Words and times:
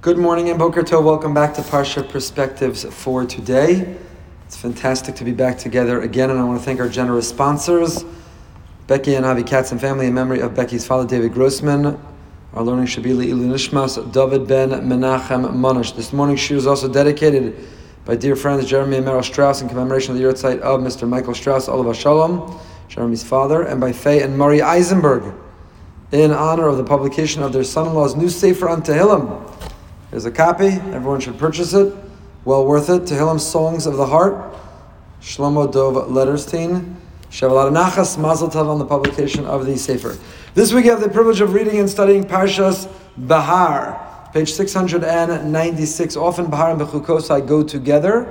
Good 0.00 0.16
morning 0.16 0.48
and 0.48 0.56
Boker 0.56 0.84
Tov. 0.84 1.02
Welcome 1.02 1.34
back 1.34 1.54
to 1.54 1.60
Parsha 1.60 2.08
Perspectives 2.08 2.84
for 2.84 3.26
today. 3.26 3.96
It's 4.46 4.56
fantastic 4.56 5.16
to 5.16 5.24
be 5.24 5.32
back 5.32 5.58
together 5.58 6.02
again, 6.02 6.30
and 6.30 6.38
I 6.38 6.44
want 6.44 6.60
to 6.60 6.64
thank 6.64 6.78
our 6.78 6.88
generous 6.88 7.28
sponsors, 7.28 8.04
Becky 8.86 9.16
and 9.16 9.26
Avi 9.26 9.42
Katz 9.42 9.72
and 9.72 9.80
family, 9.80 10.06
in 10.06 10.14
memory 10.14 10.38
of 10.38 10.54
Becky's 10.54 10.86
father, 10.86 11.04
David 11.04 11.34
Grossman. 11.34 12.00
Our 12.54 12.62
learning 12.62 12.86
should 12.86 13.02
be 13.02 13.10
Ilu 13.10 13.48
Nishmas, 13.48 14.12
David 14.12 14.46
Ben 14.46 14.70
Menachem 14.70 15.52
Monish. 15.52 15.90
This 15.90 16.12
morning's 16.12 16.38
shir 16.38 16.54
is 16.54 16.68
also 16.68 16.86
dedicated 16.86 17.56
by 18.04 18.14
dear 18.14 18.36
friends 18.36 18.66
Jeremy 18.66 18.98
and 18.98 19.06
Meryl 19.06 19.24
Strauss 19.24 19.62
in 19.62 19.68
commemoration 19.68 20.12
of 20.12 20.18
the 20.18 20.24
yahrzeit 20.24 20.60
of 20.60 20.78
Mr. 20.80 21.08
Michael 21.08 21.34
Strauss, 21.34 21.68
Olav 21.68 21.96
Shalom, 21.96 22.56
Jeremy's 22.86 23.24
father, 23.24 23.62
and 23.62 23.80
by 23.80 23.90
Faye 23.90 24.22
and 24.22 24.38
Murray 24.38 24.62
Eisenberg 24.62 25.34
in 26.12 26.30
honor 26.30 26.68
of 26.68 26.76
the 26.76 26.84
publication 26.84 27.42
of 27.42 27.52
their 27.52 27.64
son-in-law's 27.64 28.14
new 28.14 28.28
Sefer 28.28 28.68
on 28.68 28.82
Tehillim. 28.82 29.57
There's 30.10 30.24
a 30.24 30.30
copy. 30.30 30.68
Everyone 30.68 31.20
should 31.20 31.38
purchase 31.38 31.74
it. 31.74 31.94
Well 32.46 32.64
worth 32.64 32.88
it. 32.88 33.02
Tehillim 33.02 33.38
Songs 33.38 33.84
of 33.84 33.98
the 33.98 34.06
Heart. 34.06 34.54
Shlomo 35.20 35.70
Dov 35.70 36.08
Letterstein. 36.08 36.94
Shavuot 37.30 37.72
Nachas 37.72 38.16
Mazel 38.18 38.48
Tov 38.48 38.68
on 38.68 38.78
the 38.78 38.86
publication 38.86 39.44
of 39.44 39.66
the 39.66 39.76
Sefer. 39.76 40.16
This 40.54 40.72
week 40.72 40.86
I 40.86 40.88
have 40.88 41.02
the 41.02 41.10
privilege 41.10 41.42
of 41.42 41.52
reading 41.52 41.78
and 41.78 41.90
studying 41.90 42.24
Parshas 42.24 42.90
Bahar, 43.18 44.30
page 44.32 44.50
696. 44.50 46.16
Often 46.16 46.46
Bahar 46.46 46.70
and 46.70 46.80
Bechukosai 46.80 47.46
go 47.46 47.62
together, 47.62 48.22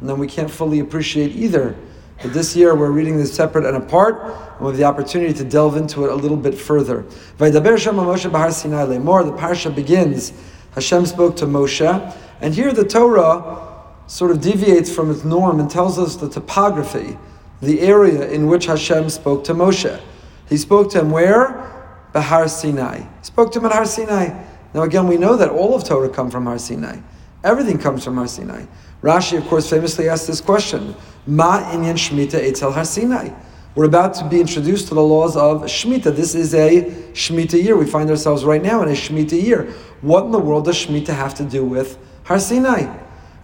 and 0.00 0.08
then 0.08 0.18
we 0.18 0.26
can't 0.26 0.50
fully 0.50 0.80
appreciate 0.80 1.34
either. 1.34 1.74
But 2.20 2.34
this 2.34 2.54
year 2.54 2.74
we're 2.74 2.90
reading 2.90 3.16
this 3.16 3.32
separate 3.32 3.64
and 3.64 3.78
apart, 3.78 4.20
and 4.22 4.60
we 4.60 4.66
have 4.66 4.76
the 4.76 4.84
opportunity 4.84 5.32
to 5.32 5.44
delve 5.44 5.78
into 5.78 6.04
it 6.04 6.12
a 6.12 6.14
little 6.14 6.36
bit 6.36 6.54
further. 6.54 7.06
Lemor. 7.38 9.24
The 9.24 9.32
parsha 9.32 9.74
begins. 9.74 10.34
Hashem 10.72 11.06
spoke 11.06 11.36
to 11.36 11.46
Moshe, 11.46 12.16
and 12.40 12.54
here 12.54 12.72
the 12.72 12.84
Torah 12.84 13.68
sort 14.06 14.30
of 14.30 14.40
deviates 14.40 14.92
from 14.94 15.10
its 15.10 15.24
norm 15.24 15.60
and 15.60 15.70
tells 15.70 15.98
us 15.98 16.16
the 16.16 16.28
topography, 16.28 17.18
the 17.60 17.80
area 17.80 18.28
in 18.28 18.46
which 18.46 18.66
Hashem 18.66 19.10
spoke 19.10 19.44
to 19.44 19.54
Moshe. 19.54 20.00
He 20.48 20.56
spoke 20.56 20.90
to 20.90 21.00
him 21.00 21.10
where? 21.10 21.68
Bahar 22.12 22.48
Sinai. 22.48 22.98
He 22.98 23.06
spoke 23.22 23.52
to 23.52 23.58
him 23.58 23.66
at 23.66 23.72
Har 23.72 23.86
Sinai. 23.86 24.44
Now 24.74 24.82
again, 24.82 25.06
we 25.06 25.16
know 25.16 25.36
that 25.36 25.48
all 25.48 25.74
of 25.74 25.84
Torah 25.84 26.10
come 26.10 26.30
from 26.30 26.46
Har 26.46 26.58
Sinai. 26.58 26.98
Everything 27.44 27.78
comes 27.78 28.04
from 28.04 28.16
Har 28.16 28.28
Sinai. 28.28 28.66
Rashi, 29.02 29.38
of 29.38 29.46
course, 29.46 29.68
famously 29.70 30.08
asked 30.08 30.26
this 30.26 30.40
question: 30.40 30.94
Ma 31.26 31.60
inyan 31.72 31.94
shmita 31.94 32.34
etzel 32.34 32.72
Har 32.72 32.84
Sinai. 32.84 33.30
We're 33.74 33.86
about 33.86 34.12
to 34.14 34.28
be 34.28 34.38
introduced 34.38 34.88
to 34.88 34.94
the 34.94 35.02
laws 35.02 35.34
of 35.34 35.62
Shemitah. 35.62 36.14
This 36.14 36.34
is 36.34 36.54
a 36.54 36.84
Shemitah 37.14 37.62
year. 37.62 37.74
We 37.74 37.86
find 37.86 38.10
ourselves 38.10 38.44
right 38.44 38.62
now 38.62 38.82
in 38.82 38.88
a 38.88 38.92
Shemitah 38.92 39.42
year. 39.42 39.72
What 40.02 40.26
in 40.26 40.30
the 40.30 40.38
world 40.38 40.66
does 40.66 40.76
Shemitah 40.76 41.14
have 41.14 41.34
to 41.36 41.44
do 41.44 41.64
with 41.64 41.96
Har 42.24 42.38
Sinai? 42.38 42.80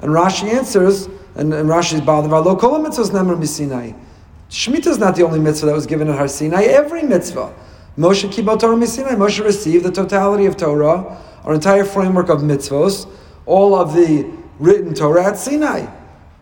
And 0.02 0.10
Rashi 0.12 0.52
answers, 0.52 1.06
and, 1.34 1.54
and 1.54 1.66
Rashi's 1.66 2.02
bothered 2.02 2.30
about 2.30 2.44
lo 2.44 2.56
kol 2.56 2.78
mitzvahs 2.78 3.10
nemar 3.10 3.42
Sinai. 3.46 3.92
Shemitah 4.50 4.88
is 4.88 4.98
not 4.98 5.16
the 5.16 5.22
only 5.22 5.38
mitzvah 5.38 5.64
that 5.64 5.74
was 5.74 5.86
given 5.86 6.08
at 6.08 6.18
Har 6.18 6.28
Sinai. 6.28 6.64
Every 6.64 7.04
mitzvah. 7.04 7.54
Moshe 7.96 8.28
kibal 8.28 8.60
Torah 8.60 8.86
Sinai. 8.86 9.14
Moshe 9.14 9.42
received 9.42 9.82
the 9.82 9.90
totality 9.90 10.44
of 10.44 10.58
Torah, 10.58 11.22
our 11.44 11.54
entire 11.54 11.84
framework 11.84 12.28
of 12.28 12.40
mitzvos, 12.40 13.10
all 13.46 13.74
of 13.74 13.94
the 13.94 14.30
written 14.58 14.92
Torah 14.92 15.24
at 15.24 15.38
Sinai. 15.38 15.86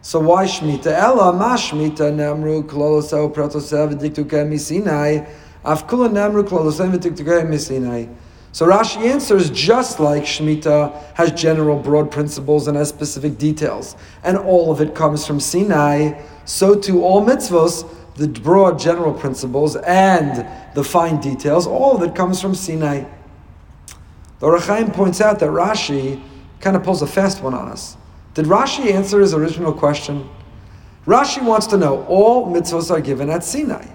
So 0.06 0.20
why 0.20 0.44
Shemitah? 0.44 0.86
Ella 0.86 1.32
ma 1.32 1.56
Shemitah 1.56 2.14
namru 2.14 2.62
klolosev 2.62 3.34
pratosev 3.34 3.92
v'diktukei 3.92 4.46
misinai. 4.46 5.28
Afkula 5.64 6.08
namru 6.08 6.44
klolosev 6.44 6.96
v'diktukei 6.96 7.44
misinai. 7.44 8.14
So 8.52 8.68
Rashi 8.68 8.98
answers 8.98 9.50
just 9.50 9.98
like 9.98 10.22
Shemitah 10.22 11.12
has 11.14 11.32
general 11.32 11.76
broad 11.80 12.12
principles 12.12 12.68
and 12.68 12.76
has 12.76 12.88
specific 12.88 13.36
details, 13.36 13.96
and 14.22 14.38
all 14.38 14.70
of 14.70 14.80
it 14.80 14.94
comes 14.94 15.26
from 15.26 15.40
Sinai. 15.40 16.22
So 16.44 16.76
too 16.76 17.02
all 17.02 17.26
mitzvos, 17.26 17.84
the 18.14 18.28
broad 18.28 18.78
general 18.78 19.12
principles 19.12 19.74
and 19.74 20.46
the 20.76 20.84
fine 20.84 21.20
details, 21.20 21.66
all 21.66 21.96
of 21.96 22.02
it 22.08 22.14
comes 22.14 22.40
from 22.40 22.54
Sinai. 22.54 23.06
The 24.38 24.46
Ohr 24.46 24.60
points 24.92 25.20
out 25.20 25.40
that 25.40 25.50
Rashi 25.50 26.22
kind 26.60 26.76
of 26.76 26.84
pulls 26.84 27.02
a 27.02 27.08
fast 27.08 27.42
one 27.42 27.54
on 27.54 27.66
us. 27.66 27.96
Did 28.36 28.44
Rashi 28.44 28.92
answer 28.92 29.18
his 29.20 29.32
original 29.32 29.72
question? 29.72 30.28
Rashi 31.06 31.42
wants 31.42 31.66
to 31.68 31.78
know 31.78 32.04
all 32.04 32.52
mitzvahs 32.52 32.90
are 32.90 33.00
given 33.00 33.30
at 33.30 33.42
Sinai. 33.42 33.86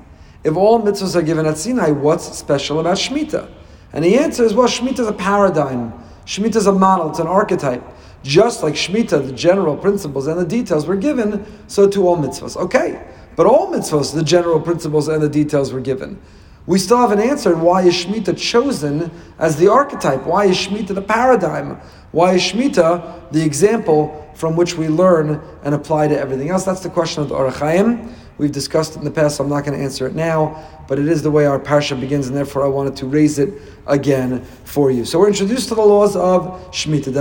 If 0.43 0.55
all 0.55 0.81
mitzvahs 0.81 1.15
are 1.15 1.21
given 1.21 1.45
at 1.45 1.59
Sinai, 1.59 1.91
what's 1.91 2.39
special 2.39 2.79
about 2.79 2.97
Shemitah? 2.97 3.51
And 3.93 4.03
the 4.03 4.17
answer 4.17 4.43
is 4.43 4.55
well, 4.55 4.67
Shemitah 4.67 5.01
is 5.01 5.07
a 5.07 5.13
paradigm. 5.13 5.93
Shemitah 6.25 6.55
is 6.55 6.65
a 6.65 6.71
model, 6.71 7.11
it's 7.11 7.19
an 7.19 7.27
archetype. 7.27 7.83
Just 8.23 8.63
like 8.63 8.73
Shemitah, 8.73 9.27
the 9.27 9.31
general 9.31 9.77
principles 9.77 10.25
and 10.25 10.39
the 10.39 10.45
details 10.45 10.87
were 10.87 10.95
given, 10.95 11.45
so 11.67 11.87
to 11.89 12.07
all 12.07 12.17
mitzvahs. 12.17 12.57
Okay, 12.57 13.05
but 13.35 13.45
all 13.45 13.71
mitzvahs, 13.71 14.11
the 14.11 14.23
general 14.23 14.59
principles 14.59 15.07
and 15.07 15.21
the 15.21 15.29
details 15.29 15.71
were 15.71 15.81
given. 15.81 16.19
We 16.67 16.77
still 16.77 16.97
haven't 16.97 17.21
answered 17.21 17.59
why 17.59 17.81
is 17.83 17.95
Shemitah 17.95 18.37
chosen 18.37 19.09
as 19.39 19.55
the 19.55 19.67
archetype? 19.67 20.23
Why 20.25 20.45
is 20.45 20.57
Shemitah 20.57 20.93
the 20.93 21.01
paradigm? 21.01 21.79
Why 22.11 22.35
is 22.35 22.41
Shemitah 22.41 23.31
the 23.31 23.43
example 23.43 24.31
from 24.35 24.55
which 24.55 24.77
we 24.77 24.87
learn 24.87 25.41
and 25.63 25.73
apply 25.73 26.07
to 26.09 26.19
everything 26.19 26.49
else? 26.49 26.63
That's 26.63 26.81
the 26.81 26.89
question 26.89 27.23
of 27.23 27.29
the 27.29 27.35
Ohr 27.35 27.51
HaChaim. 27.51 28.13
We've 28.37 28.51
discussed 28.51 28.95
it 28.95 28.99
in 28.99 29.05
the 29.05 29.11
past, 29.11 29.37
so 29.37 29.43
I'm 29.43 29.49
not 29.49 29.65
going 29.65 29.77
to 29.77 29.83
answer 29.83 30.07
it 30.07 30.15
now, 30.15 30.67
but 30.87 30.97
it 30.97 31.07
is 31.07 31.21
the 31.21 31.29
way 31.29 31.45
our 31.45 31.59
parsha 31.59 31.99
begins, 31.99 32.27
and 32.27 32.35
therefore 32.35 32.63
I 32.63 32.67
wanted 32.67 32.95
to 32.97 33.05
raise 33.05 33.37
it 33.37 33.53
again 33.85 34.43
for 34.63 34.89
you. 34.89 35.05
So 35.05 35.19
we're 35.19 35.27
introduced 35.27 35.69
to 35.69 35.75
the 35.75 35.81
laws 35.81 36.15
of 36.15 36.71
Shemitah. 36.71 37.13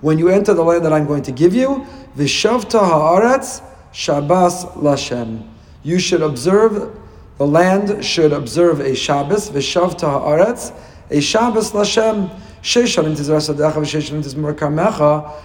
When 0.00 0.18
you 0.18 0.28
enter 0.28 0.54
the 0.54 0.62
land 0.62 0.84
that 0.84 0.92
I'm 0.92 1.06
going 1.06 1.22
to 1.22 1.32
give 1.32 1.54
you, 1.54 1.86
Vishavta 2.16 2.78
ha'aretz 2.78 3.62
Shabbos 3.92 4.64
lashem. 4.76 5.46
You 5.82 5.98
should 5.98 6.22
observe, 6.22 6.96
the 7.38 7.46
land 7.46 8.04
should 8.04 8.32
observe 8.32 8.80
a 8.80 8.94
Shabbos, 8.94 9.50
Vishavta 9.50 10.02
ha'aretz, 10.02 10.72
a 11.10 11.20
Shabbos 11.20 11.72
lashem. 11.72 12.30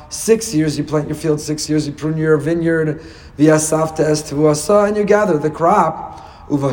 Six 0.10 0.56
years 0.56 0.78
you 0.78 0.84
plant 0.84 1.08
your 1.08 1.16
field, 1.16 1.40
six 1.40 1.70
years 1.70 1.88
you 1.88 1.94
prune 1.94 2.18
your 2.18 2.38
vineyard, 2.38 3.02
and 3.38 4.98
you 4.98 5.04
gather 5.06 5.38
the 5.38 5.52
crop. 5.52 6.20
And 6.50 6.64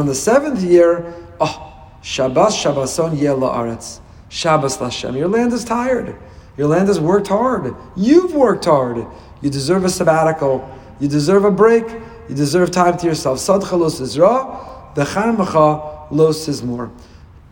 on 0.00 0.06
the 0.06 0.14
seventh 0.14 0.62
year, 0.62 1.14
oh, 1.38 1.90
Shabbos 2.02 2.56
Shabbason 2.56 3.20
yeh 3.20 3.30
la'aretz. 3.30 4.00
Shabbos 4.28 4.78
Lashem. 4.78 5.16
Your 5.16 5.28
land 5.28 5.52
is 5.52 5.64
tired. 5.64 6.16
Your 6.56 6.68
land 6.68 6.88
has 6.88 6.98
worked 6.98 7.28
hard. 7.28 7.74
You've 7.96 8.34
worked 8.34 8.64
hard. 8.64 9.06
You 9.42 9.50
deserve 9.50 9.84
a 9.84 9.88
sabbatical. 9.88 10.68
You 11.00 11.08
deserve 11.08 11.44
a 11.44 11.50
break. 11.50 11.84
You 12.28 12.34
deserve 12.34 12.70
time 12.70 12.96
to 12.98 13.06
yourself. 13.06 13.38
Sadcha 13.38 13.72
lo 13.72 13.88
sizra, 13.88 14.94
becharmacha 14.94 16.10
lo 16.10 16.30
sizmur. 16.30 16.90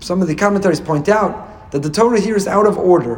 Some 0.00 0.21
of 0.21 0.28
the 0.28 0.34
commentaries 0.34 0.81
point 0.81 1.09
out 1.09 1.71
that 1.71 1.83
the 1.83 1.91
Torah 1.91 2.21
here 2.21 2.37
is 2.37 2.47
out 2.47 2.67
of 2.67 2.77
order. 2.78 3.17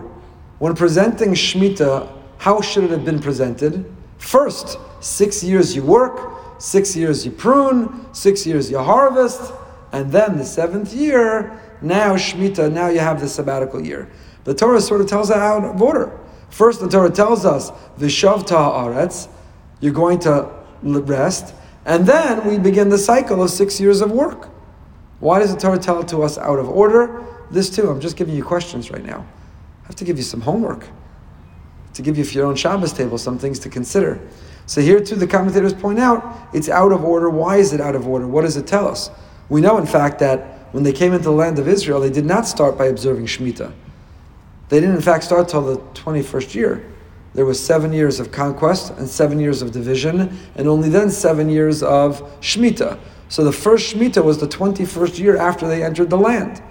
When 0.59 0.75
presenting 0.75 1.33
Shemitah, 1.33 2.13
how 2.39 2.61
should 2.61 2.85
it 2.85 2.91
have 2.91 3.05
been 3.05 3.21
presented? 3.21 3.85
First, 4.19 4.79
six 5.01 5.43
years 5.43 5.75
you 5.77 5.83
work, 5.83 6.61
six 6.61 6.97
years 6.97 7.25
you 7.25 7.31
prune, 7.31 8.07
six 8.15 8.47
years 8.47 8.71
you 8.71 8.79
harvest, 8.79 9.53
and 9.93 10.11
then 10.11 10.39
the 10.39 10.45
seventh 10.45 10.93
year, 10.93 11.61
now 11.83 12.17
Shemitah, 12.17 12.73
now 12.73 12.89
you 12.89 13.01
have 13.01 13.21
the 13.21 13.29
sabbatical 13.29 13.85
year. 13.85 14.11
The 14.45 14.55
Torah 14.55 14.81
sort 14.81 15.01
of 15.01 15.09
tells 15.09 15.29
that 15.29 15.39
out 15.39 15.65
of 15.65 15.81
order. 15.81 16.19
First, 16.57 16.81
the 16.81 16.89
Torah 16.89 17.11
tells 17.11 17.45
us, 17.45 17.71
Vishavta 17.99 18.49
aretz, 18.49 19.29
you're 19.81 19.93
going 19.93 20.19
to 20.21 20.51
rest, 20.83 21.55
and 21.85 22.07
then 22.07 22.49
we 22.49 22.59
begin 22.59 22.89
the 22.89 22.97
cycle 22.97 23.43
of 23.43 23.51
six 23.51 23.79
years 23.79 24.01
of 24.01 24.11
work. 24.11 24.49
Why 25.21 25.39
does 25.39 25.55
the 25.55 25.61
Torah 25.61 25.79
tell 25.79 26.01
it 26.01 26.09
to 26.09 26.23
us 26.23 26.39
out 26.39 26.59
of 26.59 26.67
order? 26.67 27.23
This 27.51 27.69
too, 27.69 27.91
I'm 27.91 28.01
just 28.01 28.17
giving 28.17 28.35
you 28.35 28.43
questions 28.43 28.91
right 28.91 29.05
now. 29.05 29.27
I 29.85 29.89
have 29.89 29.97
to 29.97 30.05
give 30.07 30.17
you 30.17 30.23
some 30.23 30.41
homework 30.41 30.87
to 31.93 32.01
give 32.01 32.17
you 32.17 32.25
for 32.25 32.33
your 32.33 32.47
own 32.47 32.57
Shabbos 32.57 32.95
table 32.95 33.19
some 33.19 33.39
things 33.39 33.59
to 33.59 33.69
consider. 33.69 34.19
So 34.65 34.81
here 34.81 35.01
too, 35.01 35.17
the 35.17 35.27
commentators 35.27 35.75
point 35.75 35.99
out 35.99 36.49
it's 36.55 36.71
out 36.71 36.91
of 36.91 37.05
order. 37.05 37.29
Why 37.29 37.59
is 37.59 37.75
it 37.75 37.83
out 37.83 37.95
of 37.95 38.09
order? 38.09 38.27
What 38.27 38.43
does 38.43 38.57
it 38.57 38.67
tell 38.67 38.89
us? 38.89 39.11
We 39.51 39.61
know, 39.61 39.77
in 39.77 39.85
fact, 39.85 40.21
that 40.21 40.73
when 40.73 40.85
they 40.85 40.93
came 40.95 41.13
into 41.13 41.25
the 41.25 41.33
land 41.33 41.59
of 41.59 41.69
Israel, 41.69 42.01
they 42.01 42.09
did 42.09 42.25
not 42.25 42.47
start 42.47 42.79
by 42.79 42.87
observing 42.87 43.27
Shemitah. 43.27 43.75
They 44.69 44.81
didn't, 44.81 44.97
in 44.97 45.03
fact, 45.03 45.25
start 45.25 45.49
till 45.49 45.63
the 45.63 45.79
21st 46.01 46.55
year. 46.55 46.93
There 47.35 47.45
was 47.45 47.65
seven 47.65 47.93
years 47.93 48.19
of 48.19 48.33
conquest 48.33 48.93
and 48.99 49.09
seven 49.09 49.39
years 49.39 49.63
of 49.63 49.71
division, 49.71 50.39
and 50.55 50.67
only 50.67 50.89
then 50.89 51.11
seven 51.11 51.49
years 51.49 51.83
of 51.83 52.23
Shemitah. 52.41 52.99
So 53.29 53.45
the 53.45 53.53
first 53.53 53.95
Shemitah 53.95 54.25
was 54.25 54.39
the 54.39 54.49
21st 54.49 55.19
year 55.19 55.37
after 55.37 55.69
they 55.69 55.83
entered 55.83 56.11
the 56.11 56.19
land, 56.19 56.63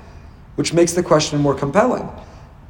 which 0.56 0.74
makes 0.74 0.94
the 0.94 1.04
question 1.04 1.40
more 1.40 1.54
compelling. 1.54 2.10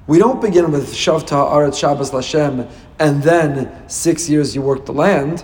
We 0.07 0.19
don't 0.19 0.41
begin 0.41 0.71
with 0.71 0.93
Shavta 0.93 1.51
Aretz 1.51 1.79
Shabbos 1.79 2.11
Lashem 2.11 2.69
and 2.99 3.23
then 3.23 3.89
six 3.89 4.29
years 4.29 4.53
you 4.53 4.61
work 4.61 4.85
the 4.85 4.93
land. 4.93 5.43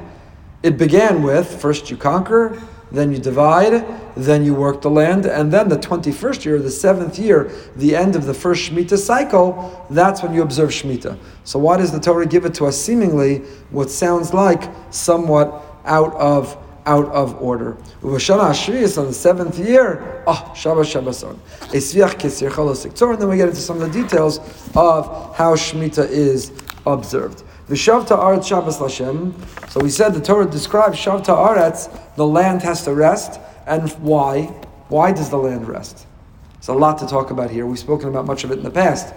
It 0.61 0.77
began 0.77 1.23
with 1.23 1.59
first 1.59 1.89
you 1.89 1.97
conquer, 1.97 2.61
then 2.91 3.11
you 3.11 3.17
divide, 3.17 3.85
then 4.15 4.43
you 4.43 4.53
work 4.53 4.81
the 4.81 4.89
land, 4.89 5.25
and 5.25 5.51
then 5.51 5.69
the 5.69 5.77
21st 5.77 6.45
year, 6.45 6.59
the 6.59 6.71
seventh 6.71 7.17
year, 7.17 7.51
the 7.75 7.95
end 7.95 8.15
of 8.15 8.25
the 8.25 8.33
first 8.33 8.69
Shemitah 8.69 8.97
cycle, 8.97 9.85
that's 9.89 10.21
when 10.21 10.33
you 10.33 10.41
observe 10.41 10.69
Shemitah. 10.69 11.17
So 11.43 11.59
why 11.59 11.77
does 11.77 11.91
the 11.91 11.99
Torah 11.99 12.25
give 12.25 12.45
it 12.45 12.53
to 12.55 12.65
us 12.65 12.79
seemingly 12.79 13.39
what 13.69 13.89
sounds 13.89 14.33
like 14.33 14.63
somewhat 14.91 15.63
out 15.85 16.13
of 16.15 16.57
out 16.85 17.05
of 17.09 17.39
order. 17.41 17.77
Uvashana 18.01 18.49
Ashri 18.49 18.97
on 18.97 19.05
the 19.05 19.13
seventh 19.13 19.59
year, 19.59 20.23
ah, 20.25 20.51
Shabbos 20.53 20.91
Shabbason. 20.91 21.37
Esviach 21.69 22.15
Kisir 22.15 22.49
Chalosik 22.49 22.93
Tzor, 22.93 23.13
and 23.13 23.21
then 23.21 23.29
we 23.29 23.37
get 23.37 23.49
into 23.49 23.61
some 23.61 23.79
of 23.81 23.93
the 23.93 24.01
details 24.01 24.39
of 24.75 25.35
how 25.35 25.55
Shemitah 25.55 26.09
is 26.09 26.51
observed. 26.85 27.43
The 27.67 27.75
Shavta 27.75 28.17
Aretz 28.17 28.47
Shabbos 28.47 28.79
Lashem. 28.79 29.33
So 29.69 29.79
we 29.79 29.89
said 29.89 30.13
the 30.13 30.21
Torah 30.21 30.49
describes 30.49 30.97
Shavta 30.97 31.27
Aretz, 31.27 32.15
the 32.15 32.25
land 32.25 32.63
has 32.63 32.83
to 32.85 32.93
rest, 32.93 33.39
and 33.65 33.89
why? 33.99 34.43
Why 34.89 35.11
does 35.11 35.29
the 35.29 35.37
land 35.37 35.67
rest? 35.67 36.07
There's 36.53 36.67
a 36.69 36.73
lot 36.73 36.97
to 36.99 37.07
talk 37.07 37.31
about 37.31 37.49
here. 37.49 37.65
We've 37.65 37.79
spoken 37.79 38.09
about 38.09 38.25
much 38.25 38.43
of 38.43 38.51
it 38.51 38.57
in 38.57 38.63
the 38.63 38.71
past. 38.71 39.13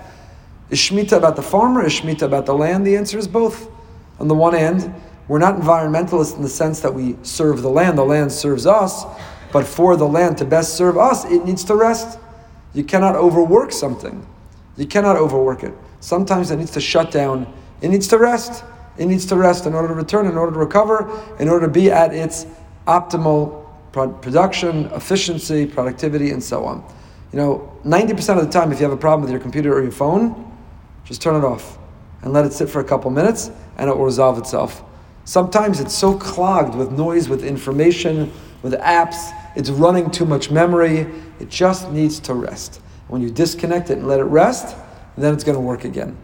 Is 0.71 0.79
Shemitah 0.79 1.17
about 1.17 1.37
the 1.37 1.43
farmer? 1.43 1.85
Is 1.85 1.93
Shemitah 1.93 2.23
about 2.23 2.47
the 2.47 2.55
land? 2.55 2.87
The 2.87 2.97
answer 2.97 3.19
is 3.19 3.29
both. 3.29 3.71
On 4.19 4.29
the 4.29 4.35
one 4.35 4.55
hand, 4.55 4.95
we're 5.29 5.39
not 5.39 5.57
environmentalists 5.57 6.37
in 6.37 6.43
the 6.43 6.49
sense 6.49 6.81
that 6.81 6.95
we 6.95 7.17
serve 7.23 7.63
the 7.63 7.69
land, 7.69 7.99
the 7.99 8.05
land 8.05 8.31
serves 8.31 8.67
us, 8.67 9.05
but 9.53 9.67
for 9.67 9.97
the 9.97 10.07
land 10.07 10.39
to 10.39 10.45
best 10.45 10.75
serve 10.77 10.97
us, 10.97 11.25
it 11.25 11.45
needs 11.45 11.65
to 11.65 11.75
rest. 11.75 12.19
You 12.73 12.85
cannot 12.85 13.17
overwork 13.17 13.73
something. 13.73 14.27
You 14.77 14.87
cannot 14.87 15.17
overwork 15.17 15.63
it. 15.63 15.75
Sometimes 16.01 16.51
it 16.51 16.57
needs 16.57 16.73
to 16.73 16.81
shut 16.81 17.11
down 17.11 17.53
it 17.85 17.91
needs 17.91 18.09
to 18.09 18.19
rest. 18.19 18.65
It 18.97 19.07
needs 19.07 19.27
to 19.27 19.37
rest 19.37 19.67
in 19.67 19.75
order 19.75 19.89
to 19.89 19.95
return, 19.95 20.27
in 20.27 20.39
order 20.39 20.53
to 20.53 20.59
recover, 20.59 21.11
in 21.39 21.51
order 21.51 21.67
to 21.67 21.73
be 21.73 21.91
at 21.91 22.15
its 22.15 22.47
optimal 22.87 23.64
production, 23.95 24.87
efficiency, 24.87 25.67
productivity, 25.67 26.31
and 26.31 26.43
so 26.43 26.65
on. 26.65 26.85
You 27.33 27.39
know, 27.39 27.79
90% 27.85 28.39
of 28.39 28.47
the 28.47 28.53
time, 28.53 28.73
if 28.73 28.79
you 28.79 28.85
have 28.85 28.93
a 28.93 29.01
problem 29.01 29.23
with 29.23 29.31
your 29.31 29.41
computer 29.41 29.73
or 29.73 29.83
your 29.83 29.93
phone, 29.93 30.53
just 31.05 31.23
turn 31.23 31.37
it 31.37 31.45
off 31.45 31.79
and 32.23 32.33
let 32.33 32.45
it 32.45 32.53
sit 32.53 32.69
for 32.69 32.81
a 32.81 32.85
couple 32.85 33.11
minutes 33.11 33.51
and 33.77 33.89
it 33.89 33.97
will 33.97 34.05
resolve 34.05 34.39
itself. 34.39 34.83
Sometimes 35.25 35.81
it's 35.81 35.95
so 35.95 36.19
clogged 36.19 36.75
with 36.75 36.93
noise, 36.93 37.29
with 37.29 37.45
information, 37.45 38.33
with 38.63 38.75
apps, 38.75 39.33
it's 39.57 39.71
running 39.71 40.11
too 40.11 40.25
much 40.25 40.51
memory. 40.51 41.07
It 41.39 41.49
just 41.49 41.91
needs 41.91 42.19
to 42.21 42.35
rest. 42.35 42.81
When 43.09 43.23
you 43.23 43.31
disconnect 43.31 43.91
it 43.91 43.99
and 43.99 44.09
let 44.09 44.21
it 44.21 44.25
rest, 44.25 44.77
then 45.17 45.35
it's 45.35 45.45
going 45.45 45.57
to 45.57 45.61
work 45.61 45.85
again. 45.85 46.17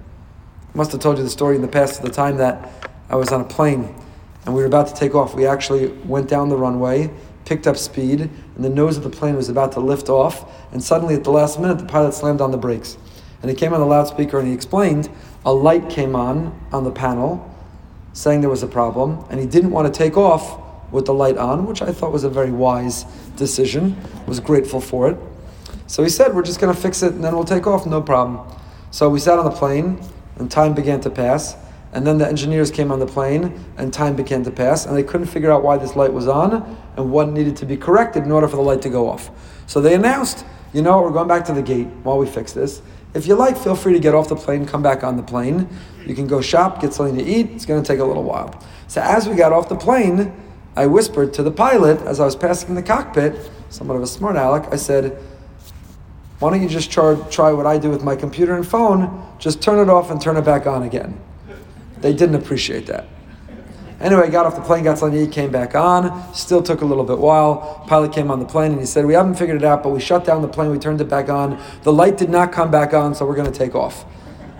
I 0.75 0.77
must 0.77 0.93
have 0.93 1.01
told 1.01 1.19
you 1.19 1.25
the 1.25 1.31
story 1.31 1.57
in 1.57 1.63
the 1.63 1.69
past 1.69 2.01
of 2.01 2.07
the 2.07 2.13
time 2.13 2.37
that 2.39 2.91
I 3.09 3.17
was 3.17 3.33
on 3.33 3.41
a 3.41 3.45
plane 3.45 3.95
and 4.45 4.55
we 4.55 4.63
were 4.63 4.67
about 4.67 4.89
to 4.89 4.95
take 4.95 5.15
off. 5.15 5.35
We 5.35 5.47
actually 5.47 5.89
went 5.89 6.29
down 6.29 6.49
the 6.49 6.57
runway, 6.57 7.11
picked 7.51 7.67
up 7.67 7.77
speed, 7.77 8.21
and 8.21 8.65
the 8.65 8.71
nose 8.71 8.97
of 8.97 9.03
the 9.03 9.11
plane 9.11 9.35
was 9.35 9.49
about 9.49 9.73
to 9.73 9.81
lift 9.81 10.09
off. 10.09 10.49
And 10.73 10.81
suddenly, 10.81 11.17
at 11.17 11.25
the 11.25 11.33
last 11.33 11.59
minute, 11.59 11.79
the 11.79 11.85
pilot 11.85 12.15
slammed 12.15 12.41
on 12.41 12.53
the 12.53 12.57
brakes. 12.57 12.97
And 13.43 13.51
he 13.51 13.57
came 13.57 13.75
on 13.75 13.81
the 13.81 13.87
loudspeaker 13.87 14.39
and 14.39 14.47
he 14.47 14.55
explained 14.55 15.11
a 15.45 15.53
light 15.53 15.91
came 15.91 16.15
on 16.15 16.57
on 16.71 16.85
the 16.85 16.93
panel 16.93 17.53
saying 18.13 18.41
there 18.41 18.51
was 18.51 18.63
a 18.63 18.69
problem, 18.69 19.25
and 19.31 19.41
he 19.41 19.47
didn't 19.47 19.73
want 19.73 19.93
to 19.93 19.99
take 19.99 20.17
off 20.17 20.61
with 20.93 21.07
the 21.07 21.15
light 21.15 21.37
on, 21.37 21.67
which 21.67 21.83
I 21.83 21.91
thought 21.91 22.13
was 22.13 22.23
a 22.23 22.31
very 22.31 22.53
wise 22.53 23.03
decision. 23.37 23.97
Was 24.29 24.39
grateful 24.39 24.81
for 24.81 25.11
it. 25.11 25.17
So 25.89 26.05
he 26.05 26.09
said, 26.09 26.33
"We're 26.37 26.43
just 26.43 26.61
going 26.61 26.73
to 26.73 26.81
fix 26.81 27.03
it, 27.03 27.15
and 27.15 27.25
then 27.25 27.35
we'll 27.35 27.45
take 27.45 27.67
off, 27.67 27.85
no 27.85 28.01
problem." 28.01 28.47
So 28.93 29.09
we 29.09 29.19
sat 29.19 29.41
on 29.41 29.45
the 29.45 29.51
plane 29.51 29.99
and 30.39 30.49
time 30.49 30.73
began 30.73 31.01
to 31.01 31.11
pass. 31.11 31.57
And 31.93 32.07
then 32.07 32.19
the 32.19 32.27
engineers 32.27 32.71
came 32.71 32.93
on 32.93 33.01
the 33.01 33.07
plane, 33.07 33.65
and 33.77 33.93
time 33.93 34.15
began 34.15 34.45
to 34.45 34.51
pass, 34.51 34.87
and 34.87 34.97
they 34.97 35.03
couldn't 35.03 35.27
figure 35.27 35.51
out 35.51 35.65
why 35.65 35.77
this 35.77 35.97
light 35.97 36.13
was 36.13 36.29
on 36.29 36.79
and 36.97 37.11
what 37.11 37.29
needed 37.29 37.57
to 37.57 37.67
be 37.67 37.77
corrected 37.77 38.25
in 38.25 38.31
order 38.31 38.47
for 38.47 38.57
the 38.57 38.63
light 38.63 38.83
to 38.83 38.89
go 38.89 39.09
off. 39.09 39.31
So 39.67 39.81
they 39.81 39.95
announced, 39.95 40.45
you 40.73 40.83
know, 40.83 41.03
we're 41.03 41.11
going 41.11 41.29
back 41.29 41.45
to 41.47 41.53
the 41.53 41.63
gate 41.63 41.89
while 42.05 42.19
we 42.19 42.27
fix 42.27 42.53
this. 42.53 42.81
If 43.13 43.27
you 43.27 43.35
like, 43.35 43.59
feel 43.59 43.75
free 43.75 43.93
to 43.93 43.99
get 43.99 44.15
off 44.15 44.29
the 44.29 44.37
plane, 44.37 44.67
come 44.67 44.83
back 44.83 45.03
on 45.03 45.17
the 45.17 45.23
plane. 45.23 45.69
You 46.07 46.15
can 46.15 46.29
go 46.29 46.41
shop, 46.41 46.81
get 46.81 46.95
something 46.95 47.17
to 47.17 47.25
eat. 47.25 47.51
It's 47.51 47.67
going 47.67 47.83
to 47.83 47.87
take 47.87 47.99
a 47.99 48.05
little 48.05 48.23
while. 48.23 48.63
So 48.87 49.01
as 49.01 49.29
we 49.29 49.35
got 49.35 49.53
off 49.53 49.69
the 49.69 49.77
plane, 49.77 50.33
I 50.77 50.87
whispered 50.87 51.35
to 51.35 51.43
the 51.43 51.51
pilot 51.51 52.01
as 52.03 52.21
I 52.21 52.25
was 52.25 52.37
passing 52.37 52.77
the 52.77 52.83
cockpit, 52.83 53.51
somewhat 53.69 53.97
of 53.97 54.03
a 54.03 54.07
smart 54.07 54.37
aleck, 54.37 54.73
I 54.73 54.77
said, 54.77 55.21
why 56.39 56.51
don't 56.51 56.63
you 56.63 56.69
just 56.69 56.91
try, 56.91 57.17
try 57.31 57.53
what 57.53 57.67
I 57.67 57.79
do 57.79 57.91
with 57.91 58.05
my 58.05 58.15
computer 58.15 58.55
and 58.55 58.67
phone? 58.67 59.27
Just 59.39 59.61
turn 59.61 59.79
it 59.79 59.91
off 59.91 60.11
and 60.11 60.23
turn 60.23 60.37
it 60.37 60.45
back 60.45 60.67
on 60.67 60.85
again. 60.85 61.21
They 62.01 62.13
didn't 62.13 62.37
appreciate 62.37 62.87
that. 62.87 63.07
Anyway, 64.01 64.31
got 64.31 64.47
off 64.47 64.55
the 64.55 64.63
plane, 64.63 64.83
got 64.83 65.03
eat, 65.15 65.31
came 65.31 65.51
back 65.51 65.75
on. 65.75 66.35
Still 66.35 66.63
took 66.63 66.81
a 66.81 66.87
little 66.87 67.05
bit 67.05 67.19
while. 67.19 67.85
Pilot 67.87 68.13
came 68.13 68.31
on 68.31 68.41
the 68.41 68.47
plane 68.47 68.73
and 68.73 68.81
he 68.81 68.87
said, 68.87 69.05
"We 69.05 69.13
haven't 69.13 69.35
figured 69.35 69.59
it 69.59 69.65
out, 69.65 69.83
but 69.83 69.91
we 69.91 70.01
shut 70.01 70.25
down 70.25 70.41
the 70.41 70.49
plane. 70.49 70.71
We 70.71 70.79
turned 70.79 71.01
it 71.03 71.09
back 71.09 71.29
on. 71.29 71.61
The 71.83 71.93
light 71.93 72.17
did 72.17 72.31
not 72.31 72.51
come 72.51 72.71
back 72.71 72.95
on, 72.95 73.15
so 73.15 73.27
we're 73.27 73.37
going 73.37 73.53
to 73.53 73.59
take 73.59 73.75
off." 73.75 74.07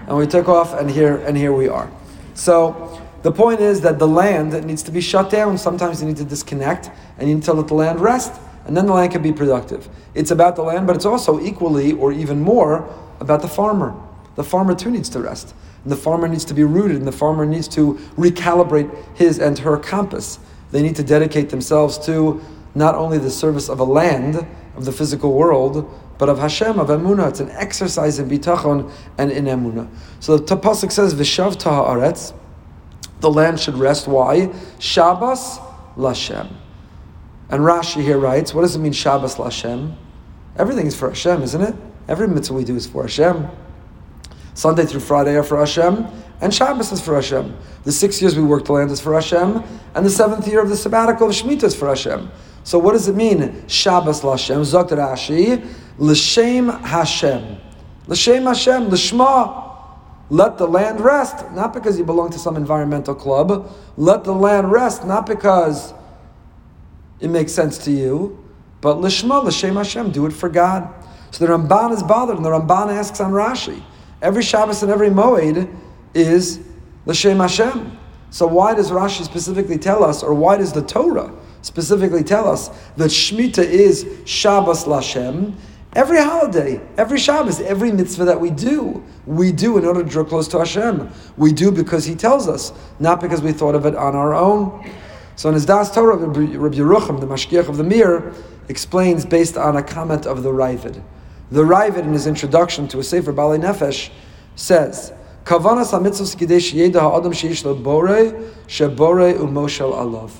And 0.07 0.19
we 0.19 0.27
took 0.27 0.49
off, 0.49 0.79
and 0.79 0.91
here 0.91 1.17
and 1.17 1.37
here 1.37 1.55
we 1.55 1.69
are. 1.69 1.91
So 2.35 3.01
the 3.23 3.33
point 3.33 3.61
is 3.61 3.81
that 3.81 3.99
the 3.99 4.09
land 4.09 4.65
needs 4.67 4.83
to 4.83 4.91
be 4.91 5.01
shut 5.01 5.31
down. 5.31 5.57
Sometimes 5.57 6.03
you 6.03 6.09
need 6.09 6.19
to 6.19 6.25
disconnect, 6.25 6.91
and 7.19 7.27
you 7.29 7.37
need 7.37 7.45
to 7.45 7.55
let 7.55 7.69
the 7.69 7.75
land 7.75 8.01
rest 8.01 8.33
and 8.67 8.77
then 8.77 8.87
the 8.87 8.93
land 8.93 9.13
can 9.13 9.23
be 9.23 9.33
productive. 9.33 9.89
It's 10.15 10.31
about 10.31 10.57
the 10.57 10.63
land, 10.63 10.87
but 10.87 10.97
it's 10.97 11.05
also 11.05 11.41
equally 11.41 11.93
or 11.93 12.13
even 12.13 12.41
more 12.41 12.89
about 13.21 13.43
the 13.43 13.49
farmer. 13.49 13.95
The 14.37 14.45
farmer 14.45 14.75
too 14.75 14.91
needs 14.91 15.09
to 15.11 15.21
rest. 15.21 15.55
And 15.83 15.93
the 15.93 15.97
farmer 15.97 16.29
needs 16.29 16.45
to 16.47 16.55
be 16.55 16.65
rooted, 16.65 16.99
and 16.99 17.07
the 17.07 17.13
farmer 17.13 17.47
needs 17.47 17.69
to 17.69 17.95
recalibrate 18.17 18.95
his 19.17 19.39
and 19.39 19.59
her 19.61 19.77
compass. 19.77 20.39
They 20.71 20.83
need 20.83 20.97
to 20.97 21.03
dedicate 21.03 21.51
themselves 21.51 21.99
to 22.07 22.41
not 22.75 22.95
only 22.95 23.19
the 23.19 23.31
service 23.31 23.69
of 23.69 23.81
a 23.81 23.85
land, 23.85 24.47
of 24.77 24.85
the 24.85 24.93
physical 24.93 25.33
world, 25.33 25.93
but 26.19 26.29
of 26.29 26.39
Hashem, 26.39 26.79
of 26.79 26.89
Emunah. 26.89 27.31
It's 27.31 27.41
an 27.41 27.51
exercise 27.51 28.19
in 28.19 28.29
bitachon 28.29 28.93
and 29.19 29.33
in 29.33 29.47
Emunah. 29.47 29.89
So 30.21 30.37
the 30.37 30.45
Tapasik 30.45 30.93
says, 30.93 31.15
Vishav 31.15 31.57
Taharetz, 31.57 32.35
the 33.21 33.31
land 33.31 33.59
should 33.59 33.75
rest. 33.75 34.07
Why? 34.07 34.53
Shabbos 34.79 35.59
Lashem. 35.97 36.53
And 37.49 37.63
Rashi 37.63 38.03
here 38.03 38.19
writes, 38.19 38.55
what 38.55 38.63
does 38.63 38.77
it 38.77 38.79
mean 38.79 38.93
Shabbos 38.93 39.37
Lashem? 39.37 39.97
Everything 40.57 40.87
is 40.87 40.97
for 40.97 41.09
Hashem, 41.09 41.43
isn't 41.43 41.61
it? 41.61 41.75
Every 42.07 42.29
mitzvah 42.29 42.55
we 42.55 42.65
do 42.65 42.77
is 42.77 42.87
for 42.87 43.03
Hashem. 43.03 43.49
Sunday 44.61 44.85
through 44.85 45.01
Friday 45.01 45.37
are 45.37 45.43
for 45.43 45.59
Hashem, 45.59 46.07
and 46.43 46.53
Shabbos 46.53 46.93
is 46.93 47.01
for 47.01 47.15
Hashem. 47.15 47.57
The 47.85 47.93
six 47.93 48.21
years 48.21 48.37
we 48.37 48.43
work 48.43 48.67
the 48.67 48.75
land 48.75 48.91
is 48.91 49.01
for 49.01 49.15
Hashem, 49.15 49.63
and 49.95 50.05
the 50.05 50.11
seventh 50.11 50.47
year 50.47 50.61
of 50.61 50.69
the 50.69 50.77
sabbatical 50.77 51.29
of 51.29 51.35
Shemitah 51.35 51.63
is 51.63 51.75
for 51.75 51.89
Hashem. 51.89 52.31
So 52.63 52.79
what 52.79 52.93
does 52.93 53.09
it 53.09 53.17
mean? 53.17 53.67
Shabbos 53.69 54.21
Lashem, 54.21 54.61
Zokt 54.61 54.91
Rashi, 54.91 55.67
L'Shem 55.97 56.69
Hashem. 56.69 57.57
L'Shem 58.07 58.45
Hashem, 58.45 58.89
L'Shma. 58.89 59.89
Let 60.29 60.59
the 60.59 60.67
land 60.67 61.01
rest, 61.01 61.51
not 61.53 61.73
because 61.73 61.99
you 61.99 62.05
belong 62.05 62.31
to 62.33 62.39
some 62.39 62.57
environmental 62.57 63.15
club. 63.15 63.75
Let 63.97 64.25
the 64.25 64.35
land 64.35 64.71
rest, 64.71 65.07
not 65.07 65.25
because 65.25 65.95
it 67.19 67.29
makes 67.29 67.53
sense 67.53 67.79
to 67.79 67.91
you. 67.91 68.47
But 68.83 68.99
lishma, 68.99 69.43
l'shem 69.43 69.77
Hashem, 69.77 70.13
do 70.13 70.27
it 70.27 70.33
for 70.35 70.51
God. 70.51 70.87
So 71.31 71.47
the 71.47 71.53
Ramban 71.53 71.93
is 71.93 72.03
bothered, 72.03 72.37
and 72.37 72.45
the 72.45 72.51
Ramban 72.51 72.95
asks 72.95 73.21
on 73.21 73.33
Rashi. 73.33 73.83
Every 74.23 74.43
Shabbos 74.43 74.83
and 74.83 74.93
every 74.93 75.09
Moed 75.09 75.75
is 76.15 76.61
l'shem 77.07 77.39
Hashem. 77.39 77.99
So 78.31 78.47
why 78.47 78.75
does 78.75 78.91
Rashi 78.91 79.25
specifically 79.25 79.79
tell 79.79 80.05
us, 80.05 80.23
or 80.23 80.35
why 80.35 80.57
does 80.57 80.73
the 80.73 80.83
Torah 80.83 81.33
specifically 81.63 82.23
tell 82.23 82.49
us 82.49 82.69
that 82.97 83.11
Shemitah 83.11 83.65
is 83.65 84.07
Shabbos 84.25 84.85
Lashem? 84.85 85.55
Every 85.95 86.19
holiday, 86.19 86.81
every 86.97 87.19
Shabbos, 87.19 87.61
every 87.61 87.91
mitzvah 87.91 88.25
that 88.27 88.41
we 88.41 88.51
do, 88.51 89.03
we 89.27 89.51
do 89.51 89.77
in 89.77 89.85
order 89.85 90.05
to 90.05 90.09
draw 90.09 90.23
close 90.23 90.47
to 90.49 90.59
Hashem. 90.59 91.11
We 91.37 91.53
do 91.53 91.73
because 91.73 92.05
He 92.05 92.15
tells 92.15 92.47
us, 92.47 92.73
not 93.01 93.21
because 93.21 93.43
we 93.43 93.51
thought 93.51 93.75
of 93.75 93.87
it 93.87 93.97
on 93.97 94.15
our 94.15 94.33
own. 94.33 94.89
So 95.35 95.49
in 95.49 95.55
his 95.55 95.67
Das 95.67 95.93
Torah, 95.93 96.17
Rabbi 96.17 96.53
Yerucham, 96.53 97.19
the 97.19 97.27
Mashgiach 97.27 97.69
of 97.69 97.79
the 97.79 97.83
Mir, 97.83 98.33
explains 98.69 99.25
based 99.25 99.57
on 99.57 99.77
a 99.77 99.83
comment 99.83 100.27
of 100.27 100.45
the 100.45 100.51
Raavad. 100.51 101.03
The 101.51 101.63
Raavad, 101.63 102.05
in 102.05 102.13
his 102.13 102.27
introduction 102.27 102.87
to 102.89 103.01
a 103.01 103.03
Sefer 103.03 103.33
Baalei 103.33 103.61
Nefesh, 103.61 104.11
says, 104.55 105.13
Kavanas 105.45 105.93
umoshel 109.39 109.93
alav. 109.93 110.31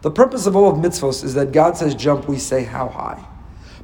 The 0.00 0.10
purpose 0.10 0.46
of 0.46 0.56
all 0.56 0.70
of 0.70 0.78
mitzvos 0.78 1.24
is 1.24 1.34
that 1.34 1.52
God 1.52 1.76
says 1.76 1.94
jump, 1.94 2.28
we 2.28 2.38
say 2.38 2.64
how 2.64 2.88
high. 2.88 3.22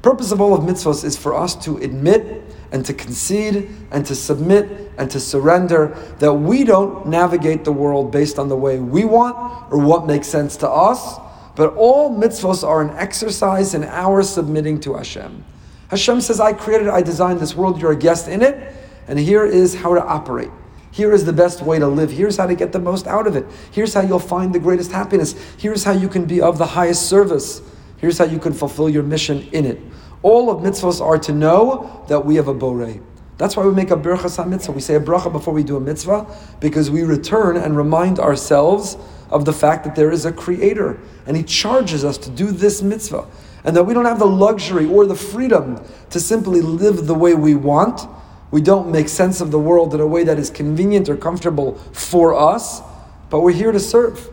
Purpose 0.03 0.33
of 0.33 0.41
all 0.41 0.55
of 0.55 0.63
mitzvos 0.63 1.05
is 1.05 1.17
for 1.19 1.35
us 1.35 1.55
to 1.65 1.77
admit 1.79 2.43
and 2.73 2.85
to 2.87 2.95
concede 2.95 3.69
and 3.91 4.07
to 4.07 4.15
submit 4.15 4.93
and 4.97 5.11
to 5.11 5.21
surrender 5.21 5.89
that 6.19 6.33
we 6.33 6.65
don't 6.65 7.07
navigate 7.07 7.65
the 7.65 7.73
world 7.73 8.11
based 8.11 8.39
on 8.39 8.49
the 8.49 8.57
way 8.57 8.79
we 8.79 9.05
want 9.05 9.37
or 9.71 9.79
what 9.79 10.07
makes 10.07 10.29
sense 10.29 10.57
to 10.59 10.69
us, 10.69 11.19
but 11.57 11.75
all 11.75 12.17
mitzvos 12.17 12.67
are 12.67 12.81
an 12.81 12.91
exercise 12.97 13.75
in 13.75 13.85
our 13.85 14.23
submitting 14.23 14.81
to 14.81 14.95
Hashem. 14.95 15.45
Hashem 15.91 16.21
says, 16.21 16.39
I 16.39 16.53
created, 16.53 16.89
I 16.89 17.03
designed 17.03 17.41
this 17.41 17.55
world, 17.55 17.81
you're 17.81 17.91
a 17.91 17.97
guest 17.97 18.29
in 18.29 18.43
it, 18.43 18.75
and 19.09 19.19
here 19.19 19.45
is 19.45 19.75
how 19.75 19.95
to 19.95 20.05
operate. 20.05 20.51
Here 20.93 21.13
is 21.13 21.25
the 21.25 21.33
best 21.33 21.63
way 21.63 21.79
to 21.79 21.87
live. 21.87 22.11
Here's 22.13 22.37
how 22.37 22.47
to 22.47 22.55
get 22.55 22.73
the 22.73 22.79
most 22.79 23.07
out 23.07 23.27
of 23.27 23.35
it. 23.35 23.45
Here's 23.73 23.95
how 23.95 24.01
you'll 24.01 24.19
find 24.19 24.55
the 24.55 24.61
greatest 24.61 24.93
happiness. 24.93 25.33
Here's 25.57 25.85
how 25.85 25.93
you 25.93 26.09
can 26.09 26.27
be 26.27 26.41
of 26.41 26.59
the 26.59 26.67
highest 26.67 27.09
service. 27.09 27.61
Here's 27.99 28.19
how 28.19 28.25
you 28.25 28.39
can 28.39 28.53
fulfill 28.53 28.89
your 28.89 29.03
mission 29.03 29.49
in 29.53 29.67
it. 29.67 29.81
All 30.23 30.51
of 30.51 30.63
mitzvahs 30.63 31.01
are 31.01 31.19
to 31.19 31.33
know 31.33 32.05
that 32.09 32.25
we 32.25 32.37
have 32.37 32.49
a 32.49 32.55
borei. 32.55 33.03
That's 33.37 33.57
why 33.57 33.65
we 33.65 33.73
make 33.73 33.91
a 33.91 33.97
birchas 33.97 34.47
mitzvah. 34.47 34.73
We 34.73 34.81
say 34.81 34.95
a 34.95 35.01
bracha 35.01 35.33
before 35.33 35.55
we 35.55 35.65
do 35.65 35.77
a 35.77 35.81
mitzvah 35.81 36.27
because 36.61 36.91
we 36.91 37.03
return 37.03 37.57
and 37.57 37.77
remind 37.77 38.19
ourselves 38.19 38.97
of 39.31 39.45
the 39.45 39.53
fact 39.53 39.85
that 39.85 39.97
there 39.97 40.11
is 40.11 40.25
a 40.25 40.33
creator 40.33 41.01
and 41.27 41.37
he 41.37 41.43
charges 41.43 42.05
us 42.05 42.19
to 42.19 42.31
do 42.31 42.51
this 42.51 42.83
mitzvah 42.83 43.27
and 43.65 43.77
that 43.77 43.85
we 43.85 43.95
don't 43.95 44.05
have 44.05 44.19
the 44.19 44.27
luxury 44.27 44.87
or 44.87 45.07
the 45.07 45.15
freedom 45.15 45.83
to 46.11 46.21
simply 46.21 46.61
live 46.61 47.07
the 47.07 47.15
way 47.15 47.35
we 47.35 47.55
want. 47.55 48.09
We 48.51 48.61
don't 48.61 48.91
make 48.91 49.09
sense 49.09 49.41
of 49.41 49.51
the 49.51 49.59
world 49.59 49.95
in 49.95 50.01
a 50.01 50.07
way 50.07 50.25
that 50.25 50.39
is 50.39 50.51
convenient 50.51 51.09
or 51.09 51.17
comfortable 51.17 51.75
for 51.93 52.35
us, 52.35 52.81
but 53.29 53.41
we're 53.41 53.53
here 53.53 53.73
to 53.73 53.81
serve. 53.81 54.29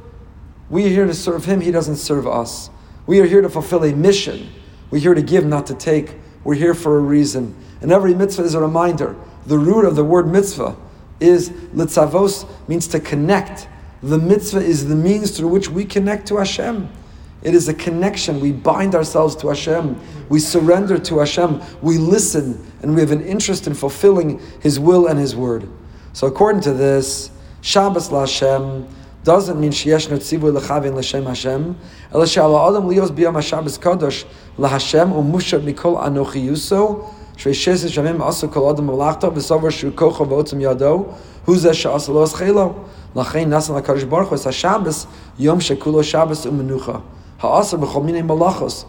We 0.70 0.86
are 0.86 0.90
here 0.90 1.06
to 1.06 1.14
serve 1.14 1.46
him, 1.46 1.62
he 1.62 1.72
doesn't 1.72 1.98
serve 1.98 2.28
us. 2.28 2.70
We 3.06 3.20
are 3.22 3.26
here 3.26 3.42
to 3.42 3.50
fulfill 3.50 3.86
a 3.86 3.94
mission. 3.94 4.50
We're 4.90 5.00
here 5.00 5.14
to 5.14 5.22
give, 5.22 5.46
not 5.46 5.68
to 5.68 5.76
take. 5.76 6.16
We're 6.44 6.56
here 6.56 6.74
for 6.74 6.98
a 6.98 7.02
reason. 7.02 7.56
And 7.82 7.92
every 7.92 8.14
mitzvah 8.14 8.44
is 8.44 8.54
a 8.54 8.62
reminder. 8.62 9.16
The 9.46 9.58
root 9.58 9.86
of 9.86 9.96
the 9.96 10.04
word 10.04 10.28
mitzvah 10.28 10.76
is 11.20 11.50
litzavos, 11.50 12.48
means 12.68 12.88
to 12.90 13.00
connect. 13.00 13.68
The 14.04 14.18
mitzvah 14.18 14.60
is 14.60 14.88
the 14.88 14.96
means 14.96 15.36
through 15.36 15.50
which 15.50 15.70
we 15.70 15.86
connect 15.86 16.28
to 16.28 16.38
Hashem. 16.38 16.90
It 17.44 17.54
is 17.54 17.68
a 17.68 17.74
connection. 17.74 18.40
We 18.40 18.52
bind 18.52 18.96
ourselves 18.96 19.36
to 19.38 19.50
Hashem. 19.50 20.00
We 20.30 20.40
surrender 20.40 20.98
to 20.98 21.20
Hashem. 21.20 21.62
We 21.82 21.98
listen, 21.98 22.66
and 22.82 22.96
we 22.96 23.02
have 23.02 23.12
an 23.12 23.24
interest 23.24 23.68
in 23.68 23.74
fulfilling 23.74 24.40
His 24.60 24.80
will 24.80 25.08
and 25.08 25.20
His 25.20 25.36
word. 25.36 25.70
So, 26.14 26.28
according 26.28 26.62
to 26.62 26.74
this, 26.74 27.30
Shabbos 27.62 28.10
LaHashem 28.10 28.88
doesn't 29.24 29.60
mean 29.60 29.72
sheyesh 29.72 30.08
notzivu 30.08 30.58
lechavin 30.58 30.96
l'shem 30.96 31.26
Hashem, 31.26 31.78
ela 32.14 32.26
she'ala 32.26 32.70
adam 32.70 32.90
lios 32.90 33.10
biyam 33.10 33.34
HaShabbos 33.34 33.78
kadosh 33.78 34.26
laHashem 34.58 35.12
u'mushat 35.12 35.62
mikol 35.62 36.02
anochi 36.02 36.48
yuso, 36.48 37.14
she'eshes 37.36 37.84
shamim 37.92 38.20
asu 38.20 38.50
kol 38.52 38.70
adam 38.70 38.86
malachta 38.86 39.30
v'sover 39.30 39.70
shu 39.70 39.92
kocha 39.92 40.26
v'otzim 40.26 40.62
yado, 40.62 41.14
huze 41.46 41.74
she'asa 41.76 42.12
lo 42.12 42.26
eschelo, 42.26 42.88
lachein 43.14 43.48
nasan 43.48 44.10
baruch 44.10 44.30
hu 44.30 44.36
HaShabbos 44.36 45.08
yom 45.38 45.60
shekulo 45.60 46.02
Shabbos 46.04 46.46
u'menucha. 46.46 47.04
Ha'asar 47.40 47.78
b'chol 47.78 48.04
minei 48.04 48.26
malachos. 48.26 48.86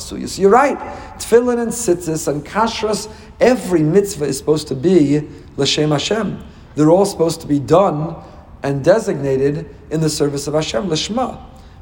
So 0.00 0.16
you're 0.40 0.50
right. 0.50 0.78
Tefillin 1.18 1.58
and 1.60 1.70
tzitzis 1.70 2.28
and 2.28 2.44
kashrus, 2.44 3.12
every 3.40 3.82
mitzvah 3.82 4.24
is 4.24 4.38
supposed 4.38 4.68
to 4.68 4.74
be 4.74 5.28
l'shem 5.56 5.90
Hashem. 5.90 6.42
They're 6.74 6.90
all 6.90 7.06
supposed 7.06 7.40
to 7.42 7.46
be 7.46 7.58
done 7.58 8.16
and 8.62 8.84
designated 8.84 9.74
in 9.90 10.00
the 10.00 10.10
service 10.10 10.46
of 10.46 10.54
Hashem, 10.54 10.88
Lishma. 10.88 11.38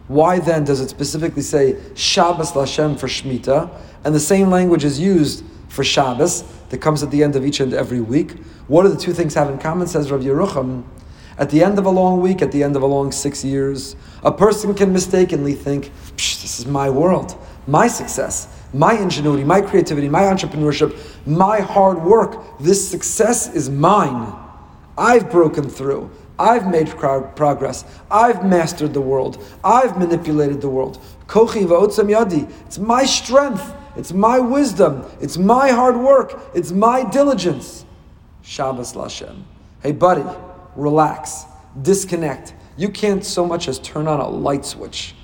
Why 0.08 0.38
then 0.38 0.64
does 0.64 0.80
it 0.80 0.90
specifically 0.90 1.42
say 1.42 1.76
Shabbos 1.94 2.52
Lashem 2.52 2.98
for 2.98 3.06
Shemitah, 3.06 3.70
and 4.04 4.14
the 4.14 4.20
same 4.20 4.50
language 4.50 4.84
is 4.84 5.00
used 5.00 5.44
for 5.68 5.82
Shabbos 5.82 6.44
that 6.68 6.78
comes 6.78 7.02
at 7.02 7.10
the 7.10 7.22
end 7.22 7.36
of 7.36 7.46
each 7.46 7.60
and 7.60 7.72
every 7.72 8.00
week? 8.00 8.32
What 8.68 8.82
do 8.82 8.90
the 8.90 8.98
two 8.98 9.12
things 9.12 9.34
have 9.34 9.48
in 9.48 9.58
common, 9.58 9.86
says 9.86 10.10
Rav 10.10 10.20
Yerucham? 10.20 10.84
At 11.36 11.50
the 11.50 11.64
end 11.64 11.78
of 11.78 11.86
a 11.86 11.90
long 11.90 12.20
week, 12.20 12.42
at 12.42 12.52
the 12.52 12.62
end 12.62 12.76
of 12.76 12.82
a 12.82 12.86
long 12.86 13.10
six 13.10 13.44
years, 13.44 13.96
a 14.22 14.30
person 14.30 14.74
can 14.74 14.92
mistakenly 14.92 15.54
think, 15.54 15.90
this 16.16 16.58
is 16.60 16.66
my 16.66 16.88
world, 16.88 17.36
my 17.66 17.88
success, 17.88 18.48
my 18.72 18.94
ingenuity, 18.94 19.44
my 19.44 19.60
creativity, 19.60 20.08
my 20.08 20.22
entrepreneurship, 20.22 20.96
my 21.26 21.60
hard 21.60 22.02
work. 22.02 22.58
This 22.60 22.88
success 22.88 23.52
is 23.54 23.68
mine. 23.70 24.32
I've 24.96 25.30
broken 25.30 25.68
through. 25.68 26.10
I've 26.38 26.68
made 26.68 26.88
progress. 26.88 27.84
I've 28.10 28.44
mastered 28.44 28.92
the 28.92 29.00
world. 29.00 29.42
I've 29.62 29.98
manipulated 29.98 30.60
the 30.60 30.68
world. 30.68 31.00
Kochi 31.26 31.64
v'otzam 31.64 32.10
yadi. 32.10 32.50
It's 32.66 32.78
my 32.78 33.04
strength. 33.04 33.74
It's 33.96 34.12
my 34.12 34.40
wisdom. 34.40 35.04
It's 35.20 35.38
my 35.38 35.70
hard 35.70 35.96
work. 35.96 36.40
It's 36.54 36.72
my 36.72 37.08
diligence. 37.08 37.84
Shabbos 38.42 38.94
Lashem. 38.94 39.42
Hey, 39.80 39.92
buddy, 39.92 40.24
relax. 40.76 41.44
Disconnect. 41.80 42.54
You 42.76 42.88
can't 42.88 43.24
so 43.24 43.46
much 43.46 43.68
as 43.68 43.78
turn 43.78 44.06
on 44.08 44.20
a 44.20 44.28
light 44.28 44.64
switch. 44.64 45.14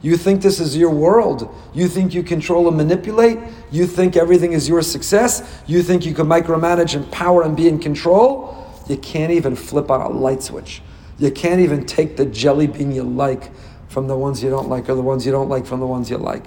You 0.00 0.16
think 0.16 0.42
this 0.42 0.60
is 0.60 0.76
your 0.76 0.90
world. 0.90 1.52
You 1.74 1.88
think 1.88 2.14
you 2.14 2.22
control 2.22 2.68
and 2.68 2.76
manipulate. 2.76 3.38
You 3.70 3.86
think 3.86 4.16
everything 4.16 4.52
is 4.52 4.68
your 4.68 4.82
success. 4.82 5.60
You 5.66 5.82
think 5.82 6.06
you 6.06 6.14
can 6.14 6.26
micromanage 6.26 6.94
and 6.94 7.10
power 7.10 7.42
and 7.42 7.56
be 7.56 7.68
in 7.68 7.78
control. 7.80 8.66
You 8.88 8.96
can't 8.96 9.32
even 9.32 9.56
flip 9.56 9.90
on 9.90 10.00
a 10.00 10.08
light 10.08 10.42
switch. 10.42 10.82
You 11.18 11.32
can't 11.32 11.60
even 11.60 11.84
take 11.84 12.16
the 12.16 12.26
jelly 12.26 12.68
bean 12.68 12.92
you 12.92 13.02
like 13.02 13.50
from 13.88 14.06
the 14.06 14.16
ones 14.16 14.42
you 14.42 14.50
don't 14.50 14.68
like 14.68 14.88
or 14.88 14.94
the 14.94 15.02
ones 15.02 15.26
you 15.26 15.32
don't 15.32 15.48
like 15.48 15.66
from 15.66 15.80
the 15.80 15.86
ones 15.86 16.10
you 16.10 16.16
like. 16.16 16.46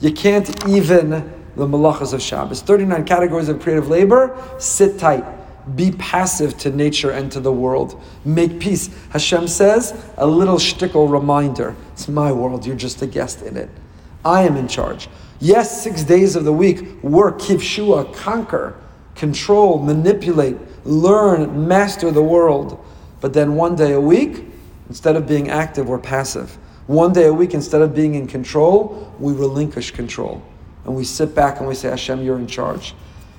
You 0.00 0.12
can't 0.12 0.66
even 0.66 1.10
the 1.56 1.66
malachas 1.66 2.12
of 2.12 2.22
Shabbos. 2.22 2.62
39 2.62 3.04
categories 3.04 3.48
of 3.48 3.60
creative 3.60 3.88
labor. 3.88 4.36
Sit 4.58 4.98
tight. 4.98 5.24
Be 5.74 5.92
passive 5.92 6.58
to 6.58 6.70
nature 6.70 7.10
and 7.10 7.32
to 7.32 7.40
the 7.40 7.52
world. 7.52 8.02
Make 8.24 8.60
peace. 8.60 8.90
Hashem 9.10 9.48
says, 9.48 9.94
a 10.16 10.26
little 10.26 10.56
shtickle 10.56 11.10
reminder. 11.10 11.74
It's 11.92 12.08
my 12.08 12.32
world. 12.32 12.66
You're 12.66 12.76
just 12.76 13.00
a 13.02 13.06
guest 13.06 13.42
in 13.42 13.56
it. 13.56 13.70
I 14.24 14.42
am 14.42 14.56
in 14.56 14.68
charge. 14.68 15.08
Yes, 15.40 15.82
six 15.82 16.02
days 16.02 16.36
of 16.36 16.44
the 16.44 16.52
week, 16.52 17.02
work, 17.02 17.38
kivshua, 17.38 18.14
conquer, 18.14 18.76
control, 19.14 19.78
manipulate, 19.78 20.56
learn, 20.84 21.66
master 21.66 22.10
the 22.10 22.22
world. 22.22 22.82
But 23.20 23.32
then 23.32 23.54
one 23.54 23.74
day 23.74 23.92
a 23.92 24.00
week, 24.00 24.44
instead 24.88 25.16
of 25.16 25.26
being 25.26 25.48
active, 25.48 25.88
we're 25.88 25.98
passive. 25.98 26.56
One 26.86 27.12
day 27.12 27.26
a 27.26 27.32
week, 27.32 27.54
instead 27.54 27.80
of 27.80 27.94
being 27.94 28.14
in 28.14 28.26
control, 28.26 29.14
we 29.18 29.32
relinquish 29.32 29.90
control. 29.90 30.42
And 30.84 30.94
we 30.94 31.04
sit 31.04 31.34
back 31.34 31.58
and 31.58 31.66
we 31.66 31.74
say, 31.74 31.88
Hashem, 31.88 32.22
you're 32.22 32.38
in 32.38 32.46
charge. 32.46 32.94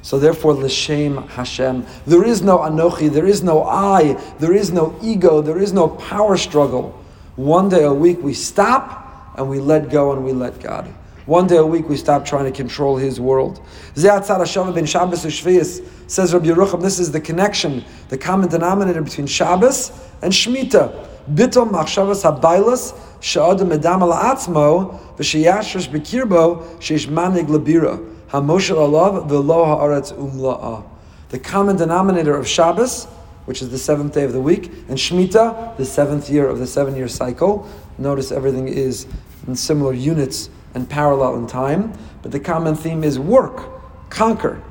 So 0.06 0.20
therefore, 0.20 0.54
l'shem 0.54 1.18
Hashem. 1.30 1.84
There 2.06 2.24
is 2.24 2.44
no 2.44 2.60
anochi, 2.60 3.12
there 3.12 3.26
is 3.26 3.42
no 3.42 3.64
I, 3.64 4.14
there 4.38 4.54
is 4.54 4.72
no 4.72 4.96
ego, 5.02 5.42
there 5.42 5.58
is 5.58 5.74
no 5.74 5.88
power 5.88 6.38
struggle. 6.38 6.92
One 7.38 7.70
day 7.70 7.86
a 7.86 7.92
week 7.92 8.22
we 8.22 8.36
stop 8.36 9.34
and 9.36 9.50
we 9.50 9.60
let 9.60 9.90
go 9.90 10.12
and 10.12 10.24
we 10.24 10.32
let 10.32 10.60
God. 10.60 10.86
One 11.26 11.48
day 11.48 11.58
a 11.58 11.66
week 11.66 11.90
we 11.90 11.98
stop 11.98 12.24
trying 12.24 12.46
to 12.46 12.52
control 12.52 12.98
His 12.98 13.20
world. 13.20 13.60
Ze'atzar 13.96 14.76
ben 14.76 14.86
Shabbos 14.86 15.26
u'shvius, 15.26 15.84
says 16.08 16.36
Rabbi 16.36 16.50
Yerucham, 16.50 16.84
this 16.84 17.00
is 17.00 17.12
the 17.12 17.20
connection, 17.20 17.84
the 18.10 18.18
common 18.20 18.48
denominator 18.48 19.02
between 19.02 19.26
Shabbos 19.26 19.90
and 20.22 20.32
Shemitah. 20.32 21.08
Bitom 21.34 21.72
machshavas 21.72 22.22
habaylas 22.22 22.96
she'adam 23.22 23.72
edam 23.72 24.04
al 24.04 24.12
atzmo 24.12 25.00
v'sheyashresh 25.18 25.90
bekirbo 25.90 26.64
sheish 26.78 27.08
manig 27.08 27.48
labira 27.48 28.15
hamoshel 28.42 28.78
alav 28.78 29.28
v'lo 29.30 29.66
haaretz 29.66 30.14
umla'a. 30.14 30.84
The 31.30 31.40
common 31.40 31.76
denominator 31.76 32.36
of 32.36 32.48
Shabbos, 32.48 33.06
which 33.46 33.62
is 33.62 33.70
the 33.70 33.78
seventh 33.78 34.14
day 34.14 34.24
of 34.24 34.34
the 34.34 34.42
week, 34.42 34.66
and 34.88 34.98
Shemitah, 34.98 35.78
the 35.78 35.86
seventh 35.86 36.30
year 36.30 36.48
of 36.48 36.60
the 36.60 36.68
seven-year 36.68 37.08
cycle. 37.08 37.68
Notice 37.98 38.32
everything 38.32 38.68
is 38.68 39.08
in 39.48 39.56
similar 39.56 39.94
units 39.94 40.50
and 40.74 40.90
parallel 40.90 41.36
in 41.38 41.48
time, 41.48 41.94
but 42.22 42.32
the 42.32 42.40
common 42.40 42.76
theme 42.76 43.04
is 43.04 43.20
work, 43.20 44.10
conquer. 44.10 44.62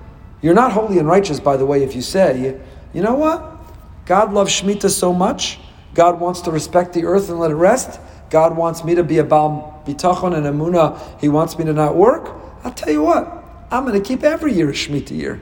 You're 0.43 0.55
not 0.55 0.73
holy 0.73 0.99
and 0.99 1.09
righteous, 1.09 1.41
by 1.41 1.57
the 1.57 1.65
way, 1.65 1.83
if 1.83 1.95
you 1.95 2.03
say, 2.03 2.61
you 2.93 3.03
know 3.03 3.15
what? 3.15 3.59
God 4.07 4.33
loves 4.33 4.61
Shemitah 4.61 4.91
so 4.91 5.13
much. 5.13 5.59
God 5.95 6.21
wants 6.21 6.41
to 6.43 6.51
respect 6.51 6.93
the 6.93 7.05
earth 7.05 7.31
and 7.31 7.39
let 7.39 7.51
it 7.51 7.55
rest. 7.55 8.01
God 8.31 8.57
wants 8.57 8.85
me 8.85 8.95
to 8.97 9.05
be 9.05 9.19
a 9.19 9.25
Baal 9.25 9.83
Bitachon 9.87 10.35
and 10.35 10.45
Amuna. 10.47 10.99
He 11.21 11.29
wants 11.29 11.57
me 11.59 11.65
to 11.65 11.73
not 11.73 11.95
work. 11.95 12.35
I'll 12.65 12.73
tell 12.73 12.93
you 12.93 13.03
what, 13.03 13.44
I'm 13.75 13.85
going 13.85 14.01
to 14.01 14.09
keep 14.09 14.23
every 14.23 14.53
year 14.53 14.71
a 14.71 14.73
Shemitah 14.73 15.11
year. 15.11 15.41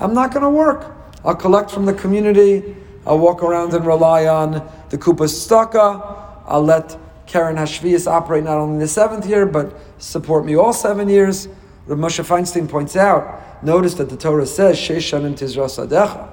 I'm 0.00 0.12
not 0.12 0.34
going 0.34 0.42
to 0.42 0.50
work. 0.50 0.92
I'll 1.24 1.36
collect 1.36 1.70
from 1.70 1.86
the 1.86 1.92
community. 1.92 2.74
I'll 3.06 3.20
walk 3.20 3.44
around 3.44 3.72
and 3.72 3.86
rely 3.86 4.26
on 4.26 4.68
the 4.88 4.98
Kupas 4.98 5.30
Staka. 5.30 6.42
I'll 6.44 6.64
let 6.64 6.98
Keren 7.28 7.54
HaShviis 7.54 8.10
operate 8.10 8.42
not 8.42 8.58
only 8.58 8.80
the 8.80 8.88
seventh 8.88 9.26
year, 9.26 9.46
but 9.46 9.78
support 9.98 10.44
me 10.44 10.56
all 10.56 10.72
seven 10.72 11.08
years. 11.08 11.46
Rav 11.86 12.00
Moshe 12.00 12.24
Feinstein 12.24 12.68
points 12.68 12.96
out, 12.96 13.64
notice 13.64 13.94
that 13.94 14.10
the 14.10 14.16
Torah 14.16 14.44
says, 14.44 14.76
Sheshanim 14.76 15.34
Tizra 15.34 15.66
Sadecha. 15.66 16.28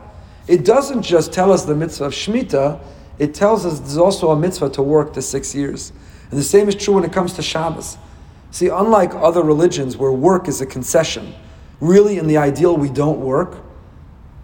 It 0.48 0.66
doesn't 0.66 1.04
just 1.04 1.32
tell 1.32 1.52
us 1.52 1.64
the 1.64 1.76
mitzvah 1.76 2.06
of 2.06 2.14
Shemitah, 2.14 2.80
it 3.20 3.36
tells 3.36 3.68
us 3.68 3.80
there's 3.82 3.98
also 3.98 4.32
a 4.32 4.36
mitzvah 4.36 4.72
to 4.72 4.82
work 4.82 5.14
the 5.14 5.22
six 5.22 5.54
years. 5.54 5.94
And 6.32 6.40
the 6.40 6.44
same 6.44 6.68
is 6.68 6.74
true 6.74 6.96
when 6.96 7.04
it 7.04 7.14
comes 7.14 7.34
to 7.34 7.44
Shabbos. 7.44 8.00
See, 8.52 8.70
unlike 8.70 9.14
other 9.14 9.42
religions 9.42 9.98
where 9.98 10.12
work 10.12 10.48
is 10.48 10.62
a 10.62 10.66
concession, 10.66 11.34
really 11.80 12.18
in 12.18 12.28
the 12.28 12.38
ideal 12.38 12.76
we 12.76 12.90
don't 12.90 13.20
work, 13.20 13.58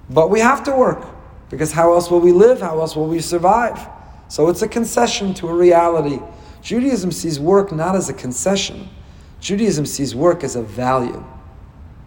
but 0.09 0.29
we 0.29 0.39
have 0.39 0.63
to 0.65 0.75
work. 0.75 1.05
Because 1.49 1.71
how 1.71 1.93
else 1.93 2.09
will 2.09 2.19
we 2.19 2.31
live? 2.31 2.61
How 2.61 2.79
else 2.79 2.95
will 2.95 3.07
we 3.07 3.19
survive? 3.19 3.87
So 4.27 4.49
it's 4.49 4.61
a 4.61 4.67
concession 4.67 5.33
to 5.35 5.47
a 5.49 5.53
reality. 5.53 6.19
Judaism 6.61 7.11
sees 7.11 7.39
work 7.39 7.71
not 7.71 7.95
as 7.95 8.09
a 8.09 8.13
concession. 8.13 8.89
Judaism 9.39 9.85
sees 9.85 10.15
work 10.15 10.43
as 10.43 10.55
a 10.55 10.63
value. 10.63 11.23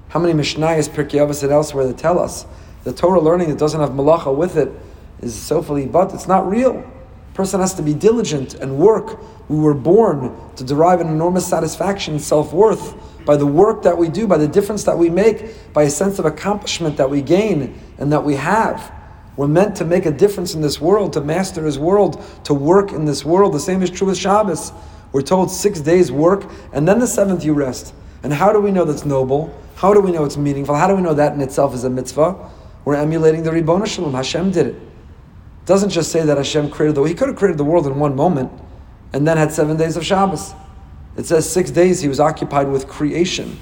How 0.08 0.20
many 0.20 0.34
Mishnayos, 0.34 0.88
Pirkei 0.88 1.20
Avos, 1.20 1.42
and 1.42 1.52
elsewhere 1.52 1.86
that 1.86 1.98
tell 1.98 2.18
us 2.18 2.46
the 2.84 2.92
Torah 2.92 3.20
learning 3.20 3.50
that 3.50 3.58
doesn't 3.58 3.80
have 3.80 3.90
malacha 3.90 4.34
with 4.34 4.56
it 4.56 4.72
is 5.20 5.34
sofali, 5.34 5.90
but 5.90 6.12
it's 6.14 6.26
not 6.26 6.48
real. 6.48 6.84
Person 7.36 7.60
has 7.60 7.74
to 7.74 7.82
be 7.82 7.92
diligent 7.92 8.54
and 8.54 8.78
work. 8.78 9.20
We 9.48 9.58
were 9.58 9.74
born 9.74 10.34
to 10.56 10.64
derive 10.64 11.02
an 11.02 11.08
enormous 11.08 11.46
satisfaction 11.46 12.14
and 12.14 12.22
self 12.22 12.52
worth 12.52 12.94
by 13.26 13.36
the 13.36 13.46
work 13.46 13.82
that 13.82 13.98
we 13.98 14.08
do, 14.08 14.26
by 14.26 14.38
the 14.38 14.48
difference 14.48 14.84
that 14.84 14.96
we 14.96 15.10
make, 15.10 15.72
by 15.74 15.82
a 15.82 15.90
sense 15.90 16.18
of 16.18 16.24
accomplishment 16.24 16.96
that 16.96 17.10
we 17.10 17.20
gain 17.20 17.78
and 17.98 18.10
that 18.10 18.24
we 18.24 18.36
have. 18.36 18.90
We're 19.36 19.48
meant 19.48 19.76
to 19.76 19.84
make 19.84 20.06
a 20.06 20.10
difference 20.10 20.54
in 20.54 20.62
this 20.62 20.80
world, 20.80 21.12
to 21.12 21.20
master 21.20 21.66
His 21.66 21.78
world, 21.78 22.24
to 22.44 22.54
work 22.54 22.92
in 22.92 23.04
this 23.04 23.22
world. 23.22 23.52
The 23.52 23.60
same 23.60 23.82
is 23.82 23.90
true 23.90 24.06
with 24.06 24.16
Shabbos. 24.16 24.72
We're 25.12 25.20
told 25.20 25.50
six 25.50 25.80
days 25.80 26.10
work, 26.10 26.50
and 26.72 26.88
then 26.88 27.00
the 27.00 27.06
seventh 27.06 27.44
you 27.44 27.52
rest. 27.52 27.92
And 28.22 28.32
how 28.32 28.50
do 28.50 28.60
we 28.60 28.70
know 28.70 28.86
that's 28.86 29.04
noble? 29.04 29.54
How 29.74 29.92
do 29.92 30.00
we 30.00 30.10
know 30.10 30.24
it's 30.24 30.38
meaningful? 30.38 30.74
How 30.74 30.88
do 30.88 30.96
we 30.96 31.02
know 31.02 31.12
that 31.12 31.34
in 31.34 31.42
itself 31.42 31.74
is 31.74 31.84
a 31.84 31.90
mitzvah? 31.90 32.50
We're 32.86 32.94
emulating 32.94 33.42
the 33.42 33.52
Ribbon 33.52 33.84
Shalom. 33.84 34.14
Hashem 34.14 34.52
did 34.52 34.68
it 34.68 34.85
doesn't 35.66 35.90
just 35.90 36.10
say 36.10 36.22
that 36.22 36.36
Hashem 36.36 36.70
created 36.70 36.94
the 36.94 37.00
world. 37.00 37.10
He 37.10 37.14
could 37.14 37.28
have 37.28 37.36
created 37.36 37.58
the 37.58 37.64
world 37.64 37.86
in 37.86 37.98
one 37.98 38.16
moment 38.16 38.50
and 39.12 39.26
then 39.26 39.36
had 39.36 39.52
seven 39.52 39.76
days 39.76 39.96
of 39.96 40.06
Shabbos. 40.06 40.54
It 41.16 41.26
says 41.26 41.48
six 41.48 41.70
days 41.70 42.00
he 42.00 42.08
was 42.08 42.20
occupied 42.20 42.68
with 42.68 42.88
creation. 42.88 43.58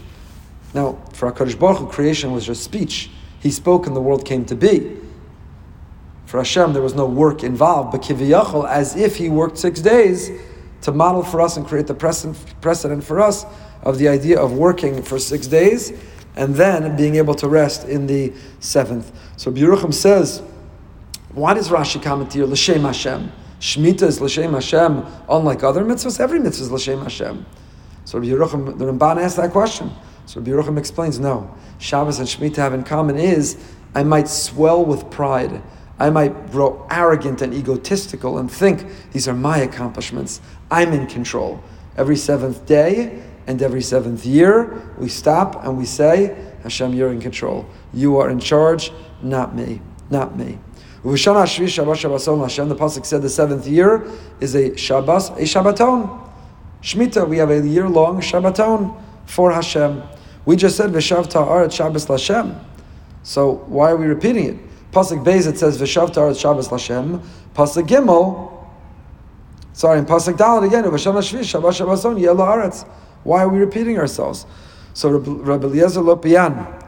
Now, 0.75 0.99
for 1.13 1.31
HaKadosh 1.33 1.59
Baruch 1.59 1.79
Hu, 1.79 1.87
creation 1.89 2.33
was 2.33 2.45
just 2.45 2.63
speech. 2.63 3.11
He 3.41 3.51
spoke 3.51 3.87
and 3.87 3.97
the 3.97 4.01
world 4.01 4.25
came 4.25 4.45
to 4.47 4.55
be. 4.55 4.97
For 6.27 6.39
Hashem, 6.39 6.73
there 6.73 6.83
was 6.83 6.95
no 6.95 7.07
work 7.07 7.45
involved, 7.45 7.93
but 7.93 8.03
kiviyachol, 8.03 8.69
as 8.69 8.97
if 8.97 9.17
he 9.17 9.29
worked 9.29 9.57
six 9.57 9.81
days 9.81 10.31
to 10.83 10.93
model 10.93 11.23
for 11.23 11.41
us 11.41 11.57
and 11.57 11.67
create 11.67 11.87
the 11.87 11.95
precedent 11.95 13.05
for 13.05 13.21
us 13.21 13.47
of 13.83 13.99
the 13.99 14.09
idea 14.09 14.39
of 14.39 14.53
working 14.53 15.03
for 15.03 15.19
six 15.19 15.47
days 15.47 15.93
and 16.37 16.55
then 16.57 16.97
being 16.97 17.15
able 17.17 17.35
to 17.35 17.49
rest 17.49 17.87
in 17.87 18.07
the 18.07 18.33
seventh. 18.61 19.13
So 19.37 19.53
Yerucham 19.53 19.95
says, 19.95 20.43
why 21.35 21.55
does 21.55 21.69
Rashi 21.69 22.03
comment 22.03 22.33
here, 22.33 22.47
L'Shem 22.47 22.83
Hashem? 22.83 23.31
Shemitah 23.61 24.03
is 24.03 24.21
L'Shem 24.21 24.53
Hashem, 24.53 25.05
unlike 25.29 25.63
other 25.63 25.85
mitzvahs. 25.85 26.21
Every 26.21 26.39
mitzvah 26.39 26.65
is 26.65 26.71
L'Shem 26.71 27.03
Hashem. 27.03 27.45
So 28.05 28.19
Rabbi 28.19 28.31
Yerucham, 28.31 28.79
the 28.79 28.85
Ramban 28.85 29.21
asked 29.21 29.37
that 29.37 29.51
question. 29.51 29.91
So 30.27 30.41
Rabbi 30.41 30.51
Yerucham 30.51 30.79
explains, 30.79 31.19
no. 31.19 31.53
Shabbos 31.79 32.19
and 32.19 32.29
Shemitah 32.29 32.57
have 32.57 32.75
in 32.75 32.85
common 32.85 33.17
is, 33.17 33.57
I 33.95 34.03
might 34.03 34.29
swell 34.29 34.85
with 34.85 35.11
pride. 35.11 35.63
I 35.99 36.11
might 36.11 36.51
grow 36.51 36.87
arrogant 36.91 37.43
and 37.43 37.55
egotistical 37.55 38.39
and 38.39 38.51
think 38.51 38.87
these 39.13 39.29
are 39.29 39.35
my 39.35 39.59
accomplishments. 39.59 40.41
I'm 40.71 40.93
in 40.93 41.07
control. 41.07 41.63
Every 41.97 42.17
seventh 42.17 42.67
day 42.67 43.23
and 43.47 43.63
every 43.63 43.83
seventh 43.83 44.27
year, 44.27 44.83
we 44.99 45.09
stop 45.09 45.65
and 45.65 45.79
we 45.79 45.85
say, 45.85 46.53
Hashem, 46.63 46.95
you're 46.95 47.13
in 47.13 47.21
control. 47.21 47.67
You 47.93 48.19
are 48.19 48.31
in 48.31 48.41
charge, 48.41 48.91
not 49.23 49.55
me, 49.55 49.81
not 50.11 50.37
me. 50.37 50.59
Uvishana 51.05 51.45
Shvi 51.45 51.67
Shabbat 51.67 52.41
Hashem, 52.41 52.69
the 52.71 52.75
Pasuk 52.75 53.05
said 53.05 53.21
the 53.21 53.29
seventh 53.29 53.67
year 53.67 54.11
is 54.41 54.55
a 54.55 54.75
Shabbos, 54.75 55.29
a 55.31 55.43
Shabbaton. 55.43 56.31
Shemitah, 56.81 57.29
we 57.29 57.37
have 57.37 57.51
a 57.51 57.61
year 57.61 57.87
long 57.91 58.23
Shabbaton 58.23 58.99
for 59.27 59.53
Hashem. 59.53 60.03
We 60.47 60.57
just 60.57 60.79
said 60.79 60.93
Vishav 60.93 61.29
Ta'ar 61.29 61.65
at 61.65 61.75
Shabbos 61.75 62.07
Lashem. 62.07 62.59
So 63.23 63.65
why 63.67 63.91
are 63.91 63.97
we 63.97 64.07
repeating 64.07 64.47
it? 64.47 64.93
Pasuk 64.93 65.23
Beis 65.23 65.47
it 65.47 65.59
says 65.59 65.79
Vishav 65.79 66.11
Ta'ar 66.15 66.31
at 66.31 66.39
Shabbos 66.39 66.69
Lashem. 66.69 67.23
Pasuk 67.55 67.87
Gimel, 67.87 68.67
sorry, 69.75 69.99
in 69.99 70.07
Pasuk 70.07 70.39
Dalet 70.39 70.67
again, 70.67 70.85
Uvishana 70.85 71.19
Shvi 71.19 71.41
Shabbat 71.41 71.85
Shabbaton 71.85 72.19
Yela. 72.19 72.87
Why 73.25 73.43
are 73.43 73.49
we 73.51 73.59
repeating 73.59 73.99
ourselves? 73.99 74.47
So 74.95 75.11
Rabbi 75.11 75.67
Eliezer 75.67 76.01
Lopian, 76.01 76.84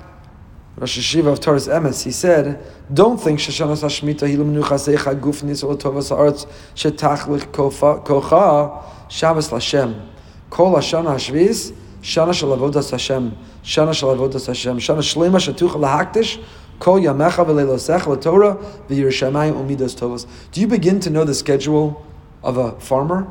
Rosh 0.77 0.99
Hashiva 0.99 1.33
of 1.33 1.41
Torah's 1.41 1.69
Emes, 1.69 2.03
he 2.03 2.11
said, 2.11 2.63
don't 2.93 3.19
think 3.19 3.41
Shoshanas 3.41 3.83
HaShmita 3.83 4.29
hilu 4.29 4.45
menuchasecha 4.45 5.19
gufnis 5.19 5.65
olatovas 5.65 6.11
ha'aretz 6.11 6.47
shetachlich 6.75 7.47
kocha 7.51 8.85
Shabbos 9.09 9.49
Lashem. 9.49 10.07
Kol 10.51 10.75
Hashana 10.75 11.15
HaShvis, 11.15 11.75
Shana 12.03 12.35
Shal 12.35 12.51
Avodas 12.51 12.91
Hashem, 12.91 13.35
Shana 13.65 13.95
Shal 13.95 14.15
Avodas 14.15 14.47
Hashem, 14.47 14.77
Shana 14.77 14.99
Shlema 14.99 15.39
Shatucha 15.41 15.77
Lahaktish, 15.77 16.45
Kol 16.79 17.01
Yamecha 17.01 17.47
V'leilosecha 17.47 18.09
L'Torah 18.09 18.59
V'Yerushamayim 18.89 19.55
Umidas 19.55 19.97
Tovos. 19.97 20.27
Do 20.53 20.61
you 20.61 20.67
begin 20.67 21.01
to 21.01 21.09
know 21.09 21.25
the 21.25 21.35
schedule 21.35 22.05
of 22.43 22.59
a 22.59 22.79
farmer? 22.81 23.27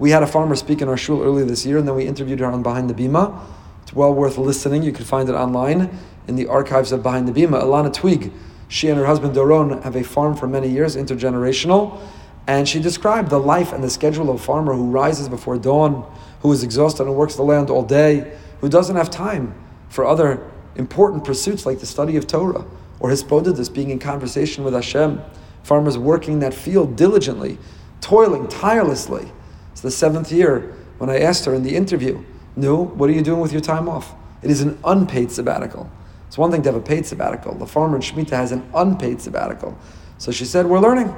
We 0.00 0.10
had 0.10 0.24
a 0.24 0.26
farmer 0.26 0.56
speak 0.56 0.82
in 0.82 0.88
our 0.88 0.96
shul 0.96 1.22
earlier 1.22 1.44
this 1.44 1.64
year, 1.64 1.78
and 1.78 1.86
then 1.86 1.94
we 1.94 2.06
interviewed 2.06 2.40
her 2.40 2.46
on 2.46 2.64
Behind 2.64 2.90
the 2.90 2.94
Bima. 2.94 3.38
It's 3.82 3.92
well 3.92 4.12
worth 4.14 4.38
listening. 4.38 4.82
You 4.82 4.92
can 4.92 5.04
find 5.04 5.28
it 5.28 5.34
online 5.34 5.90
in 6.26 6.36
the 6.36 6.46
archives 6.46 6.92
of 6.92 7.02
Behind 7.02 7.26
the 7.26 7.32
Bima. 7.32 7.62
Alana 7.62 7.92
Twig, 7.92 8.32
she 8.68 8.88
and 8.88 8.98
her 8.98 9.06
husband 9.06 9.34
Doron 9.34 9.82
have 9.82 9.96
a 9.96 10.04
farm 10.04 10.36
for 10.36 10.46
many 10.46 10.68
years, 10.68 10.96
intergenerational, 10.96 11.98
and 12.46 12.68
she 12.68 12.80
described 12.80 13.30
the 13.30 13.38
life 13.38 13.72
and 13.72 13.82
the 13.82 13.90
schedule 13.90 14.30
of 14.30 14.36
a 14.36 14.42
farmer 14.42 14.74
who 14.74 14.90
rises 14.90 15.28
before 15.28 15.58
dawn, 15.58 16.10
who 16.40 16.52
is 16.52 16.62
exhausted 16.62 17.04
and 17.04 17.14
works 17.14 17.36
the 17.36 17.42
land 17.42 17.70
all 17.70 17.82
day, 17.82 18.36
who 18.60 18.68
doesn't 18.68 18.96
have 18.96 19.10
time 19.10 19.54
for 19.88 20.04
other 20.04 20.50
important 20.76 21.24
pursuits 21.24 21.66
like 21.66 21.80
the 21.80 21.86
study 21.86 22.16
of 22.16 22.26
Torah 22.26 22.64
or 23.00 23.10
hisbodedus, 23.10 23.72
being 23.72 23.90
in 23.90 23.98
conversation 23.98 24.62
with 24.62 24.74
Hashem. 24.74 25.20
Farmers 25.62 25.98
working 25.98 26.40
that 26.40 26.54
field 26.54 26.96
diligently, 26.96 27.58
toiling 28.00 28.48
tirelessly. 28.48 29.30
It's 29.72 29.80
the 29.80 29.90
seventh 29.90 30.32
year 30.32 30.74
when 30.98 31.10
I 31.10 31.20
asked 31.20 31.44
her 31.44 31.54
in 31.54 31.62
the 31.62 31.76
interview, 31.76 32.24
No, 32.56 32.76
what 32.84 33.10
are 33.10 33.12
you 33.12 33.22
doing 33.22 33.40
with 33.40 33.52
your 33.52 33.60
time 33.60 33.88
off? 33.88 34.14
It 34.42 34.50
is 34.50 34.60
an 34.60 34.78
unpaid 34.84 35.30
sabbatical. 35.30 35.90
It's 36.30 36.38
one 36.38 36.52
thing 36.52 36.62
to 36.62 36.70
have 36.70 36.80
a 36.80 36.84
paid 36.84 37.04
sabbatical. 37.06 37.56
The 37.56 37.66
farmer 37.66 37.96
in 37.96 38.02
Shemitah 38.02 38.30
has 38.30 38.52
an 38.52 38.70
unpaid 38.72 39.20
sabbatical. 39.20 39.76
So 40.18 40.30
she 40.30 40.44
said, 40.44 40.64
We're 40.64 40.78
learning. 40.78 41.12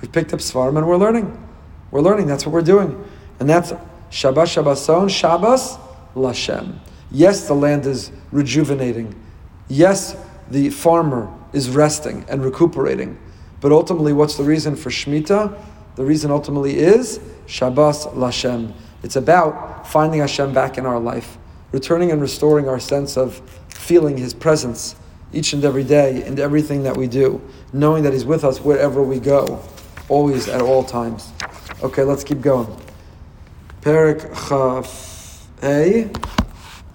We've 0.00 0.10
picked 0.10 0.32
up 0.32 0.40
Svarim 0.40 0.78
and 0.78 0.88
we're 0.88 0.96
learning. 0.96 1.36
We're 1.90 2.00
learning. 2.00 2.28
That's 2.28 2.46
what 2.46 2.54
we're 2.54 2.62
doing. 2.62 3.04
And 3.40 3.50
that's 3.50 3.74
Shabbos 4.08 4.48
Shabbason, 4.48 5.10
Shabbos 5.10 5.76
Lashem. 6.14 6.78
Yes, 7.10 7.46
the 7.46 7.52
land 7.52 7.84
is 7.84 8.10
rejuvenating. 8.32 9.14
Yes, 9.68 10.16
the 10.50 10.70
farmer 10.70 11.30
is 11.52 11.68
resting 11.68 12.24
and 12.30 12.42
recuperating. 12.42 13.18
But 13.60 13.70
ultimately, 13.70 14.14
what's 14.14 14.38
the 14.38 14.44
reason 14.44 14.76
for 14.76 14.88
Shemitah? 14.88 15.62
The 15.96 16.04
reason 16.06 16.30
ultimately 16.30 16.78
is 16.78 17.20
Shabbos 17.44 18.06
Lashem. 18.06 18.72
It's 19.02 19.16
about 19.16 19.86
finding 19.86 20.20
Hashem 20.20 20.54
back 20.54 20.78
in 20.78 20.86
our 20.86 20.98
life, 20.98 21.36
returning 21.70 22.12
and 22.12 22.22
restoring 22.22 22.66
our 22.66 22.80
sense 22.80 23.18
of 23.18 23.42
feeling 23.78 24.16
His 24.16 24.34
presence 24.34 24.96
each 25.32 25.52
and 25.52 25.64
every 25.64 25.84
day 25.84 26.24
in 26.24 26.38
everything 26.38 26.82
that 26.82 26.96
we 26.96 27.06
do, 27.06 27.40
knowing 27.72 28.02
that 28.02 28.12
He's 28.12 28.24
with 28.24 28.44
us 28.44 28.60
wherever 28.60 29.02
we 29.02 29.18
go, 29.20 29.62
always 30.08 30.48
at 30.48 30.60
all 30.60 30.82
times. 30.82 31.32
Okay, 31.82 32.02
let's 32.02 32.24
keep 32.24 32.40
going. 32.40 32.66
Perik 33.82 34.20
Chaf 34.48 35.46
A. 35.62 36.10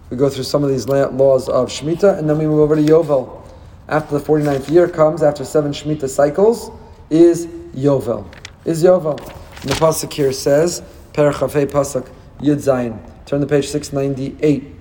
We 0.09 0.17
go 0.17 0.29
through 0.29 0.43
some 0.43 0.63
of 0.63 0.69
these 0.69 0.87
laws 0.87 1.49
of 1.49 1.69
Shemitah, 1.69 2.19
and 2.19 2.29
then 2.29 2.37
we 2.37 2.45
move 2.45 2.59
over 2.59 2.75
to 2.75 2.81
Yovel. 2.81 3.41
After 3.87 4.17
the 4.17 4.23
49th 4.23 4.69
year 4.69 4.87
comes, 4.87 5.23
after 5.23 5.45
seven 5.45 5.71
Shemitah 5.71 6.09
cycles, 6.09 6.69
is 7.09 7.47
Yovel. 7.75 8.27
Is 8.65 8.83
Yovel. 8.83 9.19
And 9.61 9.71
the 9.71 9.75
Pasuk 9.75 10.11
here 10.11 10.31
says, 10.31 10.83
Perik 11.13 11.39
Chaf 11.39 11.53
Pasuk 11.71 12.09
Yud 12.39 12.57
Zayin. 12.57 12.99
Turn 13.25 13.41
to 13.41 13.47
page 13.47 13.67
698. 13.69 14.75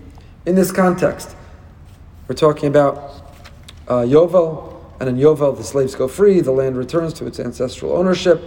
In 0.46 0.54
this 0.54 0.72
context, 0.72 1.36
we're 2.28 2.34
talking 2.34 2.68
about 2.68 2.96
uh, 3.88 4.02
Yovel, 4.02 4.80
and 5.00 5.08
in 5.08 5.16
Yovel 5.16 5.56
the 5.56 5.64
slaves 5.64 5.94
go 5.94 6.06
free, 6.06 6.40
the 6.40 6.52
land 6.52 6.76
returns 6.76 7.12
to 7.14 7.26
its 7.26 7.40
ancestral 7.40 7.92
ownership. 7.92 8.40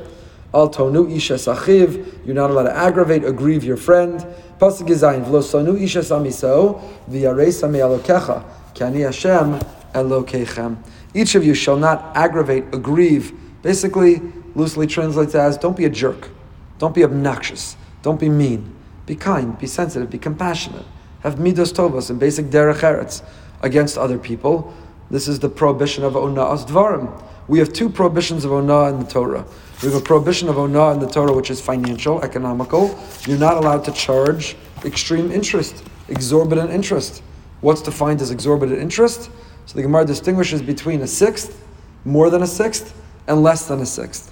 Al 0.53 0.69
tonu 0.69 1.13
isha 1.13 1.33
sachiv, 1.33 2.25
you're 2.25 2.35
not 2.35 2.49
allowed 2.49 2.63
to 2.63 2.75
aggravate, 2.75 3.25
aggrieve 3.25 3.63
your 3.63 3.75
friend. 3.75 4.25
Pasuk 4.59 4.88
Gizayin, 4.88 5.25
v'lo 5.25 5.41
sonu 5.41 5.79
isha 5.81 5.99
samiso, 5.99 6.81
v'yarei 7.09 7.69
me 7.69 7.79
alokecha, 7.79 8.45
kani 8.73 9.03
Hashem 9.03 9.59
elokechem. 9.93 10.77
Each 11.13 11.35
of 11.35 11.43
you 11.45 11.53
shall 11.53 11.77
not 11.77 12.15
aggravate, 12.15 12.71
aggrieve. 12.71 13.33
Basically, 13.61 14.21
loosely 14.53 14.88
translates 14.88 15.35
as, 15.35 15.57
don't 15.57 15.75
be 15.75 15.85
a 15.85 15.89
jerk. 15.89 16.29
Don't 16.77 16.95
be 16.95 17.03
obnoxious. 17.03 17.75
Don't 18.01 18.19
be 18.19 18.29
mean. 18.29 18.73
Be 19.05 19.15
kind, 19.15 19.57
be 19.57 19.67
sensitive, 19.67 20.09
be 20.09 20.17
compassionate. 20.17 20.85
Have 21.21 21.35
midos 21.35 21.73
tovos 21.73 22.09
and 22.09 22.19
basic 22.19 22.45
derech 22.45 22.81
eretz 22.81 23.23
against 23.65 23.97
other 23.97 24.17
people. 24.17 24.73
This 25.10 25.28
is 25.28 25.39
the 25.39 25.49
prohibition 25.49 26.04
of 26.04 26.13
ona'as 26.13 26.65
dvarim. 26.67 27.21
We 27.47 27.60
have 27.60 27.73
two 27.73 27.89
prohibitions 27.89 28.45
of 28.45 28.51
ona'ah 28.51 28.93
in 28.93 28.99
the 28.99 29.06
Torah. 29.06 29.45
We 29.82 29.91
have 29.91 30.01
a 30.01 30.06
prohibition 30.06 30.47
of 30.47 30.56
ona'ah 30.56 30.93
in 30.93 30.99
the 30.99 31.08
Torah, 31.08 31.34
which 31.34 31.49
is 31.49 31.60
financial, 31.60 32.21
economical. 32.21 32.97
You're 33.28 33.39
not 33.39 33.58
allowed 33.58 33.84
to 33.86 33.91
charge 33.91 34.56
extreme 34.86 35.32
interest, 35.32 35.84
exorbitant 36.08 36.69
interest. 36.71 37.23
What's 37.62 37.82
defined 37.82 38.21
as 38.21 38.32
exorbitant 38.32 38.80
interest? 38.80 39.32
So 39.65 39.75
the 39.75 39.82
Gemara 39.82 40.06
distinguishes 40.06 40.62
between 40.62 41.01
a 41.01 41.08
sixth, 41.08 41.60
more 42.06 42.30
than 42.30 42.43
a 42.43 42.47
sixth, 42.47 42.95
and 43.28 43.41
less 43.41 43.67
than 43.67 43.82
a 43.82 43.86
sixth. 43.86 44.32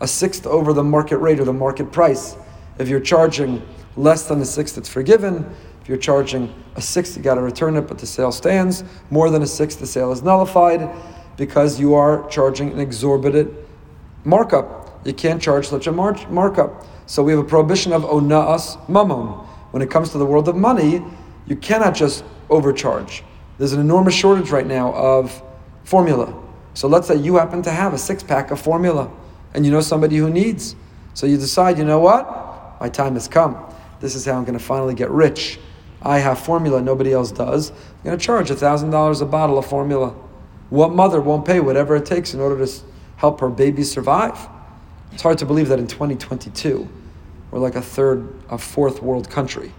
A 0.00 0.08
sixth 0.08 0.44
over 0.44 0.72
the 0.72 0.82
market 0.82 1.18
rate 1.18 1.38
or 1.38 1.44
the 1.44 1.52
market 1.52 1.92
price. 1.92 2.36
If 2.78 2.88
you're 2.88 3.00
charging 3.00 3.62
less 3.96 4.26
than 4.26 4.40
a 4.40 4.44
sixth, 4.44 4.76
it's 4.76 4.88
forgiven. 4.88 5.46
If 5.82 5.88
you're 5.88 5.98
charging 5.98 6.54
a 6.76 6.80
sixth, 6.80 7.16
you 7.16 7.22
got 7.24 7.34
to 7.34 7.42
return 7.42 7.76
it, 7.76 7.82
but 7.82 7.98
the 7.98 8.06
sale 8.06 8.30
stands. 8.30 8.84
More 9.10 9.30
than 9.30 9.42
a 9.42 9.46
sixth, 9.46 9.80
the 9.80 9.86
sale 9.86 10.12
is 10.12 10.22
nullified 10.22 10.88
because 11.36 11.80
you 11.80 11.94
are 11.94 12.26
charging 12.28 12.72
an 12.72 12.78
exorbitant 12.78 13.52
markup. 14.24 15.00
you 15.04 15.12
can't 15.12 15.42
charge 15.42 15.66
such 15.66 15.88
a 15.88 15.92
mar- 15.92 16.16
markup. 16.30 16.86
So 17.06 17.24
we 17.24 17.32
have 17.32 17.40
a 17.40 17.44
prohibition 17.44 17.92
of 17.92 18.02
ona'as 18.04 18.88
mammon. 18.88 19.26
When 19.72 19.82
it 19.82 19.90
comes 19.90 20.10
to 20.10 20.18
the 20.18 20.26
world 20.26 20.48
of 20.48 20.54
money, 20.54 21.02
you 21.46 21.56
cannot 21.56 21.96
just 21.96 22.24
overcharge. 22.48 23.24
There's 23.58 23.72
an 23.72 23.80
enormous 23.80 24.14
shortage 24.14 24.50
right 24.50 24.66
now 24.66 24.94
of 24.94 25.42
formula. 25.82 26.32
So 26.74 26.86
let's 26.86 27.08
say 27.08 27.16
you 27.16 27.34
happen 27.36 27.62
to 27.62 27.70
have 27.72 27.92
a 27.92 27.98
six 27.98 28.22
pack 28.22 28.52
of 28.52 28.60
formula 28.60 29.10
and 29.54 29.66
you 29.66 29.72
know 29.72 29.80
somebody 29.80 30.16
who 30.16 30.30
needs. 30.30 30.76
So 31.14 31.26
you 31.26 31.36
decide, 31.36 31.76
you 31.76 31.84
know 31.84 31.98
what? 31.98 32.80
My 32.80 32.88
time 32.88 33.14
has 33.14 33.26
come. 33.26 33.56
This 34.00 34.14
is 34.14 34.24
how 34.24 34.32
I'm 34.34 34.44
going 34.44 34.58
to 34.58 34.64
finally 34.64 34.94
get 34.94 35.10
rich. 35.10 35.58
I 36.02 36.18
have 36.18 36.38
formula, 36.38 36.82
nobody 36.82 37.12
else 37.12 37.30
does. 37.30 37.70
I'm 37.70 38.04
going 38.04 38.18
to 38.18 38.24
charge 38.24 38.50
$1,000 38.50 39.22
a 39.22 39.24
bottle 39.24 39.58
of 39.58 39.66
formula. 39.66 40.14
What 40.70 40.92
mother 40.92 41.20
won't 41.20 41.44
pay 41.44 41.60
whatever 41.60 41.96
it 41.96 42.06
takes 42.06 42.34
in 42.34 42.40
order 42.40 42.64
to 42.64 42.72
help 43.16 43.40
her 43.40 43.48
baby 43.48 43.84
survive? 43.84 44.38
It's 45.12 45.22
hard 45.22 45.38
to 45.38 45.46
believe 45.46 45.68
that 45.68 45.78
in 45.78 45.86
2022, 45.86 46.88
we're 47.50 47.58
like 47.58 47.76
a 47.76 47.82
third, 47.82 48.34
a 48.48 48.58
fourth 48.58 49.02
world 49.02 49.30
country, 49.30 49.72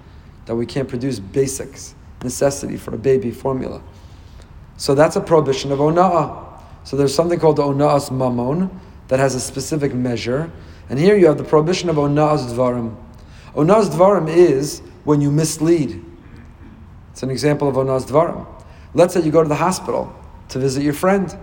that 0.46 0.56
we 0.56 0.66
can't 0.66 0.88
produce 0.88 1.20
basics, 1.20 1.96
necessity 2.24 2.78
for 2.78 2.94
a 2.94 2.98
baby 2.98 3.32
formula. 3.32 3.82
So 4.78 4.96
that's 4.96 5.16
a 5.16 5.22
prohibition 5.22 5.72
of 5.72 5.80
ona'ah. 5.80 6.62
So 6.84 6.96
there's 6.96 7.14
something 7.14 7.40
called 7.40 7.58
the 7.58 7.64
ona'as 7.64 8.12
mamon 8.12 8.70
that 9.08 9.20
has 9.20 9.36
a 9.36 9.40
specific 9.40 9.94
measure. 9.94 10.52
And 10.90 11.00
here 11.00 11.18
you 11.18 11.26
have 11.28 11.38
the 11.38 11.44
prohibition 11.44 11.90
of 11.90 11.96
ona'as 11.96 12.52
dvarim. 12.52 12.96
Ona'as 13.56 13.90
dvarim 13.90 14.30
is 14.30 14.82
when 15.04 15.22
you 15.22 15.32
mislead. 15.32 16.04
It's 17.14 17.22
an 17.22 17.30
example 17.30 17.70
of 17.70 17.76
ona'as 17.76 18.06
dvarim. 18.06 18.46
Let's 18.96 19.14
say 19.14 19.22
you 19.22 19.32
go 19.32 19.44
to 19.44 19.48
the 19.48 19.56
hospital 19.56 20.14
to 20.50 20.60
visit 20.60 20.84
your 20.84 20.94
friend. 20.94 21.36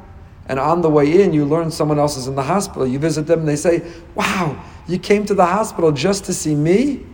And 0.46 0.59
on 0.59 0.80
the 0.80 0.90
way 0.90 1.22
in, 1.22 1.33
you 1.33 1.44
learn 1.44 1.70
someone 1.70 2.00
else 2.00 2.16
is 2.16 2.26
in 2.26 2.35
the 2.35 2.42
hospital. 2.42 2.85
You 2.85 2.98
visit 2.98 3.28
them 3.28 3.40
and 3.40 3.48
they 3.48 3.56
say, 3.56 3.88
Wow, 4.16 4.61
you 4.88 4.98
came 4.98 5.24
to 5.26 5.35
the 5.35 5.46
hospital 5.46 5.92
just 5.92 6.24
to 6.24 6.35
see 6.35 6.56
me? 6.56 7.06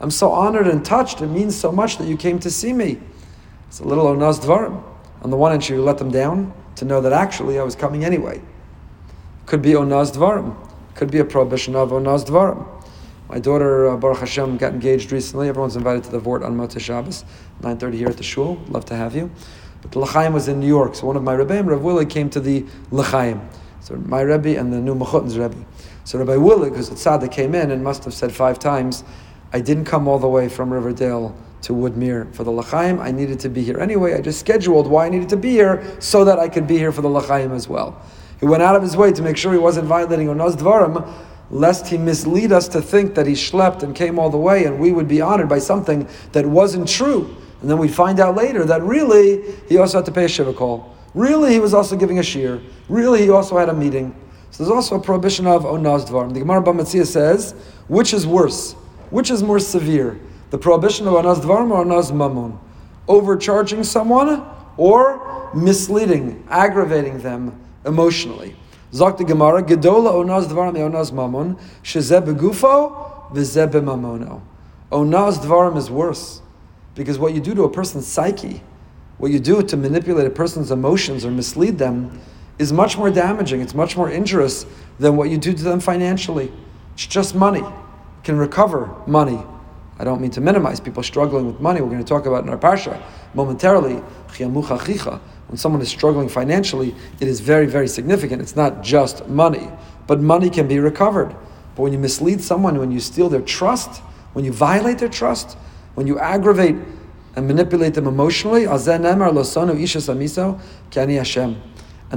I'm 0.00 0.10
so 0.10 0.32
honored 0.32 0.66
and 0.66 0.84
touched. 0.84 1.22
It 1.22 1.28
means 1.28 1.56
so 1.56 1.70
much 1.70 1.98
that 1.98 2.08
you 2.08 2.16
came 2.16 2.40
to 2.40 2.50
see 2.50 2.72
me. 2.72 2.98
It's 3.68 3.78
a 3.78 3.84
little 3.84 4.06
onaz 4.06 4.40
dvarim. 4.40 4.82
On 5.22 5.30
the 5.30 5.36
one 5.36 5.52
hand, 5.52 5.68
you 5.68 5.80
let 5.82 5.98
them 5.98 6.10
down 6.10 6.52
to 6.76 6.84
know 6.84 7.00
that 7.00 7.12
actually 7.12 7.60
I 7.60 7.62
was 7.62 7.76
coming 7.76 8.04
anyway? 8.04 8.42
Could 9.46 9.62
be 9.62 9.70
onaz 9.70 10.12
dvarim. 10.12 10.56
Could 10.96 11.12
be 11.12 11.18
a 11.18 11.24
prohibition 11.24 11.76
of 11.76 11.90
onaz 11.90 12.26
dvarim. 12.26 12.66
My 13.30 13.38
daughter 13.38 13.88
uh, 13.88 13.96
Baruch 13.96 14.18
Hashem 14.18 14.56
got 14.56 14.72
engaged 14.72 15.12
recently. 15.12 15.48
Everyone's 15.48 15.76
invited 15.76 16.02
to 16.02 16.10
the 16.10 16.18
Vort 16.18 16.42
on 16.42 16.56
Motzei 16.56 16.80
Shabbos, 16.80 17.24
9:30 17.62 17.94
here 17.94 18.08
at 18.08 18.16
the 18.16 18.24
shul. 18.24 18.60
Love 18.66 18.84
to 18.86 18.96
have 18.96 19.14
you. 19.14 19.30
But 19.82 19.92
the 19.92 20.00
L'chaim 20.00 20.32
was 20.32 20.48
in 20.48 20.58
New 20.58 20.66
York, 20.66 20.96
so 20.96 21.06
one 21.06 21.14
of 21.14 21.22
my 21.22 21.36
rebbeim, 21.36 21.68
Rav 21.68 21.80
Willig, 21.80 22.10
came 22.10 22.28
to 22.30 22.40
the 22.40 22.66
L'chaim. 22.90 23.40
So 23.78 23.94
my 23.94 24.22
rebbe 24.22 24.58
and 24.58 24.72
the 24.72 24.80
new 24.80 24.96
Mechutin's 24.96 25.38
rebbe. 25.38 25.64
So 26.02 26.18
Rabbi 26.18 26.32
Willig, 26.32 26.74
who's 26.74 26.88
a 26.88 26.94
tzaddik, 26.94 27.30
came 27.30 27.54
in 27.54 27.70
and 27.70 27.84
must 27.84 28.02
have 28.02 28.14
said 28.14 28.32
five 28.32 28.58
times, 28.58 29.04
"I 29.52 29.60
didn't 29.60 29.84
come 29.84 30.08
all 30.08 30.18
the 30.18 30.28
way 30.28 30.48
from 30.48 30.72
Riverdale." 30.72 31.32
to 31.60 31.74
Woodmere 31.74 32.34
for 32.34 32.42
the 32.42 32.50
L'chaim. 32.50 32.98
I 33.00 33.10
needed 33.10 33.38
to 33.40 33.50
be 33.50 33.62
here 33.62 33.78
anyway. 33.78 34.14
I 34.14 34.22
just 34.22 34.40
scheduled 34.40 34.86
why 34.86 35.04
I 35.04 35.08
needed 35.10 35.28
to 35.28 35.36
be 35.36 35.50
here 35.50 35.84
so 35.98 36.24
that 36.24 36.38
I 36.38 36.48
could 36.48 36.66
be 36.66 36.78
here 36.78 36.90
for 36.90 37.02
the 37.02 37.10
L'chaim 37.10 37.52
as 37.52 37.68
well. 37.68 38.00
He 38.40 38.46
went 38.46 38.62
out 38.62 38.74
of 38.74 38.82
his 38.82 38.96
way 38.96 39.12
to 39.12 39.20
make 39.20 39.36
sure 39.36 39.52
he 39.52 39.58
wasn't 39.58 39.86
violating 39.86 40.28
Onaz 40.28 40.56
Dvarim, 40.56 41.06
lest 41.50 41.88
he 41.88 41.98
mislead 41.98 42.52
us 42.52 42.68
to 42.68 42.80
think 42.80 43.14
that 43.14 43.26
he 43.26 43.32
schlepped 43.32 43.82
and 43.82 43.94
came 43.94 44.18
all 44.18 44.30
the 44.30 44.38
way 44.38 44.64
and 44.64 44.78
we 44.78 44.92
would 44.92 45.08
be 45.08 45.20
honored 45.20 45.48
by 45.48 45.58
something 45.58 46.08
that 46.32 46.46
wasn't 46.46 46.88
true. 46.88 47.36
And 47.60 47.68
then 47.68 47.78
we'd 47.78 47.92
find 47.92 48.20
out 48.20 48.36
later 48.36 48.64
that 48.64 48.82
really 48.82 49.42
he 49.68 49.76
also 49.76 49.98
had 49.98 50.06
to 50.06 50.12
pay 50.12 50.24
a 50.24 50.28
shiva 50.28 50.52
call. 50.52 50.96
Really 51.14 51.52
he 51.52 51.60
was 51.60 51.74
also 51.74 51.96
giving 51.96 52.18
a 52.18 52.22
shear. 52.22 52.60
Really 52.88 53.22
he 53.22 53.30
also 53.30 53.58
had 53.58 53.68
a 53.68 53.74
meeting. 53.74 54.14
So 54.50 54.64
there's 54.64 54.74
also 54.74 54.96
a 54.96 55.00
prohibition 55.00 55.46
of 55.46 55.64
onaz 55.64 56.08
dvarim. 56.08 56.32
The 56.32 56.40
Gemara 56.40 56.62
Bava 56.62 56.80
Metzia 56.80 57.06
says, 57.06 57.52
which 57.88 58.14
is 58.14 58.26
worse? 58.26 58.72
Which 59.10 59.30
is 59.30 59.42
more 59.42 59.58
severe? 59.58 60.18
The 60.50 60.58
prohibition 60.58 61.06
of 61.08 61.14
onaz 61.14 61.40
dvarim 61.40 61.70
or 61.70 61.84
onaz 61.84 62.14
mammon? 62.14 62.58
Overcharging 63.08 63.82
someone 63.82 64.44
or 64.76 65.50
misleading, 65.52 66.46
aggravating 66.48 67.18
them 67.18 67.60
emotionally. 67.84 68.54
Zok 68.92 69.18
the 69.18 69.24
Gemara, 69.24 69.62
Gedola 69.62 70.12
onaz 70.12 70.48
dvarim 70.48 70.74
onaz 70.74 71.12
mammon, 71.12 71.56
shezeh 71.82 72.24
begufo 72.24 73.30
v'zeh. 73.32 74.40
Onaz 74.90 75.38
dvarim 75.38 75.76
is 75.76 75.90
worse. 75.90 76.42
Because 76.94 77.18
what 77.18 77.32
you 77.32 77.40
do 77.40 77.54
to 77.54 77.62
a 77.64 77.70
person's 77.70 78.06
psyche, 78.06 78.62
what 79.18 79.30
you 79.30 79.38
do 79.38 79.62
to 79.62 79.76
manipulate 79.76 80.26
a 80.26 80.30
person's 80.30 80.70
emotions 80.70 81.24
or 81.24 81.30
mislead 81.30 81.78
them, 81.78 82.20
is 82.58 82.72
much 82.72 82.98
more 82.98 83.10
damaging. 83.10 83.60
It's 83.60 83.74
much 83.74 83.96
more 83.96 84.10
injurious 84.10 84.66
than 84.98 85.16
what 85.16 85.30
you 85.30 85.38
do 85.38 85.52
to 85.52 85.62
them 85.62 85.80
financially. 85.80 86.52
It's 86.94 87.06
just 87.06 87.34
money. 87.34 87.60
You 87.60 88.22
can 88.24 88.36
recover 88.36 88.94
money. 89.06 89.42
I 89.98 90.04
don't 90.04 90.20
mean 90.20 90.30
to 90.32 90.40
minimize 90.40 90.80
people 90.80 91.02
struggling 91.02 91.46
with 91.46 91.60
money. 91.60 91.80
We're 91.80 91.90
going 91.90 92.04
to 92.04 92.08
talk 92.08 92.26
about 92.26 92.42
in 92.42 92.50
our 92.50 92.58
parsha 92.58 93.00
momentarily. 93.34 94.02
When 95.50 95.58
someone 95.58 95.82
is 95.82 95.88
struggling 95.88 96.28
financially, 96.28 96.94
it 97.18 97.26
is 97.26 97.40
very, 97.40 97.66
very 97.66 97.88
significant. 97.88 98.40
It's 98.40 98.54
not 98.54 98.84
just 98.84 99.26
money, 99.26 99.68
but 100.06 100.20
money 100.20 100.48
can 100.48 100.68
be 100.68 100.78
recovered. 100.78 101.34
But 101.74 101.82
when 101.82 101.92
you 101.92 101.98
mislead 101.98 102.40
someone, 102.40 102.78
when 102.78 102.92
you 102.92 103.00
steal 103.00 103.28
their 103.28 103.40
trust, 103.40 104.00
when 104.32 104.44
you 104.44 104.52
violate 104.52 104.98
their 104.98 105.08
trust, 105.08 105.58
when 105.96 106.06
you 106.06 106.20
aggravate 106.20 106.76
and 107.34 107.48
manipulate 107.48 107.94
them 107.94 108.06
emotionally, 108.06 108.62
and 108.62 108.80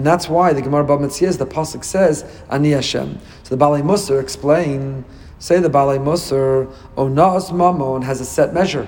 that's 0.06 0.30
why 0.30 0.54
the 0.54 0.62
Gemara 0.62 0.86
Bava 0.86 1.00
Metzias, 1.00 1.40
the 1.40 1.48
Pasuk 1.48 1.84
says, 1.84 2.24
Ani 2.52 2.70
Hashem. 2.70 3.18
So 3.42 3.56
the 3.56 3.66
Balei 3.66 3.82
Musar 3.82 4.22
explain, 4.22 5.06
say 5.40 5.60
the 5.60 5.72
Balei 5.72 5.98
Musar, 5.98 6.72
Onas 6.96 7.50
Mamon 7.50 8.04
has 8.04 8.22
a 8.22 8.26
set 8.26 8.54
measure, 8.54 8.88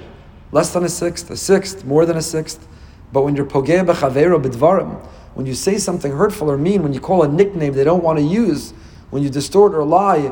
less 0.52 0.72
than 0.72 0.84
a 0.84 0.90
sixth, 0.90 1.32
a 1.32 1.38
sixth, 1.38 1.84
more 1.84 2.06
than 2.06 2.18
a 2.18 2.22
sixth. 2.22 2.68
But 3.16 3.24
when 3.24 3.34
you're 3.38 3.46
Pogeh 3.46 3.86
Bechavero 3.86 4.44
Bidvarim, 4.44 5.02
when 5.36 5.46
you 5.46 5.54
say 5.54 5.78
something 5.78 6.12
hurtful 6.12 6.52
or 6.52 6.58
mean, 6.58 6.84
when 6.84 6.92
you 6.92 7.00
call 7.00 7.24
a 7.24 7.30
nickname 7.30 7.72
they 7.72 7.86
don't 7.86 8.04
want 8.04 8.20
to 8.20 8.26
use, 8.26 8.74
when 9.10 9.24
you 9.24 9.30
distort 9.30 9.74
or 9.74 9.86
lie, 9.86 10.24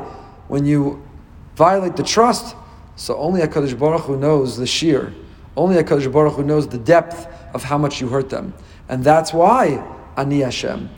when 0.50 0.66
you 0.66 1.02
violate 1.56 1.96
the 1.96 2.04
trust, 2.04 2.58
so 2.98 3.16
only 3.16 3.40
HaKadosh 3.40 3.80
Baruch 3.80 4.02
Hu 4.02 4.18
knows 4.18 4.58
the 4.58 4.68
sheer. 4.68 5.14
Only 5.56 5.82
HaKadosh 5.82 6.12
Baruch 6.12 6.34
Hu 6.34 6.44
knows 6.44 6.68
the 6.68 6.78
depth 6.78 7.26
of 7.54 7.64
how 7.64 7.78
much 7.78 8.02
you 8.02 8.10
hurt 8.10 8.30
them. 8.30 8.54
And 8.90 9.02
that's 9.02 9.32
why 9.32 9.82
Ani 10.18 10.42
Hashem. 10.42 10.90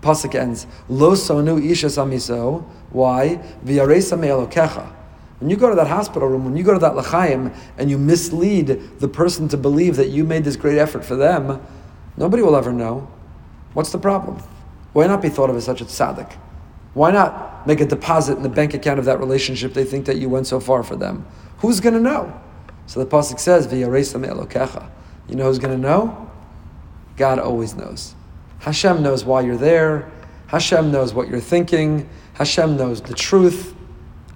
Pasuk 0.00 0.36
ends, 0.36 0.68
Lo 0.88 1.14
sonu 1.16 1.60
ishas 1.60 1.98
amiso. 1.98 2.62
Why? 2.90 3.40
V'yaresa 3.64 4.16
me'elokecha. 4.16 4.92
When 5.42 5.50
you 5.50 5.56
go 5.56 5.68
to 5.68 5.74
that 5.74 5.88
hospital 5.88 6.28
room, 6.28 6.44
when 6.44 6.56
you 6.56 6.62
go 6.62 6.72
to 6.72 6.78
that 6.78 6.92
lachaim, 6.92 7.52
and 7.76 7.90
you 7.90 7.98
mislead 7.98 8.68
the 9.00 9.08
person 9.08 9.48
to 9.48 9.56
believe 9.56 9.96
that 9.96 10.10
you 10.10 10.22
made 10.22 10.44
this 10.44 10.54
great 10.54 10.78
effort 10.78 11.04
for 11.04 11.16
them, 11.16 11.60
nobody 12.16 12.44
will 12.44 12.54
ever 12.54 12.72
know. 12.72 13.10
What's 13.74 13.90
the 13.90 13.98
problem? 13.98 14.40
Why 14.92 15.08
not 15.08 15.20
be 15.20 15.28
thought 15.28 15.50
of 15.50 15.56
as 15.56 15.64
such 15.64 15.80
a 15.80 15.84
tzaddik? 15.84 16.32
Why 16.94 17.10
not 17.10 17.66
make 17.66 17.80
a 17.80 17.84
deposit 17.84 18.36
in 18.36 18.44
the 18.44 18.48
bank 18.48 18.72
account 18.72 19.00
of 19.00 19.04
that 19.06 19.18
relationship 19.18 19.74
they 19.74 19.82
think 19.82 20.06
that 20.06 20.18
you 20.18 20.28
went 20.28 20.46
so 20.46 20.60
far 20.60 20.84
for 20.84 20.94
them? 20.94 21.26
Who's 21.58 21.80
going 21.80 21.94
to 21.94 22.00
know? 22.00 22.40
So 22.86 23.00
the 23.00 23.06
pasuk 23.06 23.40
says. 23.40 23.66
You 23.72 23.86
know 25.36 25.44
who's 25.44 25.58
going 25.58 25.74
to 25.74 25.82
know? 25.82 26.30
God 27.16 27.40
always 27.40 27.74
knows. 27.74 28.14
Hashem 28.60 29.02
knows 29.02 29.24
why 29.24 29.40
you're 29.40 29.56
there. 29.56 30.08
Hashem 30.46 30.92
knows 30.92 31.12
what 31.12 31.26
you're 31.26 31.40
thinking. 31.40 32.08
Hashem 32.34 32.76
knows 32.76 33.02
the 33.02 33.14
truth. 33.14 33.74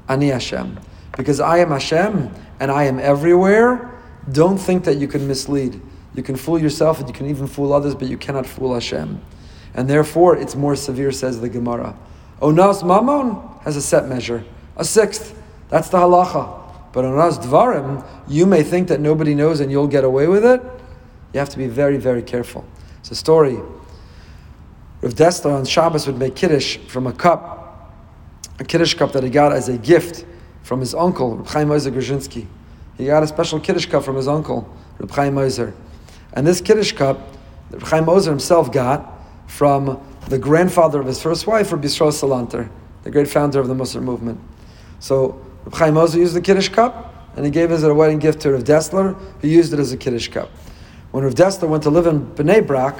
Ani 0.09 0.29
Hashem, 0.29 0.79
because 1.17 1.41
I 1.41 1.59
am 1.59 1.71
Hashem 1.71 2.31
and 2.61 2.71
I 2.71 2.85
am 2.85 2.99
everywhere. 2.99 3.93
Don't 4.31 4.59
think 4.59 4.85
that 4.85 4.99
you 4.99 5.09
can 5.09 5.27
mislead. 5.27 5.81
You 6.15 6.23
can 6.23 6.37
fool 6.37 6.59
yourself 6.59 6.99
and 7.01 7.09
you 7.09 7.15
can 7.15 7.27
even 7.27 7.47
fool 7.47 7.73
others, 7.73 7.95
but 7.95 8.09
you 8.09 8.17
cannot 8.17 8.47
fool 8.47 8.75
Hashem. 8.75 9.21
And 9.75 9.89
therefore, 9.89 10.37
it's 10.37 10.55
more 10.55 10.77
severe, 10.77 11.13
says 11.13 11.41
the 11.41 11.49
Gemara. 11.49 11.97
Onas 12.41 12.83
Mammon 12.87 13.37
has 13.63 13.77
a 13.77 13.83
set 13.83 14.09
measure, 14.09 14.45
a 14.77 14.85
sixth. 14.85 15.39
That's 15.69 15.89
the 15.89 15.99
halacha. 15.99 16.63
But 16.93 17.05
on 17.05 17.13
Ras 17.13 17.39
Dvarim, 17.39 18.07
you 18.27 18.47
may 18.47 18.63
think 18.63 18.89
that 18.89 19.01
nobody 19.01 19.35
knows 19.35 19.61
and 19.61 19.71
you'll 19.71 19.89
get 19.89 20.05
away 20.05 20.29
with 20.29 20.45
it. 20.45 20.63
You 21.35 21.41
have 21.41 21.51
to 21.51 21.59
be 21.59 21.67
very, 21.67 21.99
very 21.99 22.23
careful. 22.23 22.65
It's 23.01 23.11
a 23.11 23.15
story. 23.15 23.59
Rav 25.03 25.15
Dessler 25.15 25.53
on 25.53 25.67
Shabbos 25.67 26.07
would 26.07 26.19
make 26.19 26.35
kiddush 26.35 26.79
from 26.89 27.07
a 27.07 27.13
cup, 27.13 27.93
a 28.59 28.65
kiddush 28.65 28.95
cup 28.95 29.13
that 29.13 29.23
he 29.23 29.29
got 29.29 29.53
as 29.53 29.69
a 29.69 29.77
gift 29.77 30.25
from 30.67 30.81
his 30.81 30.97
uncle, 30.97 31.37
Reb 31.37 31.47
Chaim 31.47 31.71
Ozer 31.71 31.93
Grodzinski. 31.93 32.45
He 32.99 33.07
got 33.07 33.23
a 33.23 33.29
special 33.29 33.61
kiddush 33.61 33.87
cup 33.87 34.03
from 34.03 34.17
his 34.17 34.27
uncle, 34.27 34.69
Reb 34.99 35.13
Chaim 35.13 35.39
Ozer. 35.39 35.73
And 36.33 36.45
this 36.45 36.61
kiddush 36.61 36.91
cup, 36.91 37.21
Reb 37.71 37.83
Chaim 37.83 38.09
Ozer 38.09 38.31
himself 38.31 38.73
got 38.73 39.17
from 39.47 40.05
the 40.29 40.41
grandfather 40.41 40.99
of 40.99 41.07
his 41.07 41.23
first 41.23 41.47
wife, 41.47 41.71
Reb 41.71 41.83
Yisrael 41.83 42.11
Salanter, 42.11 42.69
the 43.05 43.13
great 43.13 43.29
founder 43.29 43.61
of 43.61 43.69
the 43.69 43.75
Musar 43.75 44.03
movement. 44.03 44.41
So 44.99 45.41
Reb 45.67 45.75
Chaim 45.75 45.97
Ozer 45.97 46.19
used 46.19 46.35
the 46.35 46.41
Kiddush 46.41 46.71
cup, 46.71 47.15
and 47.37 47.45
he 47.45 47.53
gave 47.53 47.71
it 47.71 47.75
as 47.75 47.85
a 47.85 47.95
wedding 47.95 48.19
gift 48.19 48.41
to 48.41 48.51
Rav 48.51 48.65
Dessler, 48.65 49.17
who 49.41 49.47
used 49.47 49.73
it 49.73 49.79
as 49.79 49.93
a 49.93 49.97
Kiddush 49.97 50.27
cup. 50.27 50.51
When 51.13 51.23
Rav 51.23 51.37
Dessler 51.37 51.69
went 51.69 51.85
to 51.85 51.91
live 51.91 52.09
in 52.09 52.27
Bnei 52.35 52.67
Brak, 52.67 52.99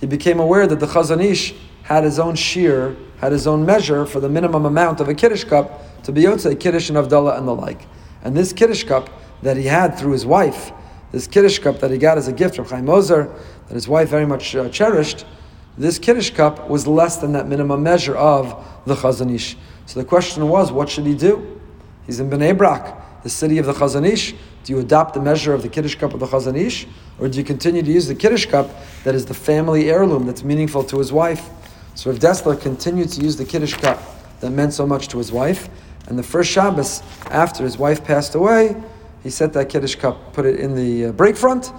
he 0.00 0.06
became 0.06 0.40
aware 0.40 0.66
that 0.66 0.80
the 0.80 0.86
Chazon 0.86 1.22
Ish 1.22 1.52
had 1.82 2.04
his 2.04 2.18
own 2.18 2.34
shear 2.34 2.96
had 3.18 3.32
his 3.32 3.46
own 3.46 3.64
measure 3.64 4.04
for 4.04 4.20
the 4.20 4.28
minimum 4.28 4.64
amount 4.64 5.00
of 5.00 5.08
a 5.08 5.14
Kiddush 5.14 5.44
cup 5.44 5.82
to 6.04 6.12
be 6.12 6.22
Yotze, 6.22 6.58
Kiddush 6.58 6.88
and 6.88 6.98
Avdallah 6.98 7.36
and 7.36 7.48
the 7.48 7.54
like. 7.54 7.86
And 8.22 8.36
this 8.36 8.52
Kiddush 8.52 8.84
cup 8.84 9.10
that 9.42 9.56
he 9.56 9.64
had 9.64 9.98
through 9.98 10.12
his 10.12 10.24
wife, 10.24 10.72
this 11.12 11.26
Kiddush 11.26 11.58
cup 11.58 11.80
that 11.80 11.90
he 11.90 11.98
got 11.98 12.18
as 12.18 12.28
a 12.28 12.32
gift 12.32 12.56
from 12.56 12.64
Chaim 12.66 12.88
Ozer, 12.88 13.34
that 13.68 13.74
his 13.74 13.88
wife 13.88 14.08
very 14.08 14.26
much 14.26 14.54
uh, 14.54 14.68
cherished, 14.68 15.26
this 15.76 15.98
Kiddush 15.98 16.30
cup 16.30 16.68
was 16.68 16.86
less 16.86 17.16
than 17.16 17.32
that 17.32 17.48
minimum 17.48 17.82
measure 17.82 18.16
of 18.16 18.64
the 18.86 18.94
Chazon 18.94 19.34
Ish. 19.34 19.56
So 19.86 20.00
the 20.00 20.06
question 20.06 20.48
was, 20.48 20.70
what 20.70 20.88
should 20.88 21.04
he 21.04 21.14
do? 21.14 21.60
He's 22.06 22.20
in 22.20 22.30
Bnei 22.30 22.56
Brak, 22.56 23.22
the 23.22 23.30
city 23.30 23.58
of 23.58 23.66
the 23.66 23.72
Chazon 23.72 24.06
Ish. 24.06 24.34
Do 24.64 24.72
you 24.72 24.78
adopt 24.78 25.14
the 25.14 25.20
measure 25.20 25.52
of 25.52 25.62
the 25.62 25.68
Kiddush 25.68 25.96
cup 25.96 26.14
of 26.14 26.20
the 26.20 26.26
Chazon 26.26 26.56
Ish, 26.56 26.86
or 27.18 27.28
do 27.28 27.38
you 27.38 27.44
continue 27.44 27.82
to 27.82 27.90
use 27.90 28.06
the 28.06 28.14
Kiddush 28.14 28.46
cup 28.46 28.70
that 29.02 29.14
is 29.14 29.26
the 29.26 29.34
family 29.34 29.90
heirloom 29.90 30.26
that's 30.26 30.44
meaningful 30.44 30.84
to 30.84 30.98
his 30.98 31.12
wife? 31.12 31.50
So 31.94 32.10
if 32.10 32.18
Dessler 32.18 32.60
continued 32.60 33.10
to 33.10 33.20
use 33.20 33.36
the 33.36 33.44
Kiddush 33.44 33.74
cup 33.74 34.00
that 34.40 34.50
meant 34.50 34.72
so 34.72 34.86
much 34.86 35.08
to 35.08 35.18
his 35.18 35.32
wife, 35.32 35.68
and 36.06 36.18
the 36.18 36.22
first 36.22 36.50
Shabbos 36.50 37.02
after 37.26 37.64
his 37.64 37.78
wife 37.78 38.04
passed 38.04 38.34
away, 38.34 38.80
he 39.22 39.30
set 39.30 39.52
that 39.54 39.68
Kiddush 39.68 39.94
cup, 39.94 40.34
put 40.34 40.44
it 40.44 40.60
in 40.60 40.74
the 40.74 41.06
uh, 41.06 41.12
break 41.12 41.36
front, 41.36 41.72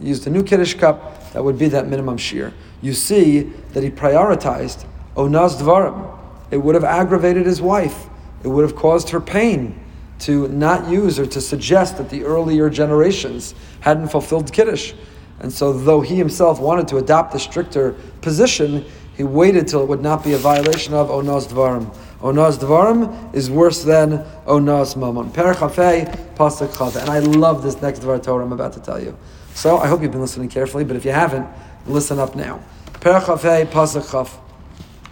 used 0.00 0.26
a 0.26 0.30
new 0.30 0.42
Kiddush 0.42 0.74
cup, 0.74 1.32
that 1.32 1.42
would 1.42 1.58
be 1.58 1.68
that 1.68 1.88
minimum 1.88 2.16
shear. 2.16 2.52
You 2.82 2.92
see 2.92 3.42
that 3.72 3.82
he 3.82 3.90
prioritized 3.90 4.86
Onaz 5.16 5.56
Dvarim. 5.56 6.18
It 6.50 6.58
would 6.58 6.74
have 6.74 6.84
aggravated 6.84 7.46
his 7.46 7.60
wife. 7.60 8.06
It 8.44 8.48
would 8.48 8.62
have 8.62 8.76
caused 8.76 9.10
her 9.10 9.20
pain 9.20 9.80
to 10.20 10.46
not 10.48 10.88
use 10.88 11.18
or 11.18 11.26
to 11.26 11.40
suggest 11.40 11.98
that 11.98 12.10
the 12.10 12.24
earlier 12.24 12.70
generations 12.70 13.54
hadn't 13.80 14.08
fulfilled 14.08 14.52
Kiddush. 14.52 14.92
And 15.40 15.52
so, 15.52 15.72
though 15.72 16.00
he 16.00 16.16
himself 16.16 16.60
wanted 16.60 16.86
to 16.88 16.98
adopt 16.98 17.34
a 17.34 17.38
stricter 17.40 17.92
position, 18.20 18.84
he 19.16 19.24
waited 19.24 19.66
till 19.66 19.82
it 19.82 19.88
would 19.88 20.02
not 20.02 20.22
be 20.22 20.34
a 20.34 20.38
violation 20.38 20.94
of 20.94 21.08
Onaz 21.08 21.48
Dvarim. 21.48 21.94
Onaz 22.24 22.58
Dvarim 22.58 23.34
is 23.34 23.50
worse 23.50 23.84
than 23.84 24.24
Onaz 24.46 24.96
Mamon. 24.96 25.30
Perchafei 25.30 26.06
Pasuk. 26.34 26.98
And 26.98 27.10
I 27.10 27.18
love 27.18 27.62
this 27.62 27.82
next 27.82 28.00
Dvar 28.00 28.22
Torah 28.22 28.46
I'm 28.46 28.52
about 28.52 28.72
to 28.72 28.80
tell 28.80 28.98
you. 28.98 29.14
So 29.52 29.76
I 29.76 29.86
hope 29.86 30.00
you've 30.00 30.10
been 30.10 30.22
listening 30.22 30.48
carefully, 30.48 30.84
but 30.84 30.96
if 30.96 31.04
you 31.04 31.10
haven't, 31.10 31.46
listen 31.86 32.18
up 32.18 32.34
now. 32.34 32.60
Perchafei 32.94 33.66
Pasuk. 33.66 34.40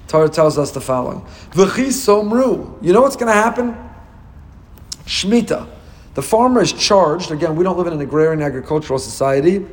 Torah 0.08 0.30
tells 0.30 0.56
us 0.56 0.70
the 0.70 0.80
following. 0.80 1.20
V'chi 1.50 1.88
somru. 1.88 2.82
You 2.82 2.94
know 2.94 3.02
what's 3.02 3.16
going 3.16 3.28
to 3.28 3.34
happen? 3.34 3.76
Shmita. 5.04 5.68
The 6.14 6.22
farmer 6.22 6.62
is 6.62 6.72
charged, 6.72 7.30
again, 7.30 7.56
we 7.56 7.64
don't 7.64 7.76
live 7.76 7.88
in 7.88 7.92
an 7.92 8.00
agrarian 8.00 8.40
agricultural 8.40 8.98
society, 8.98 9.66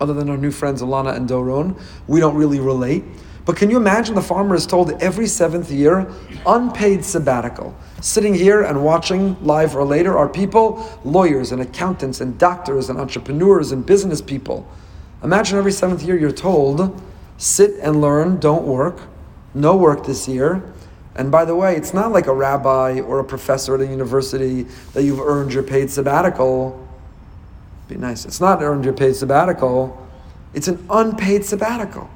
other 0.00 0.14
than 0.14 0.30
our 0.30 0.36
new 0.36 0.50
friends 0.52 0.80
Alana 0.80 1.16
and 1.16 1.28
Doron. 1.28 1.80
We 2.06 2.20
don't 2.20 2.36
really 2.36 2.60
relate. 2.60 3.02
But 3.50 3.56
can 3.56 3.68
you 3.68 3.78
imagine 3.78 4.14
the 4.14 4.22
farmer 4.22 4.54
is 4.54 4.64
told 4.64 4.92
every 5.02 5.26
seventh 5.26 5.72
year, 5.72 6.08
unpaid 6.46 7.04
sabbatical? 7.04 7.74
Sitting 8.00 8.32
here 8.32 8.62
and 8.62 8.84
watching 8.84 9.36
live 9.44 9.74
or 9.74 9.82
later 9.82 10.16
are 10.16 10.28
people, 10.28 10.88
lawyers 11.02 11.50
and 11.50 11.60
accountants 11.60 12.20
and 12.20 12.38
doctors 12.38 12.90
and 12.90 12.96
entrepreneurs 13.00 13.72
and 13.72 13.84
business 13.84 14.22
people. 14.22 14.68
Imagine 15.24 15.58
every 15.58 15.72
seventh 15.72 16.04
year 16.04 16.16
you're 16.16 16.30
told, 16.30 17.02
sit 17.38 17.74
and 17.80 18.00
learn, 18.00 18.38
don't 18.38 18.68
work, 18.68 19.00
no 19.52 19.76
work 19.76 20.06
this 20.06 20.28
year. 20.28 20.62
And 21.16 21.32
by 21.32 21.44
the 21.44 21.56
way, 21.56 21.74
it's 21.74 21.92
not 21.92 22.12
like 22.12 22.28
a 22.28 22.32
rabbi 22.32 23.00
or 23.00 23.18
a 23.18 23.24
professor 23.24 23.74
at 23.74 23.80
a 23.80 23.86
university 23.86 24.62
that 24.92 25.02
you've 25.02 25.18
earned 25.18 25.52
your 25.52 25.64
paid 25.64 25.90
sabbatical. 25.90 26.88
Be 27.88 27.96
nice. 27.96 28.24
It's 28.24 28.40
not 28.40 28.62
earned 28.62 28.84
your 28.84 28.94
paid 28.94 29.16
sabbatical. 29.16 30.08
It's 30.54 30.68
an 30.68 30.86
unpaid 30.88 31.44
sabbatical. 31.44 32.08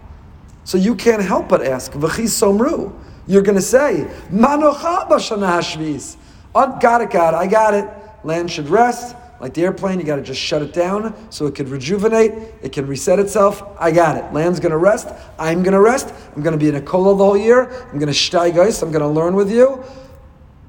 So 0.65 0.79
you 0.79 0.95
can't 0.95 1.23
help 1.23 1.49
but 1.49 1.63
ask, 1.63 1.93
V'chi 1.93 2.25
somru. 2.25 2.93
You're 3.27 3.43
going 3.43 3.57
to 3.57 3.63
say, 3.63 4.07
Manocha 4.31 5.09
b'shana 5.09 5.61
hashvis. 5.61 6.17
Oh, 6.55 6.79
got 6.81 7.01
it, 7.01 7.11
God, 7.11 7.35
I 7.35 7.47
got 7.47 7.75
it. 7.75 7.89
Land 8.23 8.51
should 8.51 8.69
rest. 8.69 9.17
Like 9.41 9.53
the 9.53 9.63
airplane, 9.63 9.99
you 9.99 10.07
got 10.07 10.17
to 10.17 10.23
just 10.23 10.41
shut 10.41 10.63
it 10.63 10.73
down 10.73 11.15
so 11.31 11.47
it 11.47 11.55
can 11.55 11.69
rejuvenate, 11.69 12.33
it 12.63 12.73
can 12.73 12.87
reset 12.87 13.19
itself. 13.19 13.63
I 13.79 13.91
got 13.91 14.17
it. 14.17 14.33
Land's 14.33 14.61
going 14.61 14.73
to 14.73 14.79
rest. 14.79 15.09
I'm 15.39 15.63
going 15.63 15.73
to 15.73 15.81
rest. 15.81 16.15
I'm 16.35 16.43
going 16.43 16.53
to 16.53 16.59
be 16.59 16.69
in 16.69 16.77
a 16.77 16.81
kola 16.81 17.17
the 17.17 17.25
whole 17.25 17.37
year. 17.37 17.71
I'm 17.93 17.99
going 17.99 18.13
to 18.13 18.19
steiggeist. 18.19 18.83
I'm 18.83 18.91
going 18.91 19.03
to 19.03 19.09
learn 19.09 19.35
with 19.35 19.51
you. 19.51 19.85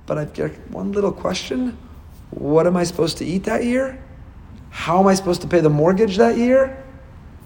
But 0.05 0.17
I've 0.17 0.33
got 0.33 0.51
one 0.71 0.91
little 0.91 1.11
question. 1.11 1.77
What 2.31 2.67
am 2.67 2.75
I 2.75 2.83
supposed 2.83 3.17
to 3.19 3.25
eat 3.25 3.45
that 3.45 3.63
year? 3.63 4.03
How 4.71 4.99
am 4.99 5.07
I 5.07 5.13
supposed 5.13 5.41
to 5.41 5.47
pay 5.47 5.61
the 5.61 5.69
mortgage 5.69 6.17
that 6.17 6.37
year? 6.37 6.83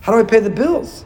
How 0.01 0.13
do 0.13 0.19
I 0.19 0.23
pay 0.23 0.39
the 0.39 0.49
bills? 0.49 1.05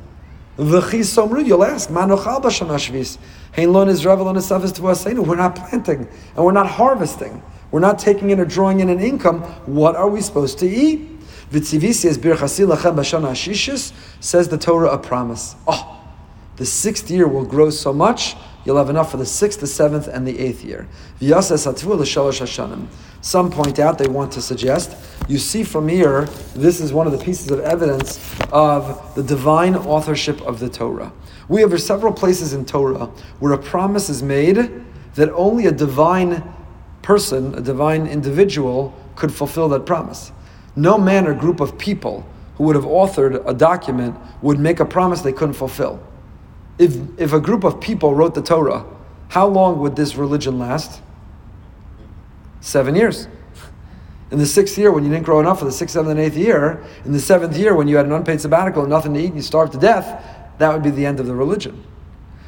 You'll 0.57 1.63
ask, 1.63 1.89
Manochal 1.89 2.41
Bashana 2.41 2.77
Shvis. 2.77 3.17
Hainlon 3.53 3.89
is 3.89 4.45
self 4.45 4.63
is 4.63 4.71
to 4.73 4.87
us. 4.87 5.05
We're 5.05 5.35
not 5.35 5.55
planting 5.55 6.07
and 6.35 6.45
we're 6.45 6.51
not 6.51 6.67
harvesting. 6.67 7.41
We're 7.71 7.79
not 7.79 7.97
taking 7.97 8.29
in 8.29 8.39
or 8.39 8.45
drawing 8.45 8.79
in 8.79 8.89
an 8.89 8.99
income. 8.99 9.41
What 9.65 9.95
are 9.95 10.09
we 10.09 10.21
supposed 10.21 10.59
to 10.59 10.69
eat? 10.69 11.09
Says 11.51 11.71
the 14.49 14.57
Torah 14.59 14.89
a 14.89 14.97
promise. 14.97 15.55
Oh, 15.67 16.01
the 16.55 16.65
sixth 16.65 17.09
year 17.09 17.27
will 17.27 17.45
grow 17.45 17.69
so 17.69 17.93
much, 17.93 18.35
you'll 18.65 18.77
have 18.77 18.89
enough 18.89 19.11
for 19.11 19.17
the 19.17 19.25
sixth, 19.25 19.59
the 19.59 19.67
seventh, 19.67 20.07
and 20.07 20.27
the 20.27 20.39
eighth 20.39 20.63
year. 20.63 20.87
Some 23.21 23.51
point 23.51 23.79
out, 23.79 23.97
they 23.97 24.07
want 24.07 24.31
to 24.33 24.41
suggest, 24.41 25.12
you 25.27 25.37
see 25.37 25.63
from 25.63 25.87
here, 25.87 26.25
this 26.55 26.79
is 26.79 26.91
one 26.91 27.07
of 27.07 27.13
the 27.13 27.23
pieces 27.23 27.49
of 27.49 27.59
evidence 27.61 28.19
of 28.51 29.15
the 29.15 29.23
divine 29.23 29.75
authorship 29.75 30.41
of 30.41 30.59
the 30.59 30.69
Torah. 30.69 31.11
We 31.47 31.61
have 31.61 31.81
several 31.81 32.13
places 32.13 32.53
in 32.53 32.65
Torah 32.65 33.05
where 33.39 33.53
a 33.53 33.57
promise 33.57 34.09
is 34.09 34.21
made 34.21 34.83
that 35.15 35.31
only 35.33 35.67
a 35.67 35.71
divine 35.71 36.43
person, 37.01 37.55
a 37.55 37.61
divine 37.61 38.07
individual, 38.07 38.93
could 39.15 39.33
fulfill 39.33 39.69
that 39.69 39.85
promise. 39.85 40.31
No 40.75 40.97
man 40.97 41.27
or 41.27 41.33
group 41.33 41.59
of 41.59 41.77
people 41.77 42.27
who 42.55 42.65
would 42.65 42.75
have 42.75 42.85
authored 42.85 43.47
a 43.47 43.53
document 43.53 44.15
would 44.41 44.59
make 44.59 44.79
a 44.79 44.85
promise 44.85 45.21
they 45.21 45.33
couldn't 45.33 45.53
fulfill. 45.53 46.01
If, 46.79 46.97
if 47.17 47.33
a 47.33 47.39
group 47.39 47.63
of 47.63 47.79
people 47.79 48.15
wrote 48.15 48.33
the 48.33 48.41
Torah, 48.41 48.85
how 49.29 49.47
long 49.47 49.79
would 49.79 49.95
this 49.95 50.15
religion 50.15 50.59
last? 50.59 51.01
Seven 52.61 52.95
years. 52.95 53.27
In 54.33 54.39
the 54.39 54.47
sixth 54.47 54.79
year, 54.79 54.91
when 54.91 55.03
you 55.03 55.11
didn't 55.11 55.25
grow 55.25 55.39
enough 55.39 55.59
for 55.59 55.65
the 55.65 55.71
sixth, 55.71 55.93
seventh, 55.93 56.09
and 56.09 56.19
eighth 56.19 56.35
year, 56.35 56.83
in 57.05 57.11
the 57.11 57.19
seventh 57.19 57.55
year, 57.55 57.75
when 57.75 57.87
you 57.87 57.97
had 57.97 58.07
an 58.07 58.13
unpaid 58.13 58.41
sabbatical 58.41 58.81
and 58.81 58.89
nothing 58.89 59.13
to 59.13 59.19
eat 59.19 59.27
and 59.27 59.35
you 59.35 59.43
starved 59.43 59.73
to 59.73 59.77
death, 59.77 60.25
that 60.57 60.73
would 60.73 60.81
be 60.81 60.89
the 60.89 61.05
end 61.05 61.19
of 61.19 61.27
the 61.27 61.35
religion. 61.35 61.83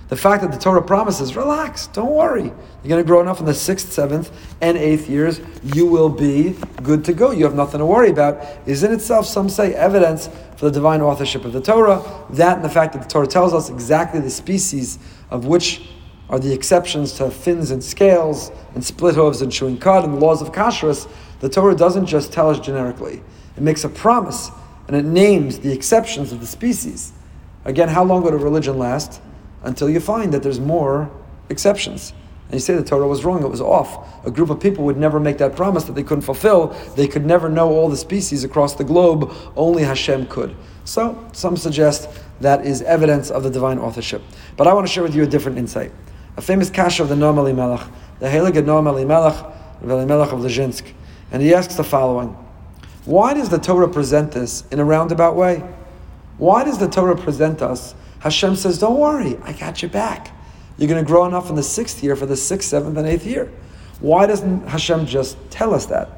The 0.07 0.15
fact 0.15 0.41
that 0.41 0.51
the 0.51 0.57
Torah 0.57 0.81
promises, 0.81 1.35
relax, 1.35 1.85
don't 1.85 2.09
worry. 2.09 2.45
You're 2.45 2.89
going 2.89 3.03
to 3.03 3.07
grow 3.07 3.21
enough 3.21 3.39
in 3.39 3.45
the 3.45 3.53
sixth, 3.53 3.93
seventh, 3.93 4.31
and 4.61 4.79
eighth 4.79 5.07
years, 5.07 5.41
you 5.61 5.85
will 5.85 6.09
be 6.09 6.55
good 6.81 7.05
to 7.05 7.13
go. 7.13 7.29
You 7.29 7.43
have 7.43 7.53
nothing 7.53 7.77
to 7.77 7.85
worry 7.85 8.09
about, 8.09 8.43
is 8.65 8.81
in 8.81 8.91
itself, 8.91 9.27
some 9.27 9.47
say, 9.47 9.75
evidence 9.75 10.27
for 10.57 10.65
the 10.65 10.71
divine 10.71 11.01
authorship 11.01 11.45
of 11.45 11.53
the 11.53 11.61
Torah. 11.61 12.03
That 12.31 12.55
and 12.55 12.65
the 12.65 12.69
fact 12.69 12.93
that 12.93 13.03
the 13.03 13.09
Torah 13.09 13.27
tells 13.27 13.53
us 13.53 13.69
exactly 13.69 14.21
the 14.21 14.31
species 14.31 14.97
of 15.29 15.45
which 15.45 15.87
are 16.29 16.39
the 16.39 16.51
exceptions 16.51 17.11
to 17.13 17.29
fins 17.29 17.69
and 17.69 17.83
scales 17.83 18.51
and 18.73 18.83
split 18.83 19.13
hooves 19.13 19.43
and 19.43 19.51
chewing 19.51 19.77
cud 19.77 20.03
and 20.03 20.15
the 20.15 20.17
laws 20.17 20.41
of 20.41 20.51
kashrus. 20.51 21.07
The 21.39 21.49
Torah 21.49 21.75
doesn't 21.75 22.05
just 22.05 22.31
tell 22.31 22.49
us 22.49 22.59
generically, 22.59 23.21
it 23.57 23.61
makes 23.61 23.83
a 23.83 23.89
promise 23.89 24.51
and 24.87 24.95
it 24.95 25.05
names 25.05 25.59
the 25.59 25.71
exceptions 25.71 26.31
of 26.31 26.39
the 26.39 26.45
species. 26.45 27.11
Again, 27.63 27.89
how 27.89 28.03
long 28.03 28.23
would 28.23 28.33
a 28.33 28.37
religion 28.37 28.77
last? 28.77 29.21
until 29.65 29.89
you 29.89 29.99
find 29.99 30.33
that 30.33 30.43
there's 30.43 30.59
more 30.59 31.11
exceptions. 31.49 32.13
And 32.45 32.53
you 32.53 32.59
say 32.59 32.75
the 32.75 32.83
Torah 32.83 33.07
was 33.07 33.25
wrong, 33.25 33.43
it 33.43 33.49
was 33.49 33.59
off. 33.59 34.25
A 34.25 34.31
group 34.31 34.51
of 34.51 34.59
people 34.59 34.85
would 34.85 34.97
never 34.97 35.19
make 35.19 35.39
that 35.39 35.55
promise 35.55 35.83
that 35.85 35.93
they 35.93 36.03
couldn't 36.03 36.21
fulfill. 36.21 36.67
They 36.95 37.07
could 37.07 37.25
never 37.25 37.49
know 37.49 37.69
all 37.69 37.89
the 37.89 37.97
species 37.97 38.43
across 38.43 38.75
the 38.75 38.83
globe, 38.83 39.33
only 39.55 39.83
Hashem 39.83 40.27
could. 40.27 40.55
So, 40.85 41.27
some 41.33 41.57
suggest 41.57 42.07
that 42.41 42.63
is 42.65 42.83
evidence 42.83 43.31
of 43.31 43.41
the 43.41 43.49
divine 43.49 43.79
authorship. 43.79 44.21
But 44.55 44.67
I 44.67 44.73
want 44.73 44.85
to 44.85 44.93
share 44.93 45.01
with 45.01 45.15
you 45.15 45.23
a 45.23 45.27
different 45.27 45.57
insight. 45.57 45.91
A 46.37 46.41
famous 46.41 46.69
kasha 46.69 47.01
of 47.01 47.09
the 47.09 47.15
Noam 47.15 47.37
Elimelech, 47.37 47.87
the 48.19 48.27
Heilige 48.27 48.63
Noam 48.63 48.87
Elimelech, 48.87 49.51
Elimelech 49.81 50.31
of 50.31 50.39
Lezhinsk. 50.39 50.83
And 51.31 51.41
he 51.41 51.53
asks 51.53 51.75
the 51.75 51.83
following 51.83 52.29
Why 53.05 53.33
does 53.33 53.49
the 53.49 53.59
Torah 53.59 53.89
present 53.89 54.31
this 54.31 54.65
in 54.71 54.79
a 54.79 54.85
roundabout 54.85 55.35
way? 55.35 55.63
Why 56.37 56.63
does 56.63 56.77
the 56.77 56.89
Torah 56.89 57.15
present 57.15 57.61
us 57.61 57.95
Hashem 58.25 58.55
says, 58.55 58.79
Don't 58.79 58.97
worry, 58.97 59.37
I 59.43 59.53
got 59.53 59.83
you 59.83 59.87
back. 59.87 60.31
You're 60.79 60.89
going 60.89 61.03
to 61.03 61.07
grow 61.07 61.25
enough 61.25 61.51
in 61.51 61.55
the 61.55 61.61
sixth 61.61 62.03
year 62.03 62.15
for 62.15 62.25
the 62.25 62.35
sixth, 62.35 62.69
seventh, 62.69 62.97
and 62.97 63.07
eighth 63.07 63.23
year. 63.23 63.51
Why 63.99 64.25
doesn't 64.25 64.67
Hashem 64.67 65.05
just 65.05 65.37
tell 65.51 65.75
us 65.75 65.85
that? 65.85 66.09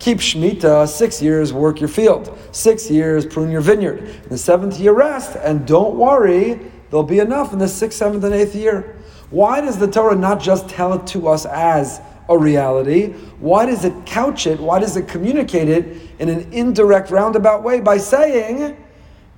Keep 0.00 0.18
Shemitah, 0.18 0.88
six 0.88 1.22
years, 1.22 1.52
work 1.52 1.78
your 1.78 1.88
field. 1.88 2.36
Six 2.50 2.90
years, 2.90 3.24
prune 3.24 3.52
your 3.52 3.60
vineyard. 3.60 4.00
In 4.00 4.30
the 4.30 4.36
seventh 4.36 4.80
year, 4.80 4.94
rest. 4.94 5.36
And 5.36 5.64
don't 5.64 5.94
worry, 5.94 6.72
there'll 6.90 7.04
be 7.04 7.20
enough 7.20 7.52
in 7.52 7.60
the 7.60 7.68
sixth, 7.68 7.98
seventh, 7.98 8.24
and 8.24 8.34
eighth 8.34 8.56
year. 8.56 8.96
Why 9.30 9.60
does 9.60 9.78
the 9.78 9.86
Torah 9.86 10.16
not 10.16 10.40
just 10.40 10.68
tell 10.68 10.92
it 10.94 11.06
to 11.08 11.28
us 11.28 11.46
as 11.46 12.00
a 12.28 12.36
reality? 12.36 13.12
Why 13.40 13.66
does 13.66 13.84
it 13.84 14.06
couch 14.06 14.46
it? 14.46 14.60
Why 14.60 14.78
does 14.78 14.96
it 14.96 15.08
communicate 15.08 15.68
it 15.68 16.10
in 16.18 16.28
an 16.28 16.52
indirect, 16.52 17.10
roundabout 17.10 17.62
way 17.62 17.80
by 17.80 17.98
saying, 17.98 18.76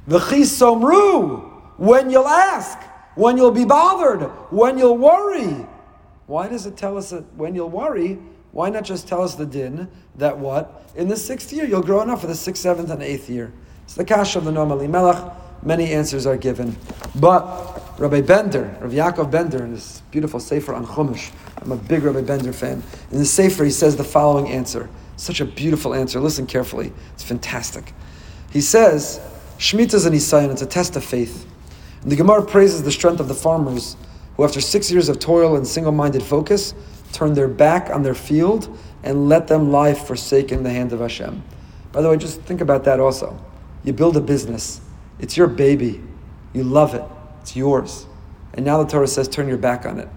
V'chi 0.09 0.43
somru, 0.43 1.77
when 1.77 2.11
you'll 2.11 2.27
ask, 2.27 2.79
when 3.15 3.37
you'll 3.37 3.51
be 3.51 3.65
bothered, 3.65 4.23
when 4.51 4.79
you'll 4.79 4.97
worry. 4.97 5.67
Why 6.27 6.49
does 6.49 6.67
it 6.67 6.77
tell 6.77 6.97
us 6.97 7.11
that 7.11 7.25
when 7.35 7.55
you'll 7.55 7.71
worry? 7.71 8.19
Why 8.53 8.71
not 8.71 8.85
just 8.85 9.09
tell 9.09 9.23
us 9.23 9.35
the 9.35 9.47
din 9.47 9.89
that 10.17 10.39
what? 10.39 10.91
In 10.97 11.09
the 11.09 11.17
sixth 11.17 11.53
year, 11.53 11.65
you'll 11.67 11.83
grow 11.83 12.01
enough 12.01 12.21
for 12.21 12.27
the 12.27 12.35
sixth, 12.35 12.63
seventh, 12.63 12.91
and 12.91 13.03
eighth 13.03 13.29
year. 13.29 13.53
It's 13.85 13.95
the 13.95 14.05
kash 14.05 14.37
of 14.37 14.45
the 14.45 14.51
Noam 14.51 14.71
Elimelech. 14.71 15.33
Many 15.63 15.93
answers 15.93 16.27
are 16.27 16.37
given. 16.37 16.77
But 17.17 17.83
Rabbi 17.99 18.21
Bender, 18.21 18.77
Rabbi 18.81 18.95
Yaakov 18.95 19.29
Bender, 19.29 19.65
in 19.65 19.75
this 19.75 20.03
beautiful 20.13 20.39
Sefer 20.39 20.73
on 20.73 20.87
Chumash, 20.87 21.33
I'm 21.61 21.73
a 21.73 21.77
big 21.77 22.05
Rabbi 22.05 22.23
Bender 22.23 22.53
fan. 22.53 22.83
In 23.11 23.19
the 23.19 23.27
Sefer, 23.27 23.65
he 23.65 23.73
says 23.73 23.97
the 23.97 24.05
following 24.05 24.49
answer. 24.49 24.89
Such 25.17 25.41
a 25.41 25.45
beautiful 25.45 25.95
answer. 25.95 26.21
Listen 26.21 26.47
carefully. 26.47 26.93
It's 27.15 27.25
fantastic. 27.25 27.93
He 28.53 28.61
says, 28.61 29.21
Shemitah 29.59 29.95
is 29.95 30.07
an 30.07 30.13
Isayan, 30.13 30.53
it's 30.53 30.63
a 30.63 30.67
test 30.67 30.95
of 30.95 31.05
faith. 31.05 31.45
And 32.03 32.13
the 32.13 32.15
Gemara 32.15 32.45
praises 32.45 32.85
the 32.85 32.93
strength 32.93 33.19
of 33.19 33.27
the 33.27 33.35
farmers 33.35 33.97
who, 34.37 34.45
after 34.45 34.61
six 34.61 34.93
years 34.93 35.09
of 35.09 35.19
toil 35.19 35.57
and 35.57 35.67
single 35.67 35.91
minded 35.91 36.23
focus, 36.23 36.75
turn 37.13 37.35
their 37.35 37.49
back 37.49 37.91
on 37.91 38.05
their 38.05 38.15
field 38.15 38.79
and 39.03 39.29
let 39.29 39.49
them 39.49 39.73
lie 39.73 39.95
forsaken 39.95 40.59
in 40.59 40.65
the 40.65 40.71
hand 40.71 40.93
of 40.93 41.01
Hashem. 41.01 41.43
By 41.91 42.03
the 42.03 42.09
way, 42.09 42.17
just 42.17 42.43
think 42.43 42.61
about 42.61 42.85
that 42.85 43.01
also. 43.01 43.37
You 43.83 43.93
build 43.93 44.17
a 44.17 44.21
business, 44.21 44.81
it's 45.19 45.37
your 45.37 45.49
baby, 45.49 46.01
you 46.53 46.63
love 46.63 46.95
it, 46.95 47.03
it's 47.49 47.57
yours. 47.57 48.07
And 48.53 48.67
now 48.67 48.83
the 48.83 48.91
Torah 48.91 49.09
says 49.09 49.27
turn 49.27 49.49
your 49.49 49.57
back 49.57 49.87
on 49.87 49.99
it, 49.99 50.09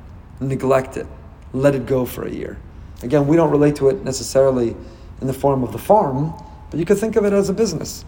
neglect 0.41 0.97
it, 0.97 1.07
let 1.53 1.75
it 1.75 1.85
go 1.85 2.05
for 2.05 2.27
a 2.27 2.29
year. 2.29 2.59
Again, 3.03 3.25
we 3.25 3.37
don't 3.37 3.51
relate 3.51 3.77
to 3.77 3.87
it 3.87 4.03
necessarily 4.03 4.75
in 5.21 5.27
the 5.27 5.33
form 5.33 5.63
of 5.63 5.71
the 5.71 5.77
farm, 5.77 6.33
but 6.69 6.77
you 6.77 6.85
could 6.85 6.97
think 6.97 7.15
of 7.15 7.23
it 7.23 7.31
as 7.31 7.47
a 7.47 7.53
business. 7.53 8.03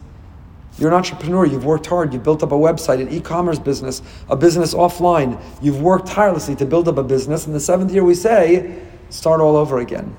You're 0.77 0.89
an 0.89 0.95
entrepreneur, 0.95 1.45
you've 1.45 1.63
worked 1.63 1.85
hard, 1.85 2.13
you've 2.13 2.23
built 2.23 2.43
up 2.43 2.51
a 2.51 2.55
website, 2.55 2.99
an 2.99 3.09
e 3.09 3.21
commerce 3.21 3.59
business, 3.59 4.01
a 4.27 4.35
business 4.35 4.73
offline. 4.73 5.41
You've 5.61 5.81
worked 5.81 6.07
tirelessly 6.07 6.55
to 6.57 6.65
build 6.65 6.89
up 6.89 6.97
a 6.97 7.03
business. 7.03 7.47
In 7.47 7.53
the 7.53 7.61
seventh 7.61 7.93
year, 7.93 8.03
we 8.03 8.15
say, 8.15 8.81
start 9.09 9.39
all 9.39 9.55
over 9.55 9.79
again. 9.79 10.15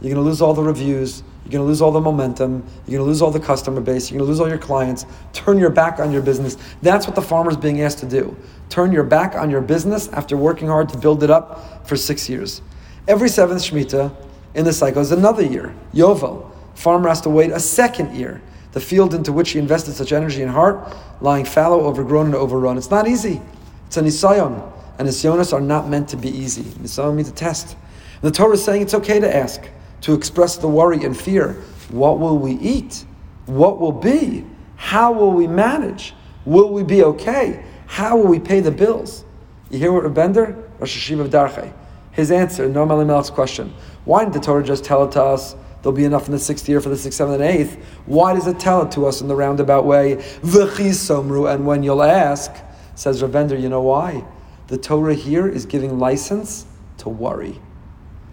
You're 0.00 0.14
going 0.14 0.24
to 0.24 0.28
lose 0.28 0.40
all 0.40 0.54
the 0.54 0.62
reviews, 0.62 1.22
you're 1.44 1.52
going 1.52 1.62
to 1.62 1.68
lose 1.68 1.82
all 1.82 1.90
the 1.90 2.00
momentum, 2.00 2.64
you're 2.86 2.98
going 2.98 3.06
to 3.06 3.10
lose 3.10 3.22
all 3.22 3.30
the 3.30 3.40
customer 3.40 3.80
base, 3.80 4.10
you're 4.10 4.18
going 4.18 4.26
to 4.26 4.30
lose 4.30 4.40
all 4.40 4.48
your 4.48 4.58
clients. 4.58 5.06
Turn 5.32 5.58
your 5.58 5.70
back 5.70 5.98
on 5.98 6.12
your 6.12 6.22
business. 6.22 6.56
That's 6.82 7.06
what 7.06 7.16
the 7.16 7.22
farmer's 7.22 7.56
being 7.56 7.82
asked 7.82 7.98
to 7.98 8.06
do. 8.06 8.36
Turn 8.68 8.92
your 8.92 9.04
back 9.04 9.34
on 9.34 9.50
your 9.50 9.60
business 9.60 10.08
after 10.08 10.36
working 10.36 10.68
hard 10.68 10.88
to 10.90 10.98
build 10.98 11.22
it 11.22 11.30
up 11.30 11.86
for 11.88 11.96
six 11.96 12.28
years. 12.28 12.62
Every 13.08 13.28
seventh 13.28 13.62
Shemitah 13.62 14.14
in 14.54 14.64
the 14.64 14.72
cycle 14.72 15.00
is 15.00 15.12
another 15.12 15.44
year, 15.44 15.74
Yovel. 15.92 16.50
Farmer 16.74 17.08
has 17.08 17.20
to 17.22 17.30
wait 17.30 17.50
a 17.50 17.60
second 17.60 18.14
year 18.14 18.40
the 18.72 18.80
field 18.80 19.14
into 19.14 19.32
which 19.32 19.50
he 19.50 19.58
invested 19.58 19.94
such 19.94 20.12
energy 20.12 20.42
and 20.42 20.50
heart, 20.50 20.96
lying 21.20 21.44
fallow, 21.44 21.80
overgrown, 21.80 22.26
and 22.26 22.34
overrun. 22.34 22.78
It's 22.78 22.90
not 22.90 23.08
easy. 23.08 23.40
It's 23.86 23.96
a 23.96 24.02
nisayon, 24.02 24.72
and 24.98 25.08
nisyonos 25.08 25.52
are 25.52 25.60
not 25.60 25.88
meant 25.88 26.08
to 26.10 26.16
be 26.16 26.28
easy. 26.28 26.62
Nisayon 26.62 27.16
means 27.16 27.28
a 27.28 27.32
test. 27.32 27.76
And 28.22 28.30
the 28.30 28.36
Torah 28.36 28.52
is 28.52 28.64
saying 28.64 28.82
it's 28.82 28.94
okay 28.94 29.18
to 29.18 29.36
ask, 29.36 29.62
to 30.02 30.14
express 30.14 30.56
the 30.56 30.68
worry 30.68 31.04
and 31.04 31.16
fear. 31.16 31.62
What 31.90 32.18
will 32.18 32.38
we 32.38 32.52
eat? 32.52 33.04
What 33.46 33.80
will 33.80 33.92
be? 33.92 34.44
How 34.76 35.12
will 35.12 35.32
we 35.32 35.46
manage? 35.46 36.14
Will 36.44 36.72
we 36.72 36.82
be 36.82 37.02
okay? 37.02 37.64
How 37.86 38.16
will 38.16 38.26
we 38.26 38.38
pay 38.38 38.60
the 38.60 38.70
bills? 38.70 39.24
You 39.70 39.78
hear 39.78 39.92
what 39.92 40.04
Rebender, 40.04 40.56
Rosh 40.78 41.10
Yeshiva 41.10 41.32
of 41.32 41.74
his 42.12 42.30
answer, 42.30 42.68
Noam 42.68 42.90
Elimelech's 42.90 43.30
question. 43.30 43.72
Why 44.04 44.24
didn't 44.24 44.34
the 44.34 44.40
Torah 44.40 44.64
just 44.64 44.84
tell 44.84 45.04
it 45.04 45.12
to 45.12 45.22
us 45.22 45.54
There'll 45.82 45.96
be 45.96 46.04
enough 46.04 46.26
in 46.26 46.32
the 46.32 46.38
sixth 46.38 46.68
year 46.68 46.80
for 46.80 46.90
the 46.90 46.96
sixth, 46.96 47.16
seventh, 47.16 47.40
and 47.40 47.44
eighth. 47.50 47.76
Why 48.04 48.34
does 48.34 48.46
it 48.46 48.60
tell 48.60 48.82
it 48.82 48.92
to 48.92 49.06
us 49.06 49.20
in 49.22 49.28
the 49.28 49.34
roundabout 49.34 49.86
way? 49.86 50.16
V'chisomru, 50.42 51.52
and 51.52 51.66
when 51.66 51.82
you'll 51.82 52.02
ask, 52.02 52.52
says 52.94 53.22
Ravender, 53.22 53.60
you 53.60 53.68
know 53.68 53.80
why? 53.80 54.24
The 54.66 54.76
Torah 54.76 55.14
here 55.14 55.48
is 55.48 55.64
giving 55.64 55.98
license 55.98 56.66
to 56.98 57.08
worry. 57.08 57.58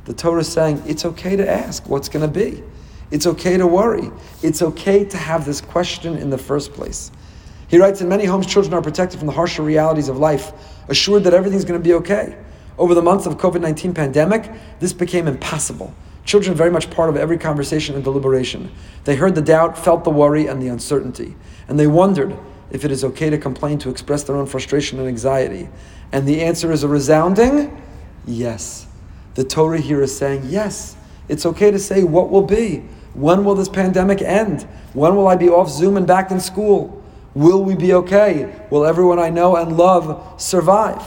The 0.08 0.14
Torah 0.14 0.40
is 0.40 0.48
saying 0.48 0.82
it's 0.86 1.04
okay 1.04 1.36
to 1.36 1.48
ask 1.48 1.90
what's 1.90 2.08
going 2.08 2.26
to 2.26 2.32
be. 2.32 2.64
It's 3.12 3.28
okay 3.28 3.58
to 3.58 3.68
worry. 3.68 4.10
It's 4.42 4.62
okay 4.62 5.04
to 5.04 5.18
have 5.18 5.46
this 5.46 5.60
question 5.60 6.16
in 6.16 6.30
the 6.30 6.38
first 6.38 6.72
place. 6.72 7.12
He 7.68 7.78
writes, 7.78 8.00
in 8.00 8.08
many 8.08 8.24
homes, 8.24 8.48
children 8.48 8.74
are 8.74 8.82
protected 8.82 9.20
from 9.20 9.28
the 9.28 9.34
harsher 9.34 9.64
realities 9.64 10.08
of 10.08 10.18
life, 10.18 10.54
assured 10.88 11.26
that 11.26 11.34
everything's 11.34 11.66
going 11.66 11.78
to 11.78 11.84
be 11.84 11.94
okay. 11.96 12.38
Over 12.78 12.94
the 12.94 13.02
months 13.02 13.26
of 13.26 13.38
COVID-19 13.38 13.94
pandemic, 13.94 14.50
this 14.80 14.94
became 14.94 15.28
impossible. 15.28 15.94
Children 16.24 16.56
very 16.56 16.72
much 16.72 16.90
part 16.90 17.10
of 17.10 17.18
every 17.18 17.38
conversation 17.38 17.96
and 17.96 18.04
deliberation. 18.04 18.72
They 19.04 19.18
heard 19.18 19.36
the 19.36 19.42
doubt, 19.42 19.78
felt 19.78 20.06
the 20.06 20.10
worry 20.10 20.48
and 20.48 20.62
the 20.62 20.70
uncertainty, 20.70 21.36
and 21.68 21.78
they 21.78 21.88
wondered 21.88 22.38
if 22.72 22.86
it 22.86 22.92
is 22.92 23.04
okay 23.04 23.30
to 23.30 23.38
complain 23.38 23.78
to 23.80 23.90
express 23.90 24.24
their 24.24 24.38
own 24.38 24.46
frustration 24.46 25.00
and 25.00 25.08
anxiety. 25.10 25.68
And 26.14 26.26
the 26.26 26.42
answer 26.44 26.72
is 26.72 26.84
a 26.84 26.88
resounding 26.88 27.82
yes. 28.26 28.88
The 29.38 29.44
Torah 29.44 29.80
here 29.80 30.02
is 30.02 30.18
saying 30.18 30.46
yes. 30.48 30.96
It's 31.30 31.46
okay 31.46 31.70
to 31.70 31.78
say 31.78 32.04
what 32.04 32.32
will 32.32 32.42
be. 32.42 32.78
When 33.14 33.46
will 33.46 33.54
this 33.54 33.70
pandemic 33.70 34.20
end? 34.20 34.64
When 34.94 35.16
will 35.16 35.28
I 35.28 35.36
be 35.36 35.48
off 35.48 35.70
Zoom 35.70 35.96
and 35.96 36.08
back 36.08 36.32
in 36.32 36.40
school? 36.40 37.04
Will 37.36 37.64
we 37.64 37.76
be 37.76 37.94
okay? 37.94 38.52
Will 38.72 38.84
everyone 38.84 39.20
I 39.20 39.30
know 39.30 39.56
and 39.56 39.78
love 39.78 40.42
survive? 40.42 41.04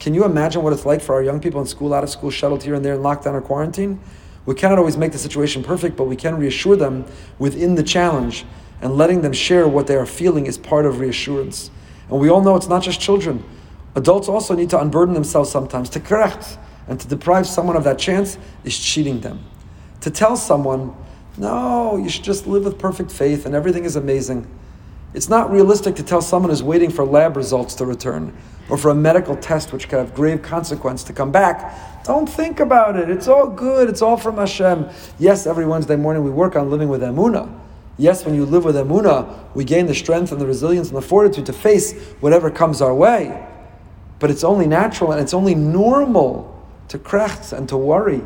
Can 0.00 0.12
you 0.12 0.24
imagine 0.24 0.64
what 0.64 0.72
it's 0.72 0.84
like 0.84 1.00
for 1.00 1.14
our 1.14 1.22
young 1.22 1.38
people 1.38 1.60
in 1.60 1.68
school, 1.68 1.94
out 1.94 2.02
of 2.02 2.10
school, 2.10 2.32
shuttled 2.32 2.64
here 2.64 2.74
and 2.74 2.84
there 2.84 2.94
in 2.94 3.00
lockdown 3.00 3.34
or 3.34 3.40
quarantine? 3.40 4.00
We 4.44 4.56
cannot 4.56 4.78
always 4.78 4.96
make 4.96 5.12
the 5.12 5.18
situation 5.18 5.62
perfect, 5.62 5.96
but 5.96 6.08
we 6.08 6.16
can 6.16 6.36
reassure 6.36 6.74
them 6.74 7.04
within 7.38 7.76
the 7.76 7.84
challenge 7.84 8.44
and 8.82 8.96
letting 8.96 9.20
them 9.20 9.32
share 9.32 9.68
what 9.68 9.86
they 9.86 9.94
are 9.94 10.06
feeling 10.06 10.46
is 10.46 10.58
part 10.58 10.84
of 10.84 10.98
reassurance. 10.98 11.70
And 12.10 12.18
we 12.18 12.28
all 12.28 12.40
know 12.40 12.56
it's 12.56 12.66
not 12.66 12.82
just 12.82 13.00
children. 13.00 13.44
Adults 13.94 14.28
also 14.28 14.56
need 14.56 14.70
to 14.70 14.80
unburden 14.80 15.14
themselves 15.14 15.48
sometimes. 15.48 15.88
To 15.90 16.00
correct 16.00 16.58
and 16.88 16.98
to 17.00 17.06
deprive 17.06 17.46
someone 17.46 17.76
of 17.76 17.84
that 17.84 17.98
chance 17.98 18.38
is 18.64 18.78
cheating 18.78 19.20
them. 19.20 19.44
To 20.00 20.10
tell 20.10 20.36
someone, 20.36 20.94
no, 21.36 21.96
you 21.96 22.08
should 22.08 22.24
just 22.24 22.46
live 22.46 22.64
with 22.64 22.78
perfect 22.78 23.12
faith 23.12 23.46
and 23.46 23.54
everything 23.54 23.84
is 23.84 23.96
amazing. 23.96 24.46
It's 25.14 25.28
not 25.28 25.50
realistic 25.50 25.96
to 25.96 26.02
tell 26.02 26.20
someone 26.20 26.50
who's 26.50 26.62
waiting 26.62 26.90
for 26.90 27.04
lab 27.04 27.36
results 27.36 27.74
to 27.76 27.86
return 27.86 28.36
or 28.68 28.76
for 28.76 28.90
a 28.90 28.94
medical 28.94 29.36
test 29.36 29.72
which 29.72 29.88
could 29.88 29.98
have 29.98 30.14
grave 30.14 30.42
consequence 30.42 31.02
to 31.04 31.12
come 31.12 31.32
back. 31.32 32.04
Don't 32.04 32.28
think 32.28 32.60
about 32.60 32.96
it. 32.96 33.08
It's 33.08 33.28
all 33.28 33.46
good. 33.46 33.88
It's 33.88 34.02
all 34.02 34.16
from 34.16 34.36
Hashem. 34.36 34.88
Yes, 35.18 35.46
every 35.46 35.66
Wednesday 35.66 35.96
morning 35.96 36.24
we 36.24 36.30
work 36.30 36.56
on 36.56 36.70
living 36.70 36.88
with 36.88 37.02
Emunah. 37.02 37.50
Yes, 37.96 38.24
when 38.24 38.34
you 38.34 38.44
live 38.44 38.64
with 38.64 38.76
Emunah, 38.76 39.54
we 39.54 39.64
gain 39.64 39.86
the 39.86 39.94
strength 39.94 40.30
and 40.30 40.40
the 40.40 40.46
resilience 40.46 40.88
and 40.88 40.96
the 40.96 41.02
fortitude 41.02 41.46
to 41.46 41.52
face 41.52 41.92
whatever 42.20 42.50
comes 42.50 42.80
our 42.80 42.94
way. 42.94 43.46
But 44.18 44.30
it's 44.30 44.44
only 44.44 44.66
natural 44.66 45.12
and 45.12 45.20
it's 45.20 45.34
only 45.34 45.54
normal 45.54 46.57
to 46.88 46.98
krechts 46.98 47.52
and 47.52 47.68
to 47.68 47.76
worry 47.76 48.22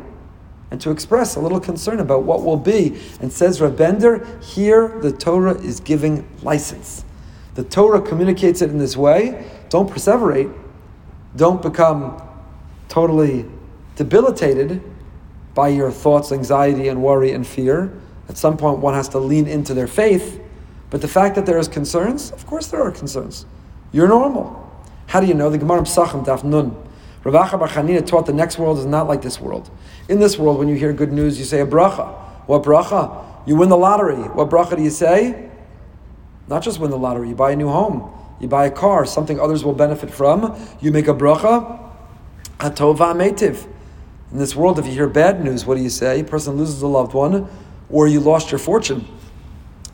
and 0.71 0.81
to 0.81 0.89
express 0.89 1.35
a 1.35 1.39
little 1.39 1.59
concern 1.59 1.99
about 1.99 2.23
what 2.23 2.43
will 2.43 2.57
be. 2.57 2.99
And 3.21 3.31
says 3.31 3.61
Rabbi 3.61 3.75
Bender, 3.75 4.39
here 4.41 4.99
the 5.01 5.11
Torah 5.11 5.53
is 5.53 5.79
giving 5.79 6.27
license. 6.41 7.05
The 7.53 7.63
Torah 7.63 8.01
communicates 8.01 8.61
it 8.61 8.71
in 8.71 8.79
this 8.79 8.97
way 8.97 9.49
don't 9.69 9.89
perseverate. 9.89 10.53
Don't 11.35 11.61
become 11.61 12.21
totally 12.89 13.45
debilitated 13.95 14.81
by 15.55 15.67
your 15.69 15.91
thoughts, 15.91 16.31
anxiety, 16.31 16.87
and 16.87 17.03
worry 17.03 17.31
and 17.31 17.45
fear. 17.45 17.91
At 18.29 18.37
some 18.37 18.57
point, 18.57 18.79
one 18.79 18.93
has 18.93 19.09
to 19.09 19.19
lean 19.19 19.47
into 19.47 19.73
their 19.73 19.87
faith. 19.87 20.39
But 20.89 21.01
the 21.01 21.07
fact 21.07 21.35
that 21.35 21.45
there 21.45 21.57
is 21.57 21.67
concerns, 21.67 22.31
of 22.31 22.45
course, 22.45 22.67
there 22.67 22.81
are 22.81 22.91
concerns. 22.91 23.45
You're 23.91 24.07
normal. 24.07 24.59
How 25.07 25.19
do 25.19 25.27
you 25.27 25.33
know? 25.33 25.49
The 25.49 25.57
Gemara 25.57 25.81
Psachim 25.81 26.25
Daf 26.25 26.43
Nun. 26.43 26.75
Rav 27.23 27.49
Acha 27.49 27.57
Bar 27.57 27.69
Chanina 27.69 28.05
taught 28.05 28.25
the 28.25 28.33
next 28.33 28.57
world 28.57 28.77
is 28.79 28.85
not 28.85 29.07
like 29.07 29.21
this 29.21 29.39
world. 29.39 29.69
In 30.09 30.19
this 30.19 30.37
world, 30.37 30.59
when 30.59 30.67
you 30.67 30.75
hear 30.75 30.91
good 30.91 31.13
news, 31.13 31.39
you 31.39 31.45
say 31.45 31.61
a 31.61 31.65
bracha. 31.65 32.13
What 32.47 32.63
bracha? 32.63 33.25
You 33.47 33.55
win 33.55 33.69
the 33.69 33.77
lottery. 33.77 34.15
What 34.15 34.49
bracha 34.49 34.75
do 34.75 34.83
you 34.83 34.89
say? 34.89 35.49
Not 36.47 36.63
just 36.63 36.79
win 36.79 36.91
the 36.91 36.97
lottery, 36.97 37.29
you 37.29 37.35
buy 37.35 37.51
a 37.51 37.55
new 37.55 37.69
home. 37.69 38.11
You 38.41 38.47
buy 38.49 38.65
a 38.65 38.71
car, 38.71 39.05
something 39.05 39.39
others 39.39 39.63
will 39.63 39.73
benefit 39.73 40.11
from. 40.11 40.59
You 40.81 40.91
make 40.91 41.07
a 41.07 41.13
bracha, 41.13 41.79
atova 42.57 43.15
metiv. 43.15 43.67
In 44.31 44.39
this 44.39 44.55
world, 44.55 44.79
if 44.79 44.85
you 44.85 44.91
hear 44.91 45.07
bad 45.07 45.41
news, 45.43 45.65
what 45.65 45.77
do 45.77 45.83
you 45.83 45.89
say? 45.89 46.19
A 46.19 46.23
person 46.23 46.55
loses 46.55 46.81
a 46.81 46.87
loved 46.87 47.13
one, 47.13 47.47
or 47.89 48.07
you 48.07 48.19
lost 48.19 48.51
your 48.51 48.59
fortune. 48.59 49.07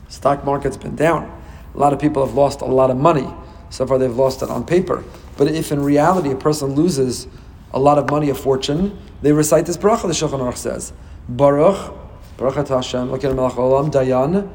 Stock 0.08 0.44
market's 0.44 0.76
been 0.76 0.96
down. 0.96 1.30
A 1.74 1.78
lot 1.78 1.92
of 1.92 2.00
people 2.00 2.26
have 2.26 2.34
lost 2.34 2.60
a 2.62 2.64
lot 2.64 2.90
of 2.90 2.96
money. 2.96 3.28
So 3.68 3.86
far, 3.86 3.98
they've 3.98 4.16
lost 4.16 4.42
it 4.42 4.50
on 4.50 4.66
paper. 4.66 5.04
But 5.40 5.48
if 5.48 5.72
in 5.72 5.82
reality 5.82 6.32
a 6.32 6.36
person 6.36 6.74
loses 6.74 7.26
a 7.72 7.78
lot 7.80 7.96
of 7.96 8.10
money, 8.10 8.28
a 8.28 8.34
fortune, 8.34 8.98
they 9.22 9.32
recite 9.32 9.64
this 9.64 9.78
bracha. 9.78 10.02
The 10.02 10.08
Shulchan 10.08 10.38
Aruch 10.38 10.58
says, 10.58 10.92
Baruch, 11.30 11.94
Baruch 12.36 12.68
Hashem, 12.68 13.08
Melech 13.08 13.22
Olam, 13.22 13.90
Dayan, 13.90 14.52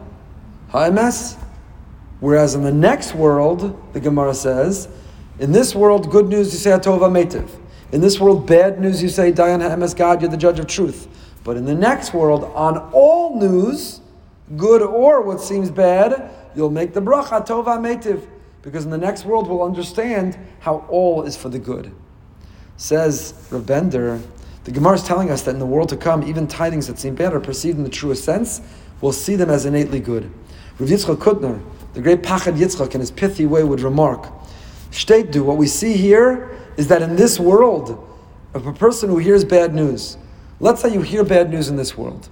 Ha'emes, 0.69 1.37
Whereas 2.19 2.53
in 2.53 2.61
the 2.61 2.71
next 2.71 3.15
world, 3.15 3.81
the 3.93 3.99
Gemara 3.99 4.35
says, 4.35 4.87
in 5.39 5.51
this 5.51 5.73
world, 5.73 6.11
good 6.11 6.27
news 6.27 6.53
you 6.53 6.59
say 6.59 6.69
Atova 6.69 7.09
Metiv. 7.09 7.49
In 7.91 8.01
this 8.01 8.19
world, 8.19 8.45
bad 8.45 8.79
news 8.79 9.01
you 9.01 9.09
say 9.09 9.31
Dayan 9.31 9.67
Ha'emes 9.67 9.95
God, 9.95 10.21
you're 10.21 10.29
the 10.29 10.37
judge 10.37 10.59
of 10.59 10.67
truth. 10.67 11.07
But 11.43 11.57
in 11.57 11.65
the 11.65 11.73
next 11.73 12.13
world, 12.13 12.43
on 12.53 12.77
all 12.93 13.39
news, 13.39 14.01
good 14.55 14.83
or 14.83 15.23
what 15.23 15.41
seems 15.41 15.71
bad, 15.71 16.29
you'll 16.55 16.69
make 16.69 16.93
the 16.93 17.01
bracha 17.01 17.43
Tova 17.43 17.79
Metiv. 17.79 18.27
Because 18.65 18.83
in 18.83 18.89
the 18.89 18.97
next 18.97 19.25
world, 19.25 19.47
we'll 19.47 19.61
understand 19.61 20.37
how 20.59 20.85
all 20.89 21.21
is 21.21 21.37
for 21.37 21.49
the 21.49 21.59
good. 21.59 21.93
Says 22.77 23.35
Rabbi 23.51 23.63
Bender, 23.63 24.19
the 24.63 24.71
Gemara 24.71 24.95
is 24.95 25.03
telling 25.03 25.29
us 25.29 25.43
that 25.43 25.51
in 25.51 25.59
the 25.59 25.65
world 25.67 25.89
to 25.89 25.97
come, 25.97 26.23
even 26.23 26.47
tidings 26.47 26.87
that 26.87 26.97
seem 26.97 27.13
bad 27.13 27.33
are 27.33 27.39
perceived 27.39 27.77
in 27.77 27.83
the 27.83 27.89
truest 27.89 28.25
sense, 28.25 28.61
we'll 29.01 29.13
see 29.13 29.35
them 29.35 29.51
as 29.51 29.65
innately 29.65 29.99
good. 29.99 30.23
Rav 30.79 30.89
Yitzchak 30.89 31.17
Hutner, 31.17 31.61
the 31.93 32.01
great 32.01 32.23
Pachad 32.23 32.57
Yitzchak, 32.57 32.95
in 32.95 32.99
his 32.99 33.11
pithy 33.11 33.45
way 33.45 33.63
would 33.63 33.81
remark, 33.81 34.27
do 35.29 35.43
what 35.43 35.57
we 35.57 35.67
see 35.67 35.93
here 35.93 36.57
is 36.77 36.87
that 36.87 37.03
in 37.03 37.15
this 37.15 37.39
world, 37.39 38.01
of 38.55 38.65
a 38.65 38.73
person 38.73 39.09
who 39.09 39.17
hears 39.17 39.45
bad 39.45 39.75
news, 39.75 40.17
let's 40.59 40.81
say 40.81 40.91
you 40.91 41.01
hear 41.01 41.23
bad 41.23 41.51
news 41.51 41.67
in 41.67 41.75
this 41.75 41.97
world. 41.97 42.29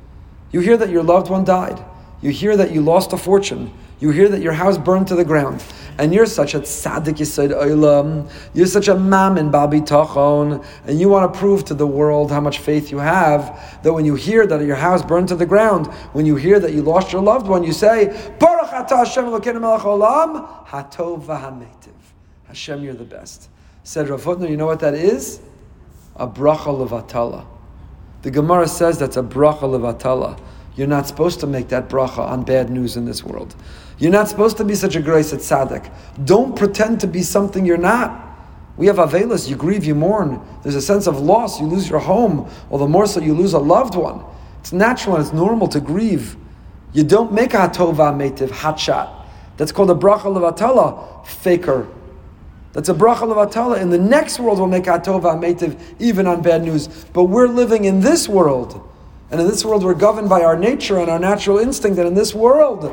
You 0.52 0.62
hear 0.62 0.78
that 0.78 0.90
your 0.90 1.04
loved 1.04 1.30
one 1.30 1.44
died. 1.44 1.84
You 2.22 2.32
hear 2.32 2.58
that 2.58 2.72
you 2.72 2.82
lost 2.82 3.14
a 3.14 3.18
fortune. 3.18 3.72
You 4.04 4.10
hear 4.10 4.28
that 4.28 4.42
your 4.42 4.52
house 4.52 4.78
burned 4.78 5.08
to 5.08 5.16
the 5.16 5.24
ground 5.24 5.64
and 5.98 6.14
you're 6.14 6.26
such 6.26 6.56
a 6.56 6.60
tzaddik 6.60 7.20
yisod 7.20 7.52
olam, 7.52 8.30
you're 8.54 8.68
such 8.68 8.90
a 8.90 8.96
mammon 8.96 9.50
babi 9.50 9.80
tachon, 9.80 10.62
and 10.86 11.00
you 11.00 11.08
want 11.08 11.34
to 11.34 11.40
prove 11.40 11.64
to 11.64 11.74
the 11.74 11.88
world 11.88 12.30
how 12.30 12.42
much 12.42 12.60
faith 12.60 12.92
you 12.92 12.98
have, 12.98 13.80
that 13.82 13.94
when 13.94 14.04
you 14.04 14.16
hear 14.16 14.46
that 14.46 14.66
your 14.66 14.76
house 14.76 15.02
burned 15.02 15.30
to 15.30 15.38
the 15.38 15.46
ground, 15.46 15.88
when 16.12 16.26
you 16.26 16.36
hear 16.36 16.60
that 16.60 16.74
you 16.74 16.82
lost 16.82 17.14
your 17.14 17.22
loved 17.22 17.48
one, 17.48 17.64
you 17.64 17.72
say, 17.72 18.08
Baruch 18.40 18.72
atah 18.72 19.06
Hashem 19.06 19.24
Elokeinu 19.24 19.62
melech 19.62 19.84
olam, 19.84 20.66
hatov 20.66 21.24
v'hametiv. 21.24 21.94
Hashem, 22.48 22.84
you're 22.84 22.96
the 22.96 23.06
best. 23.06 23.48
Said 23.84 24.10
Rav 24.10 24.22
Hutner, 24.22 24.50
you 24.50 24.58
know 24.58 24.66
what 24.66 24.82
that 24.82 24.96
is? 24.96 25.40
A 26.18 26.28
bracha 26.28 26.66
levatala. 26.66 27.46
The 28.24 28.32
Gemara 28.32 28.68
says 28.68 29.00
that's 29.00 29.16
a 29.16 29.24
bracha 29.24 29.62
levatala. 29.62 30.38
You're 30.76 30.88
not 30.88 31.08
supposed 31.08 31.40
to 31.40 31.48
make 31.48 31.70
that 31.70 31.88
bracha 31.88 32.20
on 32.20 32.44
bad 32.44 32.70
news 32.70 32.98
in 32.98 33.06
this 33.06 33.24
world. 33.24 33.56
You're 33.98 34.12
not 34.12 34.28
supposed 34.28 34.58
to 34.58 34.64
be 34.64 34.76
such 34.76 34.96
a 34.96 35.02
grace 35.02 35.34
at 35.34 35.40
tzaddik. 35.40 35.92
Don't 36.26 36.56
pretend 36.56 37.02
to 37.02 37.08
be 37.08 37.22
something 37.22 37.66
you're 37.66 37.78
not. 37.78 38.22
We 38.76 38.88
have 38.88 38.96
avelis, 38.96 39.48
you 39.48 39.56
grieve, 39.56 39.86
you 39.86 39.94
mourn. 39.94 40.42
There's 40.64 40.76
a 40.76 40.82
sense 40.82 41.06
of 41.08 41.20
loss, 41.20 41.60
you 41.60 41.68
lose 41.68 41.90
your 41.90 42.00
home, 42.00 42.50
or 42.70 42.80
the 42.80 42.88
more 42.88 43.06
so 43.06 43.20
you 43.20 43.34
lose 43.34 43.54
a 43.54 43.60
loved 43.60 43.96
one. 43.96 44.24
It's 44.62 44.74
natural 44.74 45.16
and 45.16 45.24
it's 45.24 45.34
normal 45.34 45.68
to 45.70 45.80
grieve. 45.80 46.36
You 46.92 47.04
don't 47.04 47.32
make 47.32 47.54
a 47.54 47.58
hatova 47.58 48.14
metiv, 48.14 48.50
hatchat. 48.50 49.12
That's 49.58 49.72
called 49.72 49.92
a 49.92 49.96
bracha 49.96 50.24
levatala, 50.24 51.26
faker. 51.26 51.88
That's 52.72 52.90
a 52.90 52.94
bracha 52.94 53.22
levatala. 53.22 53.80
In 53.80 53.92
the 53.92 54.00
next 54.00 54.40
world, 54.40 54.58
we'll 54.58 54.68
make 54.68 54.88
a 54.88 55.00
hatova 55.00 55.38
metiv, 55.40 55.80
even 56.00 56.26
on 56.26 56.42
bad 56.42 56.64
news. 56.64 56.88
But 56.88 57.26
we're 57.26 57.48
living 57.48 57.86
in 57.86 58.02
this 58.02 58.28
world. 58.28 58.90
And 59.30 59.40
in 59.40 59.48
this 59.48 59.64
world, 59.64 59.84
we're 59.84 59.94
governed 59.94 60.30
by 60.30 60.44
our 60.44 60.58
nature 60.58 60.98
and 61.00 61.10
our 61.10 61.20
natural 61.20 61.60
instinct. 61.60 62.00
And 62.00 62.08
in 62.08 62.14
this 62.16 62.34
world, 62.34 62.92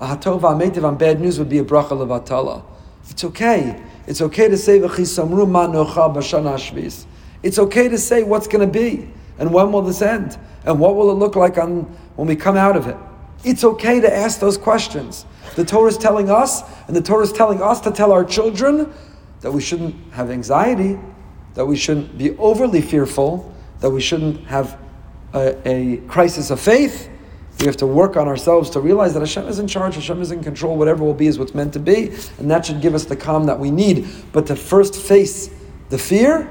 a 0.00 0.06
hatova 0.06 0.56
metiv 0.56 0.84
on 0.84 0.96
bad 0.96 1.20
news 1.20 1.38
would 1.38 1.48
be 1.48 1.58
a 1.58 1.64
bracha 1.64 1.90
levatala. 1.90 2.62
It's 3.10 3.24
okay. 3.24 3.82
It's 4.06 4.20
okay 4.20 4.48
to 4.48 4.56
say 4.56 4.78
v'chisamru 4.78 5.48
ma 5.48 5.66
nocha 5.66 6.14
b'shana 6.14 6.54
shvis. 6.54 7.04
It's 7.42 7.58
okay 7.58 7.88
to 7.88 7.98
say 7.98 8.22
what's 8.22 8.46
going 8.46 8.66
to 8.66 8.72
be 8.72 9.10
and 9.38 9.52
when 9.52 9.72
will 9.72 9.82
this 9.82 10.02
end 10.02 10.38
and 10.64 10.78
what 10.78 10.96
will 10.96 11.10
it 11.10 11.14
look 11.14 11.36
like 11.36 11.58
on 11.58 11.82
when 12.16 12.28
we 12.28 12.36
come 12.36 12.56
out 12.56 12.76
of 12.76 12.86
it. 12.86 12.96
It's 13.44 13.64
okay 13.64 14.00
to 14.00 14.12
ask 14.12 14.40
those 14.40 14.58
questions. 14.58 15.24
The 15.54 15.64
Torah 15.64 15.88
is 15.88 15.98
telling 15.98 16.30
us, 16.30 16.62
and 16.88 16.96
the 16.96 17.00
Torah 17.00 17.22
is 17.22 17.32
telling 17.32 17.62
us 17.62 17.80
to 17.82 17.90
tell 17.90 18.12
our 18.12 18.24
children 18.24 18.92
that 19.40 19.52
we 19.52 19.60
shouldn't 19.60 19.94
have 20.12 20.30
anxiety, 20.30 20.98
that 21.54 21.64
we 21.64 21.76
shouldn't 21.76 22.18
be 22.18 22.36
overly 22.38 22.80
fearful, 22.80 23.54
that 23.80 23.90
we 23.90 24.00
shouldn't 24.00 24.44
have 24.46 24.78
a, 25.34 25.68
a 25.68 25.96
crisis 26.08 26.50
of 26.50 26.60
faith, 26.60 27.08
we 27.60 27.66
have 27.66 27.76
to 27.78 27.86
work 27.86 28.16
on 28.16 28.28
ourselves 28.28 28.70
to 28.70 28.80
realize 28.80 29.14
that 29.14 29.20
Hashem 29.20 29.48
is 29.48 29.58
in 29.58 29.66
charge, 29.66 29.96
Hashem 29.96 30.22
is 30.22 30.30
in 30.30 30.42
control, 30.42 30.76
whatever 30.76 31.02
will 31.02 31.14
be 31.14 31.26
is 31.26 31.38
what's 31.38 31.54
meant 31.54 31.72
to 31.72 31.80
be, 31.80 32.14
and 32.38 32.50
that 32.50 32.66
should 32.66 32.80
give 32.80 32.94
us 32.94 33.04
the 33.04 33.16
calm 33.16 33.46
that 33.46 33.58
we 33.58 33.70
need. 33.70 34.06
But 34.32 34.46
to 34.46 34.56
first 34.56 34.94
face 34.94 35.50
the 35.88 35.98
fear, 35.98 36.48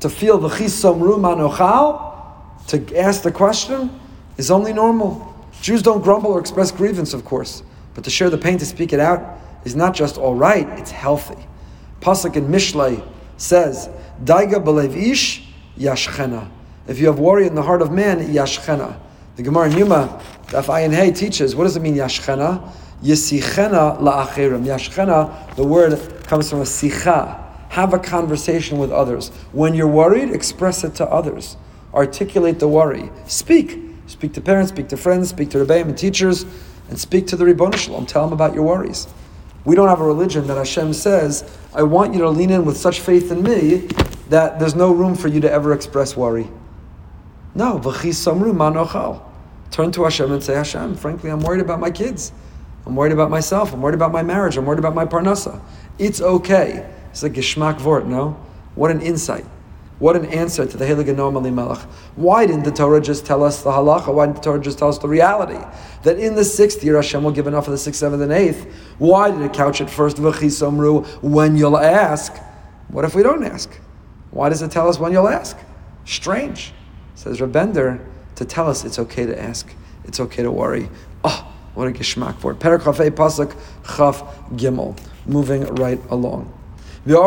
to 0.00 0.08
feel 0.08 0.38
the 0.38 0.48
chisamru 0.48 1.18
manochal, 1.18 2.66
to 2.68 2.98
ask 2.98 3.22
the 3.22 3.32
question, 3.32 4.00
is 4.38 4.50
only 4.50 4.72
normal. 4.72 5.26
Jews 5.60 5.82
don't 5.82 6.02
grumble 6.02 6.30
or 6.30 6.40
express 6.40 6.72
grievance, 6.72 7.12
of 7.12 7.24
course, 7.26 7.62
but 7.94 8.04
to 8.04 8.10
share 8.10 8.30
the 8.30 8.38
pain, 8.38 8.56
to 8.58 8.66
speak 8.66 8.94
it 8.94 9.00
out, 9.00 9.38
is 9.64 9.76
not 9.76 9.94
just 9.94 10.16
all 10.16 10.34
right, 10.34 10.66
it's 10.78 10.90
healthy. 10.90 11.46
Pasuk 12.00 12.36
in 12.36 12.48
Mishlei 12.48 13.06
says, 13.36 13.90
Daiga 14.24 14.64
belev 14.64 14.96
ish 14.96 15.46
yashchena. 15.76 16.48
If 16.88 16.98
you 16.98 17.08
have 17.08 17.18
worry 17.18 17.46
in 17.46 17.54
the 17.54 17.62
heart 17.62 17.82
of 17.82 17.92
man, 17.92 18.20
yashchena. 18.26 18.98
The 19.40 19.44
Gemara 19.44 19.70
in 19.70 19.78
Yuma, 19.78 20.22
Daf 20.48 20.66
Ayin 20.66 20.92
Hey 20.92 21.10
teaches, 21.12 21.56
what 21.56 21.64
does 21.64 21.74
it 21.74 21.80
mean, 21.80 21.94
Yashchena? 21.94 22.70
Yisichena 23.02 23.98
la'achirim. 23.98 24.66
Yashchena, 24.66 25.56
the 25.56 25.64
word 25.64 25.98
comes 26.24 26.50
from 26.50 26.58
a 26.58 26.64
sicha. 26.64 27.42
Have 27.70 27.94
a 27.94 27.98
conversation 27.98 28.76
with 28.76 28.92
others. 28.92 29.30
When 29.52 29.72
you're 29.72 29.88
worried, 29.88 30.30
express 30.30 30.84
it 30.84 30.94
to 30.96 31.06
others. 31.06 31.56
Articulate 31.94 32.58
the 32.58 32.68
worry. 32.68 33.10
Speak. 33.24 33.80
Speak 34.08 34.34
to 34.34 34.42
parents, 34.42 34.72
speak 34.72 34.88
to 34.88 34.98
friends, 34.98 35.30
speak 35.30 35.48
to 35.52 35.58
rebbeim 35.64 35.88
and 35.88 35.96
teachers, 35.96 36.44
and 36.90 37.00
speak 37.00 37.26
to 37.28 37.36
the 37.36 37.46
Ribbon 37.46 37.72
Shalom. 37.72 38.04
Tell 38.04 38.24
them 38.24 38.34
about 38.34 38.54
your 38.54 38.64
worries. 38.64 39.06
We 39.64 39.74
don't 39.74 39.88
have 39.88 40.02
a 40.02 40.06
religion 40.06 40.48
that 40.48 40.58
Hashem 40.58 40.92
says, 40.92 41.50
I 41.72 41.84
want 41.84 42.12
you 42.12 42.20
to 42.20 42.28
lean 42.28 42.50
in 42.50 42.66
with 42.66 42.76
such 42.76 43.00
faith 43.00 43.32
in 43.32 43.42
me 43.42 43.88
that 44.28 44.58
there's 44.58 44.74
no 44.74 44.92
room 44.92 45.14
for 45.14 45.28
you 45.28 45.40
to 45.40 45.50
ever 45.50 45.72
express 45.72 46.14
worry. 46.14 46.50
No, 47.54 47.78
v'chi 47.78 48.10
samru 48.10 48.52
manochal 48.52 49.28
turn 49.70 49.92
to 49.92 50.04
Hashem 50.04 50.32
and 50.32 50.42
say, 50.42 50.54
Hashem, 50.54 50.96
frankly, 50.96 51.30
I'm 51.30 51.40
worried 51.40 51.60
about 51.60 51.80
my 51.80 51.90
kids. 51.90 52.32
I'm 52.86 52.96
worried 52.96 53.12
about 53.12 53.30
myself. 53.30 53.72
I'm 53.72 53.82
worried 53.82 53.94
about 53.94 54.12
my 54.12 54.22
marriage. 54.22 54.56
I'm 54.56 54.64
worried 54.64 54.78
about 54.78 54.94
my 54.94 55.04
parnasa. 55.04 55.60
It's 55.98 56.20
okay. 56.20 56.90
It's 57.10 57.22
like 57.22 57.32
Geshmak 57.32 57.78
Vort, 57.78 58.06
no? 58.06 58.40
What 58.74 58.90
an 58.90 59.00
insight. 59.00 59.44
What 59.98 60.16
an 60.16 60.24
answer 60.26 60.64
to 60.64 60.76
the 60.78 60.86
Heilige 60.86 61.14
Noam 61.14 61.36
Elimelech. 61.36 61.78
Why 62.16 62.46
didn't 62.46 62.62
the 62.62 62.70
Torah 62.70 63.02
just 63.02 63.26
tell 63.26 63.44
us 63.44 63.62
the 63.62 63.70
halacha? 63.70 64.14
Why 64.14 64.24
didn't 64.24 64.36
the 64.36 64.42
Torah 64.42 64.60
just 64.60 64.78
tell 64.78 64.88
us 64.88 64.96
the 64.96 65.08
reality? 65.08 65.62
That 66.04 66.18
in 66.18 66.34
the 66.34 66.44
sixth 66.44 66.82
year 66.82 66.96
Hashem 66.96 67.22
will 67.22 67.32
give 67.32 67.46
enough 67.46 67.66
of 67.66 67.72
the 67.72 67.78
sixth, 67.78 68.00
seventh, 68.00 68.22
and 68.22 68.32
eighth. 68.32 68.64
Why 68.96 69.30
did 69.30 69.42
it 69.42 69.52
couch 69.52 69.82
it 69.82 69.90
first, 69.90 70.16
v'chisomru, 70.16 71.06
when 71.22 71.54
you'll 71.54 71.76
ask? 71.76 72.34
What 72.88 73.04
if 73.04 73.14
we 73.14 73.22
don't 73.22 73.44
ask? 73.44 73.70
Why 74.30 74.48
does 74.48 74.62
it 74.62 74.70
tell 74.70 74.88
us 74.88 74.98
when 74.98 75.12
you'll 75.12 75.28
ask? 75.28 75.58
Strange. 76.06 76.72
Says 77.14 77.40
Rabbi 77.42 77.52
Bender, 77.52 78.00
to 78.40 78.46
tell 78.46 78.68
us 78.70 78.84
it's 78.86 78.98
okay 78.98 79.26
to 79.26 79.38
ask, 79.38 79.70
it's 80.04 80.18
okay 80.18 80.42
to 80.42 80.50
worry. 80.50 80.88
Oh, 81.22 81.46
what 81.74 81.86
a 81.88 81.90
geschmack 81.90 82.36
for 82.38 82.52
it. 82.52 82.58
Perakafei 82.58 83.10
pasuk 83.10 83.54
chaf 83.84 84.22
gimel. 84.52 84.98
Moving 85.26 85.66
right 85.74 86.00
along. 86.08 86.50
The 87.04 87.20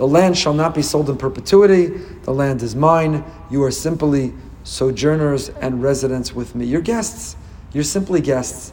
land 0.00 0.36
shall 0.36 0.54
not 0.54 0.74
be 0.74 0.82
sold 0.82 1.08
in 1.08 1.16
perpetuity. 1.16 1.86
The 2.24 2.32
land 2.32 2.62
is 2.62 2.74
mine. 2.74 3.24
You 3.52 3.62
are 3.62 3.70
simply 3.70 4.34
sojourners 4.64 5.50
and 5.50 5.80
residents 5.80 6.34
with 6.34 6.56
me. 6.56 6.66
You're 6.66 6.80
guests. 6.80 7.36
You're 7.72 7.84
simply 7.84 8.20
guests. 8.20 8.72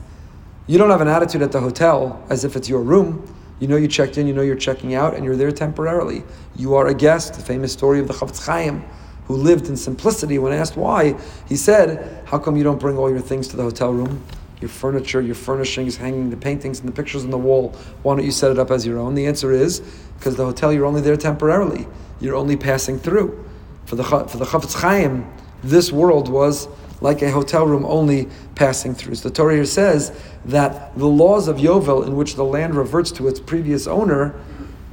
You 0.66 0.80
don't 0.80 0.90
have 0.90 1.02
an 1.02 1.08
attitude 1.08 1.44
at 1.44 1.52
the 1.52 1.60
hotel 1.60 2.26
as 2.32 2.44
if 2.44 2.56
it's 2.56 2.68
your 2.68 2.82
room. 2.82 3.28
You 3.62 3.68
know 3.68 3.78
you 3.78 3.88
checked 3.88 4.18
in, 4.18 4.26
you 4.26 4.34
know 4.34 4.42
you're 4.42 4.56
checking 4.56 4.96
out, 4.96 5.14
and 5.14 5.24
you're 5.24 5.36
there 5.36 5.52
temporarily. 5.52 6.24
You 6.56 6.74
are 6.74 6.88
a 6.88 6.96
guest. 6.96 7.36
The 7.36 7.42
famous 7.42 7.72
story 7.72 8.00
of 8.00 8.08
the 8.08 8.14
Chafetz 8.14 8.44
Chaim, 8.44 8.84
who 9.28 9.36
lived 9.36 9.68
in 9.68 9.78
simplicity. 9.78 10.40
When 10.40 10.52
asked 10.52 10.76
why, 10.76 11.16
he 11.48 11.56
said, 11.56 12.24
"How 12.26 12.40
come 12.40 12.58
you 12.58 12.64
don't 12.64 12.80
bring 12.80 12.98
all 12.98 13.10
your 13.10 13.20
things 13.20 13.48
to 13.50 13.58
the 13.58 13.62
hotel 13.62 13.94
room? 13.94 14.24
Your 14.60 14.70
furniture, 14.70 15.22
your 15.22 15.36
furnishings, 15.36 15.98
hanging 15.98 16.32
the 16.32 16.38
paintings 16.38 16.80
and 16.80 16.90
the 16.90 16.92
pictures 16.92 17.24
on 17.24 17.30
the 17.30 17.38
wall. 17.38 17.76
Why 18.02 18.16
don't 18.16 18.26
you 18.26 18.32
set 18.32 18.50
it 18.50 18.58
up 18.58 18.72
as 18.72 18.84
your 18.84 18.98
own?" 18.98 19.14
The 19.14 19.28
answer 19.28 19.52
is 19.52 19.82
because 20.18 20.38
the 20.38 20.46
hotel 20.46 20.74
you're 20.74 20.88
only 20.88 21.02
there 21.02 21.16
temporarily. 21.16 21.88
You're 22.20 22.36
only 22.36 22.58
passing 22.58 22.98
through. 22.98 23.38
For 23.86 23.96
the 23.96 24.04
for 24.04 24.38
the 24.38 24.46
Chafetz 24.46 24.74
Chaim, 24.82 25.26
this 25.64 25.92
world 25.92 26.30
was 26.30 26.68
like 27.02 27.22
a 27.22 27.32
hotel 27.32 27.66
room 27.66 27.84
only 27.86 28.30
passing 28.56 28.94
through. 28.94 29.16
So 29.16 29.30
the 29.30 29.36
Torah 29.36 29.56
here 29.56 29.66
says 29.66 30.12
that 30.46 30.98
the 30.98 31.08
laws 31.08 31.48
of 31.48 31.58
Yovel, 31.58 32.06
in 32.06 32.16
which 32.16 32.36
the 32.36 32.46
land 32.46 32.76
reverts 32.76 33.12
to 33.14 33.28
its 33.28 33.40
previous 33.40 33.88
owner, 33.88 34.40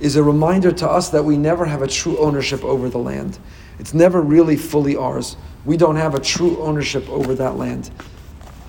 is 0.00 0.16
a 0.16 0.22
reminder 0.22 0.72
to 0.72 0.88
us 0.88 1.10
that 1.10 1.24
we 1.24 1.36
never 1.36 1.66
have 1.66 1.82
a 1.82 1.86
true 1.86 2.16
ownership 2.18 2.64
over 2.64 2.88
the 2.88 2.98
land. 2.98 3.38
It's 3.78 3.94
never 3.94 4.20
really 4.20 4.56
fully 4.56 4.96
ours. 4.96 5.36
We 5.64 5.76
don't 5.76 5.96
have 5.96 6.14
a 6.14 6.20
true 6.20 6.58
ownership 6.60 7.08
over 7.08 7.34
that 7.34 7.56
land. 7.56 7.90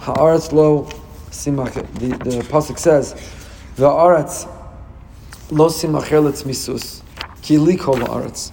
Haaretz 0.02 0.52
lo 0.52 0.90
simach. 1.30 1.74
The, 2.00 2.10
the 2.30 2.42
pasuk 2.44 2.78
says, 2.78 3.14
"Va'aretz 3.78 4.48
lo 5.52 5.70
simacheletz 5.70 6.44
misus 6.44 7.02
ki 7.42 7.58
li 7.58 7.78
kol 7.78 7.98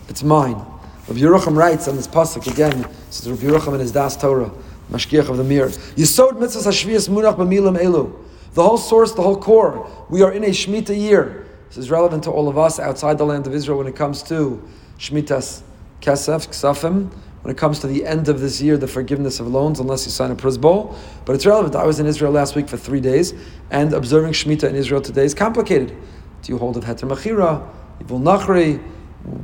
It's 0.08 0.22
mine. 0.22 0.64
Rabbi 1.08 1.20
Yerucham 1.20 1.56
writes 1.56 1.88
on 1.88 1.96
this 1.96 2.06
pasuk 2.06 2.50
again. 2.50 2.82
This 3.06 3.20
is 3.20 3.30
Rabbi 3.30 3.42
Yerucham 3.42 3.74
in 3.74 3.80
his 3.80 3.92
Das 3.92 4.16
Torah. 4.16 4.50
Mashgiach 4.90 5.28
of 5.28 5.36
the 5.36 5.44
Mir. 5.44 5.68
Yisod 5.68 6.32
mitzvahs 6.32 6.66
hashvias 6.66 7.08
munach 7.08 7.36
b'milim 7.36 7.78
elu. 7.78 8.14
The 8.54 8.62
whole 8.62 8.78
source, 8.78 9.12
the 9.12 9.22
whole 9.22 9.36
core. 9.36 9.90
We 10.08 10.22
are 10.22 10.32
in 10.32 10.44
a 10.44 10.48
Shemitah 10.48 10.98
year. 10.98 11.46
This 11.68 11.78
is 11.78 11.90
relevant 11.90 12.24
to 12.24 12.30
all 12.30 12.48
of 12.48 12.56
us 12.56 12.78
outside 12.78 13.18
the 13.18 13.26
land 13.26 13.46
of 13.46 13.54
Israel 13.54 13.78
when 13.78 13.86
it 13.86 13.96
comes 13.96 14.22
to 14.24 14.62
Shemitahs 14.98 15.62
Kesef, 16.00 16.48
Ksafim, 16.48 17.10
when 17.42 17.54
it 17.54 17.58
comes 17.58 17.80
to 17.80 17.86
the 17.86 18.06
end 18.06 18.28
of 18.28 18.40
this 18.40 18.60
year, 18.60 18.76
the 18.76 18.88
forgiveness 18.88 19.40
of 19.40 19.48
loans, 19.48 19.80
unless 19.80 20.06
you 20.06 20.10
sign 20.10 20.30
a 20.30 20.36
pruzbul. 20.36 20.96
But 21.24 21.34
it's 21.34 21.44
relevant. 21.44 21.74
I 21.74 21.84
was 21.84 22.00
in 22.00 22.06
Israel 22.06 22.32
last 22.32 22.54
week 22.54 22.68
for 22.68 22.76
three 22.76 23.00
days, 23.00 23.34
and 23.70 23.92
observing 23.92 24.32
Shemitah 24.32 24.68
in 24.68 24.74
Israel 24.74 25.00
today 25.00 25.24
is 25.24 25.34
complicated. 25.34 25.96
Do 26.42 26.52
you 26.52 26.58
hold 26.58 26.76
a 26.76 26.80
heter 26.80 27.08
mechira, 27.08 27.68
yivul 28.00 28.22
nachri? 28.22 28.82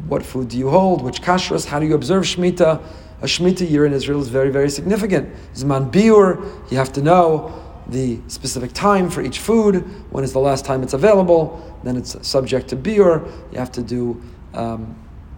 What 0.07 0.25
food 0.25 0.49
do 0.49 0.57
you 0.57 0.71
hold? 0.71 1.03
Which 1.03 1.21
kashrus? 1.21 1.67
How 1.67 1.81
do 1.81 1.87
you 1.87 1.95
observe 1.95 2.25
Shemitah? 2.25 2.83
A 3.23 3.27
Shemitah 3.27 3.71
year 3.71 3.87
in 3.87 3.93
Israel 3.93 4.21
is 4.21 4.29
very, 4.29 4.51
very 4.51 4.69
significant. 4.69 5.33
Zman 5.55 5.93
biur, 5.93 6.71
you 6.71 6.77
have 6.77 6.93
to 6.95 7.03
know 7.03 7.55
the 7.87 8.19
specific 8.27 8.73
time 8.73 9.09
for 9.09 9.23
each 9.23 9.39
food, 9.39 9.77
when 10.11 10.25
is 10.25 10.33
the 10.33 10.41
last 10.41 10.65
time 10.65 10.83
it's 10.83 10.93
available, 10.93 11.79
then 11.85 11.97
it's 11.97 12.27
subject 12.27 12.69
to 12.69 12.77
biur, 12.77 13.25
you 13.53 13.59
have 13.59 13.71
to 13.73 13.83
do, 13.83 14.21
um, 14.55 14.97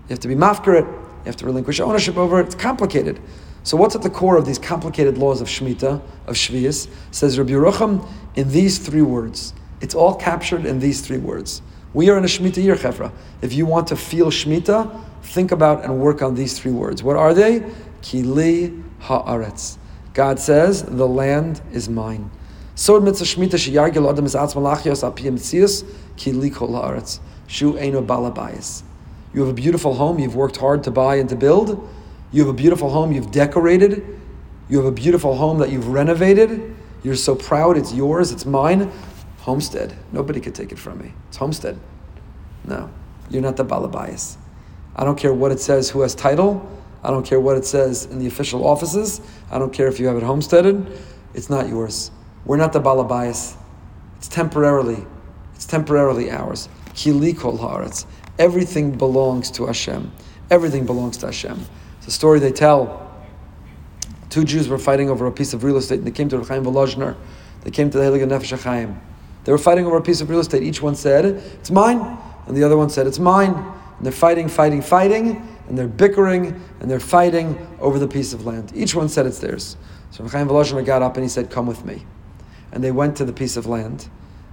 you 0.08 0.10
have 0.14 0.20
to 0.20 0.28
be 0.28 0.34
mafkarit, 0.34 0.86
you 0.86 1.24
have 1.26 1.36
to 1.36 1.44
relinquish 1.44 1.78
ownership 1.78 2.16
over 2.16 2.40
it, 2.40 2.46
it's 2.46 2.54
complicated. 2.54 3.20
So 3.64 3.76
what's 3.76 3.94
at 3.94 4.02
the 4.02 4.10
core 4.10 4.36
of 4.36 4.46
these 4.46 4.58
complicated 4.58 5.16
laws 5.18 5.40
of 5.40 5.48
Shemitah, 5.48 6.02
of 6.26 6.34
Shvius? 6.36 6.88
Says 7.10 7.38
Rabbi 7.38 7.52
Yerucham 7.52 8.06
in 8.34 8.50
these 8.50 8.78
three 8.78 9.02
words. 9.02 9.54
It's 9.80 9.94
all 9.94 10.14
captured 10.14 10.66
in 10.66 10.78
these 10.78 11.00
three 11.00 11.18
words. 11.18 11.62
We 11.94 12.10
are 12.10 12.18
in 12.18 12.24
a 12.24 12.28
Shemitah 12.28 12.62
year, 12.62 12.76
Chevra. 12.76 13.12
If 13.40 13.54
you 13.54 13.64
want 13.66 13.86
to 13.88 13.96
feel 13.96 14.30
Shemitah, 14.30 15.02
think 15.24 15.52
about 15.52 15.84
and 15.84 15.98
work 15.98 16.22
on 16.22 16.34
these 16.34 16.58
three 16.58 16.72
words. 16.72 17.02
What 17.02 17.16
are 17.16 17.34
they? 17.34 17.60
Kili 18.02 18.82
haaretz. 19.00 19.78
God 20.12 20.38
says, 20.38 20.82
the 20.84 21.08
land 21.08 21.60
is 21.72 21.88
mine. 21.88 22.30
So 22.76 23.00
mitzvah 23.00 23.24
shmita 23.24 23.54
sheyargil 23.54 24.10
adam 24.10 24.26
is 24.26 24.34
atzma 24.34 24.62
lachios 24.62 25.02
apiyim 25.02 25.34
tzius 25.34 25.84
kili 26.16 26.54
kol 26.54 26.70
haaretz. 26.70 27.20
Shu 27.46 27.76
eno 27.76 28.02
balabayis. 28.02 28.82
You 29.32 29.40
have 29.40 29.50
a 29.50 29.54
beautiful 29.54 29.94
home 29.94 30.18
you've 30.18 30.36
worked 30.36 30.56
hard 30.56 30.84
to 30.84 30.90
buy 30.90 31.16
and 31.16 31.28
to 31.28 31.36
build. 31.36 31.88
You 32.30 32.42
have 32.42 32.50
a 32.50 32.56
beautiful 32.56 32.90
home 32.90 33.12
you've 33.12 33.32
decorated. 33.32 34.04
You 34.68 34.78
have 34.78 34.86
a 34.86 34.92
beautiful 34.92 35.36
home 35.36 35.58
that 35.58 35.70
you've 35.70 35.88
renovated. 35.88 36.74
You're 37.02 37.16
so 37.16 37.34
proud 37.34 37.76
it's 37.76 37.92
yours, 37.92 38.32
it's 38.32 38.46
mine. 38.46 38.90
Homestead. 39.40 39.94
Nobody 40.12 40.40
could 40.40 40.54
take 40.54 40.72
it 40.72 40.78
from 40.78 40.98
me. 40.98 41.12
It's 41.28 41.36
homestead. 41.36 41.78
No, 42.64 42.90
you're 43.28 43.42
not 43.42 43.56
the 43.56 43.64
balabayas. 43.64 44.36
I 44.96 45.04
don't 45.04 45.18
care 45.18 45.34
what 45.34 45.52
it 45.52 45.60
says, 45.60 45.90
who 45.90 46.02
has 46.02 46.14
title. 46.14 46.70
I 47.02 47.10
don't 47.10 47.26
care 47.26 47.40
what 47.40 47.56
it 47.56 47.66
says 47.66 48.06
in 48.06 48.18
the 48.18 48.26
official 48.26 48.66
offices. 48.66 49.20
I 49.50 49.58
don't 49.58 49.72
care 49.72 49.88
if 49.88 50.00
you 50.00 50.06
have 50.06 50.16
it 50.16 50.22
homesteaded. 50.22 50.86
It's 51.34 51.50
not 51.50 51.68
yours. 51.68 52.10
We're 52.44 52.56
not 52.56 52.72
the 52.72 52.80
balabayas. 52.80 53.56
It's 54.16 54.28
temporarily. 54.28 55.04
It's 55.54 55.66
temporarily 55.66 56.30
ours. 56.30 56.68
Kili 56.94 57.36
kol 57.36 57.58
haaretz. 57.58 58.06
Everything 58.38 58.92
belongs 58.92 59.50
to 59.52 59.66
Hashem. 59.66 60.10
Everything 60.50 60.86
belongs 60.86 61.16
to 61.18 61.26
Hashem. 61.26 61.66
It's 61.98 62.08
a 62.08 62.10
story 62.10 62.38
they 62.38 62.52
tell. 62.52 63.00
Two 64.30 64.44
Jews 64.44 64.68
were 64.68 64.78
fighting 64.78 65.10
over 65.10 65.26
a 65.26 65.32
piece 65.32 65.52
of 65.54 65.62
real 65.62 65.76
estate, 65.76 65.98
and 65.98 66.06
they 66.06 66.10
came 66.10 66.28
to 66.30 66.42
Chaim 66.42 66.64
Volozhner. 66.64 67.16
They 67.62 67.70
came 67.70 67.90
to 67.90 67.98
the 67.98 68.04
Heilige 68.04 68.28
Nefesh 68.28 68.60
Chaim. 68.62 69.00
They 69.44 69.52
were 69.52 69.58
fighting 69.58 69.86
over 69.86 69.96
a 69.96 70.02
piece 70.02 70.20
of 70.20 70.30
real 70.30 70.40
estate. 70.40 70.62
Each 70.62 70.82
one 70.82 70.94
said, 70.94 71.24
"It's 71.24 71.70
mine," 71.70 72.18
and 72.46 72.56
the 72.56 72.64
other 72.64 72.76
one 72.76 72.90
said, 72.90 73.06
"It's 73.06 73.18
mine." 73.18 73.54
And 73.96 74.06
they're 74.06 74.12
fighting, 74.12 74.48
fighting, 74.48 74.82
fighting, 74.82 75.46
and 75.68 75.78
they're 75.78 75.88
bickering 75.88 76.60
and 76.80 76.90
they're 76.90 77.00
fighting 77.00 77.58
over 77.80 77.98
the 77.98 78.08
piece 78.08 78.32
of 78.32 78.46
land. 78.46 78.72
Each 78.74 78.94
one 78.94 79.08
said 79.08 79.26
it's 79.26 79.38
theirs. 79.38 79.76
So 80.10 80.26
Chaim 80.28 80.48
Volozhner 80.48 80.84
got 80.84 81.02
up 81.02 81.16
and 81.16 81.24
he 81.24 81.28
said, 81.28 81.50
"Come 81.50 81.66
with 81.66 81.84
me." 81.84 82.04
And 82.72 82.82
they 82.82 82.92
went 82.92 83.16
to 83.16 83.24
the 83.24 83.32
piece 83.32 83.56
of 83.56 83.66
land 83.66 84.08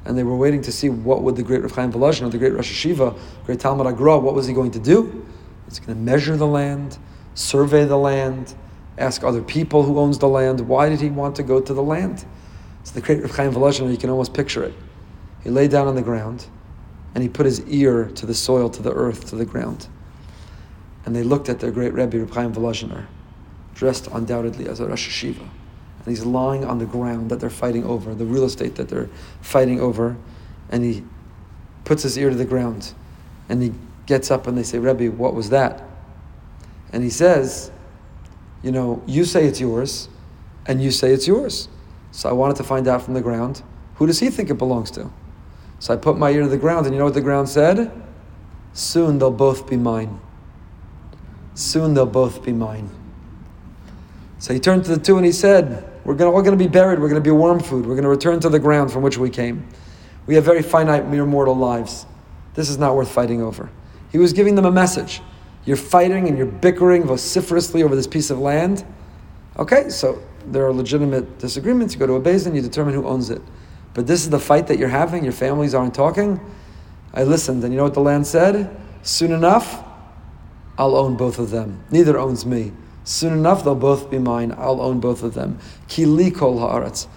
and 0.05 0.17
they 0.17 0.23
were 0.23 0.35
waiting 0.35 0.61
to 0.63 0.71
see 0.71 0.89
what 0.89 1.21
would 1.21 1.35
the 1.35 1.43
great 1.43 1.61
Rav 1.61 1.71
Chaim 1.71 1.91
the 1.91 2.37
great 2.37 2.53
Rosh 2.53 2.71
Yeshiva, 2.71 3.17
great 3.45 3.59
Talmud 3.59 3.85
Agra, 3.85 4.17
what 4.17 4.33
was 4.33 4.47
he 4.47 4.53
going 4.53 4.71
to 4.71 4.79
do? 4.79 5.25
He's 5.67 5.79
going 5.79 5.95
to 5.95 6.03
measure 6.03 6.35
the 6.35 6.47
land, 6.47 6.97
survey 7.35 7.85
the 7.85 7.97
land, 7.97 8.55
ask 8.97 9.23
other 9.23 9.41
people 9.41 9.83
who 9.83 9.99
owns 9.99 10.17
the 10.17 10.27
land, 10.27 10.59
why 10.61 10.89
did 10.89 10.99
he 11.01 11.09
want 11.09 11.35
to 11.35 11.43
go 11.43 11.61
to 11.61 11.73
the 11.73 11.83
land? 11.83 12.25
So 12.83 12.93
the 12.93 13.01
great 13.01 13.21
Rav 13.21 13.35
Chaim 13.35 13.91
you 13.91 13.97
can 13.97 14.09
almost 14.09 14.33
picture 14.33 14.63
it. 14.63 14.73
He 15.43 15.49
lay 15.49 15.67
down 15.67 15.87
on 15.87 15.95
the 15.95 16.01
ground, 16.01 16.47
and 17.13 17.23
he 17.23 17.29
put 17.29 17.45
his 17.45 17.61
ear 17.67 18.05
to 18.15 18.25
the 18.25 18.33
soil, 18.33 18.69
to 18.69 18.81
the 18.81 18.93
earth, 18.93 19.29
to 19.29 19.35
the 19.35 19.45
ground. 19.45 19.87
And 21.05 21.15
they 21.15 21.23
looked 21.23 21.49
at 21.49 21.59
their 21.59 21.71
great 21.71 21.93
Rebbe, 21.93 22.19
Rav 22.19 22.31
Chaim 22.31 22.53
Volozhner, 22.53 23.07
dressed 23.73 24.07
undoubtedly 24.07 24.67
as 24.67 24.79
a 24.79 24.87
Rosh 24.87 25.09
Yeshiva 25.09 25.49
and 26.05 26.15
he's 26.15 26.25
lying 26.25 26.65
on 26.65 26.79
the 26.79 26.85
ground 26.85 27.29
that 27.29 27.39
they're 27.39 27.49
fighting 27.49 27.83
over, 27.85 28.15
the 28.15 28.25
real 28.25 28.43
estate 28.43 28.75
that 28.75 28.89
they're 28.89 29.09
fighting 29.41 29.79
over, 29.79 30.17
and 30.71 30.83
he 30.83 31.03
puts 31.85 32.01
his 32.01 32.17
ear 32.17 32.31
to 32.31 32.35
the 32.35 32.45
ground, 32.45 32.93
and 33.49 33.61
he 33.61 33.71
gets 34.07 34.31
up 34.31 34.47
and 34.47 34.57
they 34.57 34.63
say, 34.63 34.79
Rebbe, 34.79 35.11
what 35.11 35.35
was 35.35 35.51
that? 35.51 35.83
And 36.91 37.03
he 37.03 37.11
says, 37.11 37.71
You 38.63 38.71
know, 38.71 39.03
you 39.05 39.25
say 39.25 39.45
it's 39.45 39.59
yours, 39.59 40.09
and 40.65 40.81
you 40.81 40.89
say 40.89 41.13
it's 41.13 41.27
yours. 41.27 41.67
So 42.11 42.29
I 42.29 42.33
wanted 42.33 42.57
to 42.57 42.63
find 42.63 42.87
out 42.87 43.03
from 43.03 43.13
the 43.13 43.21
ground, 43.21 43.61
who 43.95 44.07
does 44.07 44.19
he 44.19 44.31
think 44.31 44.49
it 44.49 44.55
belongs 44.55 44.89
to? 44.91 45.11
So 45.81 45.95
I 45.95 45.97
put 45.97 46.15
my 46.15 46.29
ear 46.29 46.43
to 46.43 46.47
the 46.47 46.59
ground, 46.59 46.85
and 46.85 46.93
you 46.93 46.99
know 46.99 47.05
what 47.05 47.15
the 47.15 47.21
ground 47.21 47.49
said? 47.49 47.91
Soon 48.73 49.17
they'll 49.17 49.31
both 49.31 49.67
be 49.67 49.77
mine. 49.77 50.19
Soon 51.55 51.95
they'll 51.95 52.05
both 52.05 52.43
be 52.43 52.53
mine. 52.53 52.87
So 54.37 54.53
he 54.53 54.59
turned 54.59 54.85
to 54.85 54.95
the 54.95 55.01
two 55.01 55.17
and 55.17 55.25
he 55.25 55.31
said, 55.31 55.91
we're 56.05 56.13
gonna, 56.13 56.31
all 56.31 56.43
going 56.43 56.57
to 56.57 56.63
be 56.63 56.69
buried. 56.69 56.99
We're 56.99 57.09
going 57.09 57.21
to 57.21 57.27
be 57.27 57.31
worm 57.31 57.59
food. 57.59 57.87
We're 57.87 57.95
going 57.95 58.03
to 58.03 58.09
return 58.09 58.39
to 58.41 58.49
the 58.49 58.59
ground 58.59 58.91
from 58.91 59.01
which 59.01 59.17
we 59.17 59.31
came. 59.31 59.67
We 60.27 60.35
have 60.35 60.43
very 60.43 60.61
finite, 60.61 61.07
mere 61.07 61.25
mortal 61.25 61.55
lives. 61.55 62.05
This 62.53 62.69
is 62.69 62.77
not 62.77 62.95
worth 62.95 63.11
fighting 63.11 63.41
over. 63.41 63.71
He 64.11 64.19
was 64.19 64.33
giving 64.33 64.53
them 64.53 64.65
a 64.65 64.71
message. 64.71 65.21
You're 65.65 65.77
fighting 65.77 66.27
and 66.27 66.37
you're 66.37 66.45
bickering 66.45 67.05
vociferously 67.05 67.81
over 67.81 67.95
this 67.95 68.07
piece 68.07 68.29
of 68.29 68.37
land. 68.37 68.85
Okay, 69.57 69.89
so 69.89 70.21
there 70.45 70.63
are 70.63 70.73
legitimate 70.73 71.39
disagreements. 71.39 71.95
You 71.95 71.99
go 71.99 72.05
to 72.05 72.13
a 72.13 72.21
beis 72.21 72.43
din, 72.43 72.53
you 72.53 72.61
determine 72.61 72.93
who 72.93 73.07
owns 73.07 73.31
it. 73.31 73.41
But 73.93 74.07
this 74.07 74.23
is 74.23 74.29
the 74.29 74.39
fight 74.39 74.67
that 74.67 74.77
you're 74.79 74.89
having. 74.89 75.23
Your 75.23 75.33
families 75.33 75.75
aren't 75.75 75.93
talking. 75.93 76.39
I 77.13 77.23
listened, 77.23 77.63
and 77.63 77.73
you 77.73 77.77
know 77.77 77.83
what 77.83 77.93
the 77.93 78.01
land 78.01 78.25
said? 78.25 78.75
Soon 79.03 79.31
enough, 79.31 79.83
I'll 80.77 80.95
own 80.95 81.17
both 81.17 81.39
of 81.39 81.49
them. 81.49 81.83
Neither 81.91 82.17
owns 82.17 82.45
me. 82.45 82.71
Soon 83.03 83.33
enough, 83.33 83.63
they'll 83.63 83.75
both 83.75 84.09
be 84.09 84.19
mine. 84.19 84.53
I'll 84.57 84.81
own 84.81 84.99
both 84.99 85.23
of 85.23 85.33
them. 85.33 85.59
Kili 85.87 86.33
kol 86.33 86.59
haaretz. 86.59 87.07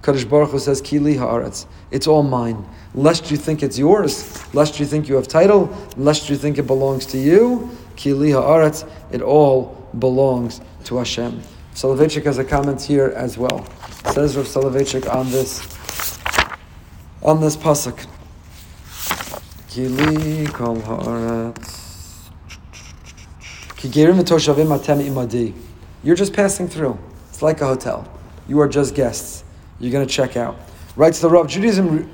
Kadosh 0.00 0.28
Baruch 0.28 0.50
Hu 0.50 0.58
says, 0.58 0.82
Kili 0.82 1.16
haaretz. 1.16 1.66
It's 1.90 2.06
all 2.06 2.22
mine. 2.22 2.66
Lest 2.94 3.30
you 3.30 3.36
think 3.36 3.62
it's 3.62 3.78
yours, 3.78 4.54
lest 4.54 4.78
you 4.80 4.86
think 4.86 5.08
you 5.08 5.14
have 5.14 5.28
title, 5.28 5.74
lest 5.96 6.28
you 6.28 6.36
think 6.36 6.58
it 6.58 6.66
belongs 6.66 7.06
to 7.06 7.18
you, 7.18 7.70
Kili 7.96 8.30
haaretz. 8.30 8.88
It 9.12 9.22
all 9.22 9.88
belongs 9.98 10.60
to 10.84 10.98
Hashem. 10.98 11.40
Soloveitchik 11.74 12.24
has 12.24 12.38
a 12.38 12.44
comment 12.44 12.82
here 12.82 13.12
as 13.16 13.38
well. 13.38 13.66
Says 14.12 14.36
Rav 14.36 14.46
Soloveitchik 14.46 15.12
on 15.12 15.30
this, 15.30 15.73
on 17.24 17.40
this 17.40 17.56
pasuk. 17.56 18.06
Kili 19.68 20.52
kol 20.52 20.76
haaretz. 20.76 21.80
You're 26.02 26.16
just 26.16 26.32
passing 26.32 26.68
through. 26.68 26.98
It's 27.28 27.42
like 27.42 27.60
a 27.60 27.66
hotel. 27.66 28.08
You 28.48 28.60
are 28.60 28.68
just 28.68 28.94
guests. 28.94 29.44
You're 29.78 29.92
going 29.92 30.06
to 30.06 30.12
check 30.12 30.36
out. 30.36 30.56
Writes 30.96 31.20
the 31.20 31.28
Rav, 31.28 31.48
Judaism 31.48 32.10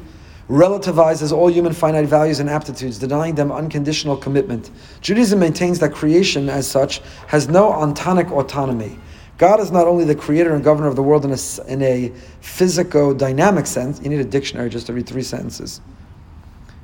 relativizes 0.49 1.31
all 1.31 1.49
human 1.49 1.73
finite 1.73 2.07
values 2.07 2.41
and 2.41 2.51
aptitudes, 2.51 2.99
denying 2.99 3.37
them 3.37 3.53
unconditional 3.53 4.17
commitment. 4.17 4.71
Judaism 5.01 5.39
maintains 5.39 5.79
that 5.79 5.93
creation, 5.93 6.49
as 6.49 6.67
such, 6.67 7.03
has 7.29 7.49
no 7.49 7.71
ontic 7.71 8.33
autonomy. 8.33 8.99
God 9.41 9.59
is 9.59 9.73
not 9.73 9.87
only 9.87 10.05
the 10.05 10.15
creator 10.15 10.55
and 10.55 10.63
governor 10.63 10.87
of 10.87 10.97
the 10.97 11.03
world 11.03 11.25
in 11.25 11.33
a, 11.33 11.67
in 11.67 11.81
a 11.81 12.13
physico-dynamic 12.43 13.67
sense. 13.67 13.99
You 14.03 14.11
need 14.11 14.21
a 14.21 14.25
dictionary 14.25 14.69
just 14.69 14.87
to 14.89 14.93
read 14.93 15.07
three 15.07 15.23
sentences. 15.23 15.81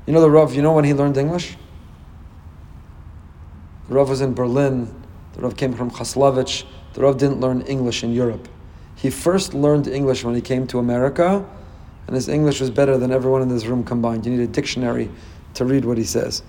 You 0.07 0.14
know 0.14 0.22
the 0.22 0.30
Rav, 0.30 0.54
you 0.54 0.62
know 0.62 0.72
when 0.72 0.84
he 0.84 0.94
learned 0.94 1.18
English? 1.18 1.54
The 3.88 3.94
Rav 3.94 4.09
was 4.09 4.22
in 4.22 4.32
Berlin. 4.32 4.86
The 5.34 5.42
Rav 5.42 5.59
came 5.59 5.74
from 5.74 5.90
Chaslovich. 5.90 6.64
The 6.94 7.02
Rav 7.02 7.18
didn't 7.18 7.40
learn 7.40 7.61
English 7.61 8.02
in 8.02 8.14
Europe. 8.14 8.48
He 8.94 9.11
first 9.11 9.52
learned 9.52 9.86
English 9.86 10.24
when 10.24 10.34
he 10.34 10.40
came 10.40 10.66
to 10.68 10.78
America, 10.78 11.44
and 12.07 12.16
his 12.16 12.26
English 12.30 12.62
was 12.62 12.70
better 12.70 12.96
than 12.96 13.12
everyone 13.12 13.42
in 13.42 13.50
this 13.50 13.66
room 13.66 13.84
combined. 13.84 14.24
You 14.24 14.32
need 14.32 14.42
a 14.42 14.46
dictionary 14.46 15.11
to 15.52 15.66
read 15.66 15.84
what 15.84 15.98
he 15.98 16.04
says. 16.04 16.42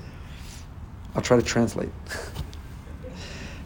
I'll 1.15 1.21
try 1.21 1.35
to 1.35 1.43
translate. 1.43 1.89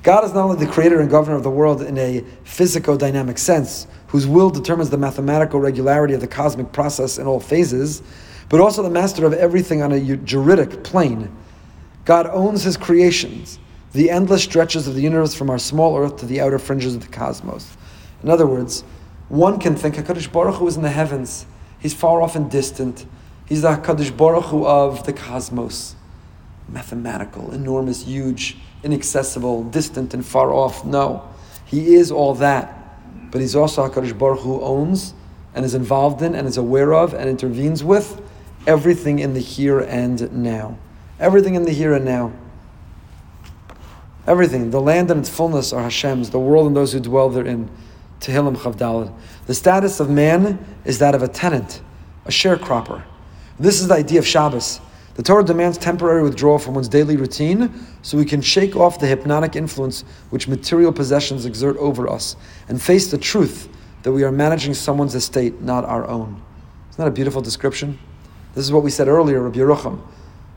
God 0.03 0.23
is 0.23 0.33
not 0.33 0.45
only 0.45 0.65
the 0.65 0.71
creator 0.71 0.99
and 0.99 1.09
governor 1.09 1.37
of 1.37 1.43
the 1.43 1.49
world 1.49 1.81
in 1.81 1.97
a 1.97 2.23
physico 2.43 2.97
dynamic 2.97 3.37
sense, 3.37 3.85
whose 4.07 4.25
will 4.25 4.49
determines 4.49 4.89
the 4.89 4.97
mathematical 4.97 5.59
regularity 5.59 6.13
of 6.13 6.21
the 6.21 6.27
cosmic 6.27 6.71
process 6.71 7.17
in 7.17 7.27
all 7.27 7.39
phases, 7.39 8.01
but 8.49 8.59
also 8.59 8.81
the 8.81 8.89
master 8.89 9.25
of 9.25 9.33
everything 9.33 9.81
on 9.81 9.91
a 9.91 10.17
juridic 10.17 10.83
plane. 10.83 11.31
God 12.05 12.27
owns 12.27 12.63
his 12.63 12.77
creations 12.77 13.59
the 13.93 14.09
endless 14.09 14.43
stretches 14.43 14.87
of 14.87 14.95
the 14.95 15.01
universe 15.01 15.33
from 15.33 15.49
our 15.49 15.59
small 15.59 15.97
earth 15.97 16.17
to 16.17 16.25
the 16.25 16.41
outer 16.41 16.57
fringes 16.57 16.95
of 16.95 17.01
the 17.01 17.11
cosmos. 17.11 17.75
In 18.23 18.29
other 18.29 18.47
words, 18.47 18.83
one 19.27 19.59
can 19.59 19.75
think 19.75 19.95
HaKadosh 19.95 20.31
Baruch 20.31 20.55
Hu 20.55 20.67
is 20.67 20.77
in 20.77 20.81
the 20.81 20.89
heavens. 20.89 21.45
He's 21.79 21.93
far 21.93 22.21
off 22.21 22.35
and 22.35 22.49
distant. 22.49 23.05
He's 23.47 23.63
the 23.63 23.75
HaKadosh 23.75 24.15
Baruch 24.15 24.45
Hu 24.45 24.65
of 24.65 25.05
the 25.05 25.13
cosmos. 25.13 25.95
Mathematical, 26.69 27.51
enormous, 27.51 28.03
huge, 28.03 28.57
inaccessible, 28.83 29.63
distant, 29.65 30.13
and 30.13 30.25
far 30.25 30.51
off. 30.51 30.85
No. 30.85 31.27
He 31.65 31.95
is 31.95 32.11
all 32.11 32.33
that. 32.35 32.77
But 33.31 33.41
he's 33.41 33.55
also 33.55 33.87
HaKadosh 33.87 34.17
Baruch 34.17 34.39
who 34.39 34.61
owns 34.61 35.13
and 35.53 35.65
is 35.65 35.73
involved 35.73 36.21
in 36.21 36.35
and 36.35 36.47
is 36.47 36.57
aware 36.57 36.93
of 36.93 37.13
and 37.13 37.29
intervenes 37.29 37.83
with 37.83 38.21
everything 38.67 39.19
in 39.19 39.33
the 39.33 39.39
here 39.39 39.79
and 39.79 40.31
now. 40.31 40.77
Everything 41.19 41.55
in 41.55 41.63
the 41.63 41.71
here 41.71 41.93
and 41.93 42.05
now. 42.05 42.33
Everything. 44.27 44.71
The 44.71 44.81
land 44.81 45.09
and 45.11 45.21
its 45.21 45.29
fullness 45.29 45.73
are 45.73 45.83
Hashem's, 45.83 46.29
the 46.29 46.39
world 46.39 46.67
and 46.67 46.75
those 46.75 46.93
who 46.93 46.99
dwell 46.99 47.29
therein. 47.29 47.69
Tehillim 48.19 48.61
Chaf 48.61 48.75
Dalet. 48.75 49.11
The 49.47 49.53
status 49.53 49.99
of 49.99 50.09
man 50.09 50.63
is 50.85 50.99
that 50.99 51.15
of 51.15 51.23
a 51.23 51.27
tenant, 51.27 51.81
a 52.25 52.29
sharecropper. 52.29 53.03
This 53.59 53.81
is 53.81 53.87
the 53.87 53.95
idea 53.95 54.19
of 54.19 54.27
Shabbos. 54.27 54.79
The 55.15 55.23
Torah 55.23 55.43
demands 55.43 55.77
temporary 55.77 56.23
withdrawal 56.23 56.57
from 56.57 56.75
one's 56.75 56.87
daily 56.87 57.17
routine 57.17 57.73
so 58.01 58.17
we 58.17 58.25
can 58.25 58.41
shake 58.41 58.75
off 58.75 58.99
the 58.99 59.07
hypnotic 59.07 59.55
influence 59.55 60.03
which 60.29 60.47
material 60.47 60.93
possessions 60.93 61.45
exert 61.45 61.75
over 61.77 62.09
us 62.09 62.35
and 62.69 62.81
face 62.81 63.11
the 63.11 63.17
truth 63.17 63.67
that 64.03 64.11
we 64.11 64.23
are 64.23 64.31
managing 64.31 64.73
someone's 64.73 65.15
estate, 65.15 65.61
not 65.61 65.85
our 65.85 66.07
own. 66.07 66.41
Isn't 66.89 66.97
that 66.97 67.07
a 67.07 67.11
beautiful 67.11 67.41
description? 67.41 67.99
This 68.55 68.65
is 68.65 68.71
what 68.71 68.83
we 68.83 68.89
said 68.89 69.07
earlier, 69.07 69.41
Rabbi 69.41 69.59
Yerucham. 69.59 70.01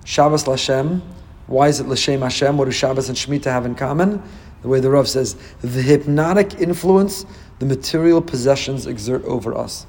Shabbos 0.05 0.45
Lashem. 0.45 1.03
Why 1.47 1.69
is 1.69 1.81
it 1.81 1.87
Lashem 1.87 2.21
Hashem? 2.21 2.57
What 2.57 2.67
do 2.67 2.71
Shabbos 2.71 3.09
and 3.09 3.19
Shemitah 3.19 3.45
have 3.45 3.67
in 3.67 3.75
common? 3.75 4.23
The 4.63 4.69
way 4.69 4.81
the 4.81 4.91
Rav 4.91 5.09
says, 5.09 5.37
the 5.61 5.83
hypnotic 5.83 6.55
influence 6.55 7.27
the 7.59 7.67
material 7.67 8.23
possessions 8.23 8.87
exert 8.87 9.23
over 9.25 9.57
us. 9.57 9.87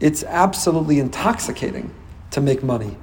It's 0.00 0.24
absolutely 0.24 0.98
intoxicating 0.98 1.94
to 2.32 2.40
make 2.40 2.62
money, 2.62 2.96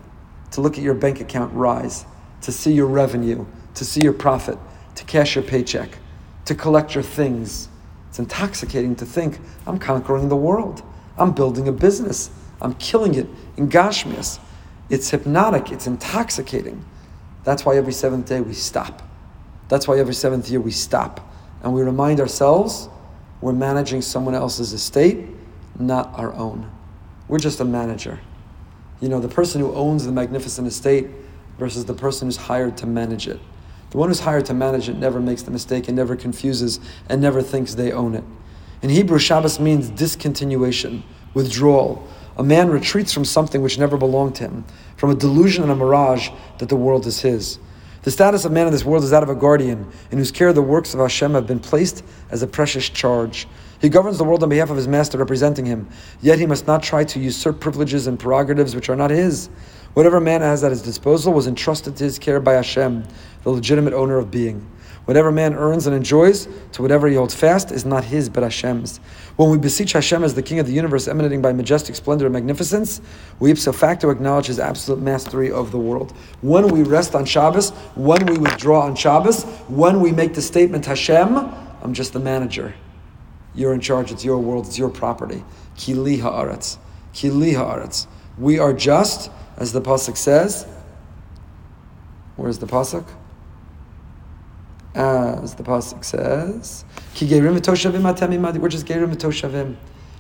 to 0.51 0.61
look 0.61 0.77
at 0.77 0.83
your 0.83 0.93
bank 0.93 1.21
account 1.21 1.53
rise, 1.53 2.05
to 2.41 2.51
see 2.51 2.73
your 2.73 2.87
revenue, 2.87 3.45
to 3.75 3.85
see 3.85 4.01
your 4.01 4.13
profit, 4.13 4.57
to 4.95 5.03
cash 5.05 5.35
your 5.35 5.43
paycheck, 5.43 5.97
to 6.45 6.55
collect 6.55 6.95
your 6.95 7.03
things. 7.03 7.69
It's 8.09 8.19
intoxicating 8.19 8.95
to 8.97 9.05
think, 9.05 9.39
I'm 9.67 9.77
conquering 9.77 10.29
the 10.29 10.35
world. 10.35 10.81
I'm 11.17 11.31
building 11.33 11.67
a 11.67 11.71
business. 11.71 12.31
I'm 12.61 12.73
killing 12.75 13.15
it 13.15 13.27
in 13.57 13.69
Gashmias. 13.69 14.39
It's 14.89 15.09
hypnotic, 15.09 15.71
it's 15.71 15.85
intoxicating. 15.85 16.83
That's 17.43 17.65
why 17.65 17.77
every 17.77 17.93
seventh 17.93 18.27
day 18.27 18.41
we 18.41 18.53
stop. 18.53 19.03
That's 19.67 19.87
why 19.87 19.99
every 19.99 20.15
seventh 20.15 20.49
year 20.49 20.59
we 20.59 20.71
stop. 20.71 21.19
And 21.61 21.73
we 21.73 21.83
remind 21.83 22.19
ourselves 22.19 22.89
we're 23.41 23.53
managing 23.53 24.01
someone 24.01 24.35
else's 24.35 24.73
estate, 24.73 25.27
not 25.77 26.11
our 26.17 26.33
own. 26.33 26.69
We're 27.27 27.39
just 27.39 27.59
a 27.59 27.65
manager. 27.65 28.19
You 29.01 29.09
know, 29.09 29.19
the 29.19 29.29
person 29.29 29.61
who 29.61 29.73
owns 29.73 30.05
the 30.05 30.11
magnificent 30.11 30.67
estate 30.67 31.07
versus 31.57 31.85
the 31.85 31.93
person 31.93 32.27
who's 32.27 32.37
hired 32.37 32.77
to 32.77 32.85
manage 32.85 33.27
it. 33.27 33.39
The 33.91 33.97
one 33.97 34.09
who's 34.09 34.19
hired 34.19 34.45
to 34.45 34.53
manage 34.53 34.87
it 34.87 34.97
never 34.97 35.19
makes 35.19 35.41
the 35.41 35.51
mistake 35.51 35.87
and 35.87 35.97
never 35.97 36.15
confuses 36.15 36.79
and 37.07 37.21
never 37.21 37.41
thinks 37.41 37.73
they 37.73 37.91
own 37.91 38.15
it. 38.15 38.23
In 38.81 38.89
Hebrew, 38.89 39.19
Shabbos 39.19 39.59
means 39.59 39.89
discontinuation, 39.89 41.01
withdrawal. 41.33 42.07
A 42.37 42.43
man 42.43 42.69
retreats 42.69 43.11
from 43.11 43.25
something 43.25 43.61
which 43.61 43.77
never 43.77 43.97
belonged 43.97 44.35
to 44.35 44.43
him, 44.43 44.65
from 44.95 45.09
a 45.09 45.15
delusion 45.15 45.63
and 45.63 45.71
a 45.71 45.75
mirage 45.75 46.29
that 46.59 46.69
the 46.69 46.75
world 46.75 47.05
is 47.05 47.21
his. 47.21 47.59
The 48.09 48.13
status 48.13 48.43
of 48.43 48.51
man 48.51 48.65
in 48.65 48.73
this 48.73 48.83
world 48.83 49.03
is 49.03 49.11
that 49.11 49.21
of 49.21 49.29
a 49.29 49.35
guardian, 49.35 49.87
in 50.09 50.17
whose 50.17 50.31
care 50.31 50.51
the 50.51 50.63
works 50.63 50.95
of 50.95 50.99
Hashem 50.99 51.35
have 51.35 51.45
been 51.45 51.59
placed 51.59 52.03
as 52.31 52.41
a 52.41 52.47
precious 52.47 52.89
charge. 52.89 53.47
He 53.79 53.87
governs 53.87 54.17
the 54.17 54.23
world 54.23 54.41
on 54.41 54.49
behalf 54.49 54.71
of 54.71 54.77
his 54.77 54.87
master 54.87 55.19
representing 55.19 55.67
him, 55.67 55.87
yet 56.19 56.39
he 56.39 56.47
must 56.47 56.65
not 56.65 56.81
try 56.81 57.03
to 57.03 57.19
usurp 57.19 57.59
privileges 57.59 58.07
and 58.07 58.19
prerogatives 58.19 58.73
which 58.73 58.89
are 58.89 58.95
not 58.95 59.11
his. 59.11 59.49
Whatever 59.93 60.19
man 60.19 60.41
has 60.41 60.63
at 60.63 60.71
his 60.71 60.81
disposal 60.81 61.33
was 61.33 61.45
entrusted 61.45 61.95
to 61.97 62.03
his 62.03 62.17
care 62.17 62.39
by 62.39 62.53
Hashem, 62.53 63.03
the 63.43 63.51
legitimate 63.51 63.93
owner 63.93 64.17
of 64.17 64.31
being. 64.31 64.67
Whatever 65.05 65.31
man 65.31 65.55
earns 65.55 65.87
and 65.87 65.95
enjoys, 65.95 66.47
to 66.73 66.81
whatever 66.81 67.07
he 67.07 67.15
holds 67.15 67.33
fast, 67.33 67.71
is 67.71 67.85
not 67.85 68.03
his 68.03 68.29
but 68.29 68.43
Hashem's. 68.43 68.99
When 69.37 69.49
we 69.49 69.57
beseech 69.57 69.93
Hashem 69.93 70.23
as 70.23 70.35
the 70.35 70.43
King 70.43 70.59
of 70.59 70.67
the 70.67 70.73
universe, 70.73 71.07
emanating 71.07 71.41
by 71.41 71.51
majestic 71.51 71.95
splendor 71.95 72.25
and 72.25 72.33
magnificence, 72.33 73.01
we 73.39 73.51
ipso 73.51 73.71
facto 73.71 74.09
acknowledge 74.09 74.47
His 74.47 74.59
absolute 74.59 75.01
mastery 75.01 75.51
of 75.51 75.71
the 75.71 75.79
world. 75.79 76.11
When 76.41 76.67
we 76.67 76.83
rest 76.83 77.15
on 77.15 77.25
Shabbos, 77.25 77.71
when 77.95 78.25
we 78.25 78.37
withdraw 78.37 78.81
on 78.81 78.95
Shabbos, 78.95 79.43
when 79.67 80.01
we 80.01 80.11
make 80.11 80.33
the 80.35 80.41
statement 80.41 80.85
Hashem, 80.85 81.37
I'm 81.81 81.93
just 81.93 82.13
the 82.13 82.19
manager. 82.19 82.75
You're 83.55 83.73
in 83.73 83.79
charge. 83.79 84.11
It's 84.11 84.23
your 84.23 84.37
world. 84.37 84.67
It's 84.67 84.77
your 84.77 84.89
property. 84.89 85.43
Kili 85.75 86.19
haaretz. 86.19 86.77
Kili 87.13 87.53
haaretz. 87.53 88.07
We 88.37 88.59
are 88.59 88.73
just, 88.73 89.31
as 89.57 89.73
the 89.73 89.81
pasuk 89.81 90.17
says. 90.17 90.67
Where's 92.35 92.59
the 92.59 92.67
pasuk? 92.67 93.05
As 94.95 95.55
the 95.55 95.63
pasuk 95.63 96.03
says, 96.03 96.85
"Ki 97.13 97.27
gerim 97.27 97.53
We're 98.59 98.69
just 98.69 98.85
gerim 98.85 99.13
v'toshavim. 99.13 99.75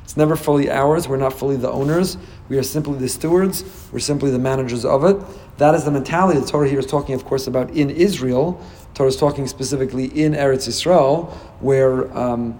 It's 0.09 0.17
never 0.17 0.35
fully 0.35 0.71
ours. 0.71 1.07
We're 1.07 1.17
not 1.17 1.33
fully 1.33 1.55
the 1.55 1.69
owners. 1.69 2.17
We 2.49 2.57
are 2.57 2.63
simply 2.63 2.97
the 2.97 3.07
stewards. 3.07 3.63
We're 3.91 3.99
simply 3.99 4.31
the 4.31 4.39
managers 4.39 4.83
of 4.83 5.03
it. 5.05 5.17
That 5.59 5.75
is 5.75 5.83
the 5.83 5.91
mentality. 5.91 6.39
The 6.39 6.47
Torah 6.47 6.67
here 6.67 6.79
is 6.79 6.87
talking, 6.87 7.13
of 7.13 7.25
course, 7.25 7.45
about 7.45 7.69
in 7.69 7.91
Israel. 7.91 8.59
The 8.93 8.97
Torah 8.97 9.09
is 9.09 9.17
talking 9.17 9.45
specifically 9.45 10.05
in 10.05 10.33
Eretz 10.33 10.67
Yisrael, 10.67 11.29
where 11.59 12.11
um, 12.17 12.59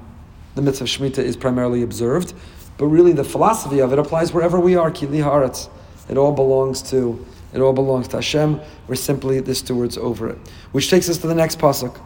the 0.53 0.62
mitzvah 0.62 0.84
of 0.84 0.89
Shemitah 0.91 1.24
is 1.24 1.36
primarily 1.36 1.82
observed. 1.82 2.36
But 2.78 2.86
really, 2.86 3.14
the 3.14 3.24
philosophy 3.24 3.80
of 3.80 3.91
it 3.93 3.97
applies 3.97 4.32
wherever 4.32 4.60
we 4.60 4.76
are. 4.76 4.91
Kili 4.91 5.24
haaretz. 5.24 5.70
It 6.07 6.18
all 6.18 6.32
belongs 6.32 6.84
to 6.91 7.26
it 7.54 7.60
all 7.60 7.74
belongs 7.74 8.08
to 8.10 8.18
Hashem. 8.18 8.60
We're 8.88 8.95
simply 8.95 9.39
the 9.39 9.56
stewards 9.56 9.97
over 9.97 10.30
it. 10.30 10.38
Which 10.72 10.89
takes 10.89 11.10
us 11.10 11.18
to 11.20 11.28
the 11.28 11.36
next 11.36 11.60
pasuk. 11.60 12.00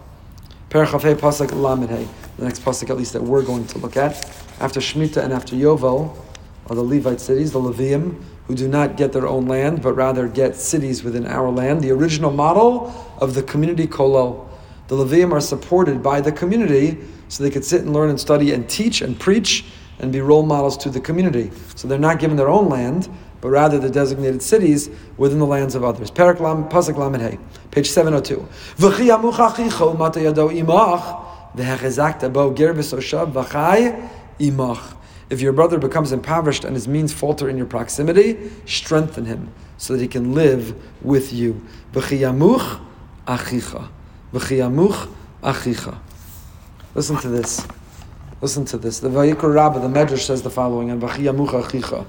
Perachafei 0.69 1.15
pasuk 1.15 1.49
lamidhei. 1.49 2.07
The 2.37 2.45
next 2.45 2.63
pasuk, 2.63 2.89
at 2.89 2.97
least 2.97 3.13
that 3.13 3.23
we're 3.23 3.43
going 3.43 3.67
to 3.67 3.77
look 3.77 3.97
at. 3.97 4.29
After 4.59 4.79
Shemitah 4.79 5.23
and 5.23 5.33
after 5.33 5.55
Yovel 5.55 6.17
are 6.67 6.75
the 6.75 6.83
Levite 6.83 7.19
cities, 7.19 7.51
the 7.51 7.59
Levium, 7.59 8.23
who 8.47 8.55
do 8.55 8.67
not 8.67 8.97
get 8.97 9.13
their 9.13 9.27
own 9.27 9.47
land, 9.47 9.81
but 9.81 9.93
rather 9.93 10.27
get 10.27 10.55
cities 10.55 11.03
within 11.03 11.25
our 11.25 11.49
land. 11.49 11.81
The 11.81 11.91
original 11.91 12.31
model 12.31 12.93
of 13.19 13.35
the 13.35 13.43
community 13.43 13.87
kolel. 13.87 14.47
The 14.87 14.95
Levium 14.95 15.31
are 15.31 15.41
supported 15.41 16.03
by 16.03 16.21
the 16.21 16.31
community 16.31 16.97
so 17.29 17.43
they 17.43 17.49
could 17.49 17.65
sit 17.65 17.81
and 17.81 17.93
learn 17.93 18.09
and 18.09 18.19
study 18.19 18.51
and 18.51 18.69
teach 18.69 19.01
and 19.01 19.19
preach 19.19 19.65
and 19.99 20.11
be 20.11 20.21
role 20.21 20.43
models 20.43 20.77
to 20.77 20.89
the 20.89 20.99
community. 20.99 21.51
So 21.75 21.87
they're 21.87 21.99
not 21.99 22.19
given 22.19 22.35
their 22.35 22.49
own 22.49 22.69
land, 22.69 23.09
but 23.43 23.49
rather 23.49 23.77
the 23.77 23.89
designated 23.89 24.41
cities 24.41 24.89
within 25.17 25.37
the 25.37 25.45
lands 25.45 25.75
of 25.75 25.83
others. 25.83 26.09
Perak 26.09 26.39
Lam, 26.39 26.63
Pasuk 26.69 26.95
Lamed 26.95 27.21
Hey, 27.21 27.37
page 27.71 27.89
702. 27.89 28.37
V'chi 28.77 29.09
yamuch 29.09 29.33
achicho 29.33 29.97
mata 29.97 30.21
yado 30.21 30.49
imach, 30.49 31.53
v'hechezakta 31.53 32.31
bo 32.31 32.53
ger 32.53 32.73
v'soshav 32.73 33.33
v'chai 33.33 34.09
imach. 34.39 34.95
If 35.29 35.41
your 35.41 35.51
brother 35.51 35.77
becomes 35.77 36.13
impoverished 36.13 36.63
and 36.63 36.73
his 36.73 36.87
means 36.87 37.11
falter 37.11 37.49
in 37.49 37.57
your 37.57 37.65
proximity, 37.65 38.49
strengthen 38.65 39.25
him 39.25 39.49
so 39.77 39.91
that 39.91 40.01
he 40.01 40.07
can 40.07 40.33
live 40.33 40.81
with 41.03 41.33
you. 41.33 41.61
V'chi 41.91 42.19
yamuch 42.19 42.79
achicha. 43.27 43.89
V'chi 44.31 44.59
yamuch 44.59 45.13
achicha. 45.43 45.97
Listen 46.95 47.17
to 47.17 47.27
this. 47.27 47.67
Listen 48.39 48.63
to 48.63 48.77
this. 48.77 49.01
The 49.01 49.09
Vayikra 49.09 49.53
Rabbah, 49.53 49.79
the 49.79 49.89
Medrash 49.89 50.19
says 50.19 50.43
the 50.43 50.49
following, 50.49 50.91
and 50.91 51.01
V'chi 51.01 51.23
yamuch 51.23 51.61
achicha. 51.61 52.05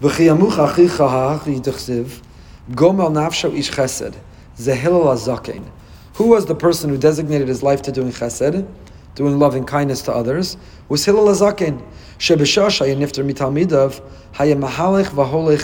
V'chiyamuch 0.00 0.56
achicha 0.56 1.08
ha'achri 1.08 1.60
yichsiv, 1.60 2.20
gomel 2.72 3.10
nafsho 3.10 3.56
ish 3.56 3.70
chesed, 3.70 4.14
zehilal 4.56 5.06
azaken. 5.14 5.70
Who 6.14 6.28
was 6.28 6.46
the 6.46 6.54
person 6.54 6.90
who 6.90 6.98
designated 6.98 7.48
his 7.48 7.62
life 7.62 7.82
to 7.82 7.92
doing 7.92 8.10
chesed, 8.10 8.66
doing 9.14 9.38
loving 9.38 9.64
kindness 9.64 10.02
to 10.02 10.12
others? 10.12 10.56
Was 10.88 11.04
Hillel 11.04 11.28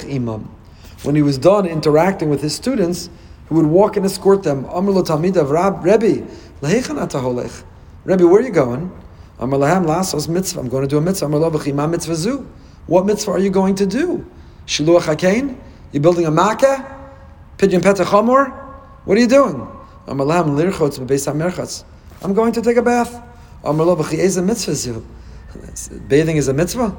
imam. 0.05 0.51
When 1.03 1.14
he 1.14 1.22
was 1.22 1.39
done 1.39 1.66
interacting 1.66 2.31
with 2.31 2.43
his 2.43 2.55
students, 2.55 3.11
he 3.49 3.55
would 3.55 3.66
walk 3.66 3.97
and 3.97 4.07
escort 4.07 4.43
them. 4.43 4.64
Amr 4.66 4.93
lo 4.93 5.03
talmidav 5.03 5.51
Rab 5.51 5.85
Rebbe, 5.85 6.26
lehechan 6.61 6.99
ataholech. 7.05 7.64
Rebbe, 8.05 8.26
where 8.26 8.41
are 8.41 8.45
you 8.45 8.51
going? 8.51 8.93
Mitzvah. 9.41 10.61
I'm 10.61 10.68
going 10.68 10.83
to 10.83 10.89
do 10.89 10.99
a 10.99 11.01
mitzvah. 11.01 11.89
Mitzvah. 11.89 12.47
What 12.87 13.07
mitzvah 13.07 13.33
are 13.33 13.39
you 13.39 13.51
going 13.51 13.74
to 13.76 13.87
do? 13.87 14.26
Shiluach 14.66 15.03
HaKain? 15.03 15.57
You're 15.93 16.03
building 16.03 16.26
a 16.26 16.31
ma'akeh? 16.31 16.99
Pidyon 17.59 17.83
Peter 17.83 18.05
Chamor? 18.05 18.51
What 19.05 19.16
are 19.16 19.20
you 19.20 19.28
doing? 19.28 19.66
I'm 20.07 20.16
going 22.35 22.53
to 22.53 22.62
take 22.62 22.76
a 22.76 22.83
bath. 22.83 23.22
Bathing 26.09 26.37
is 26.37 26.49
a 26.49 26.55
mitzvah. 26.55 26.97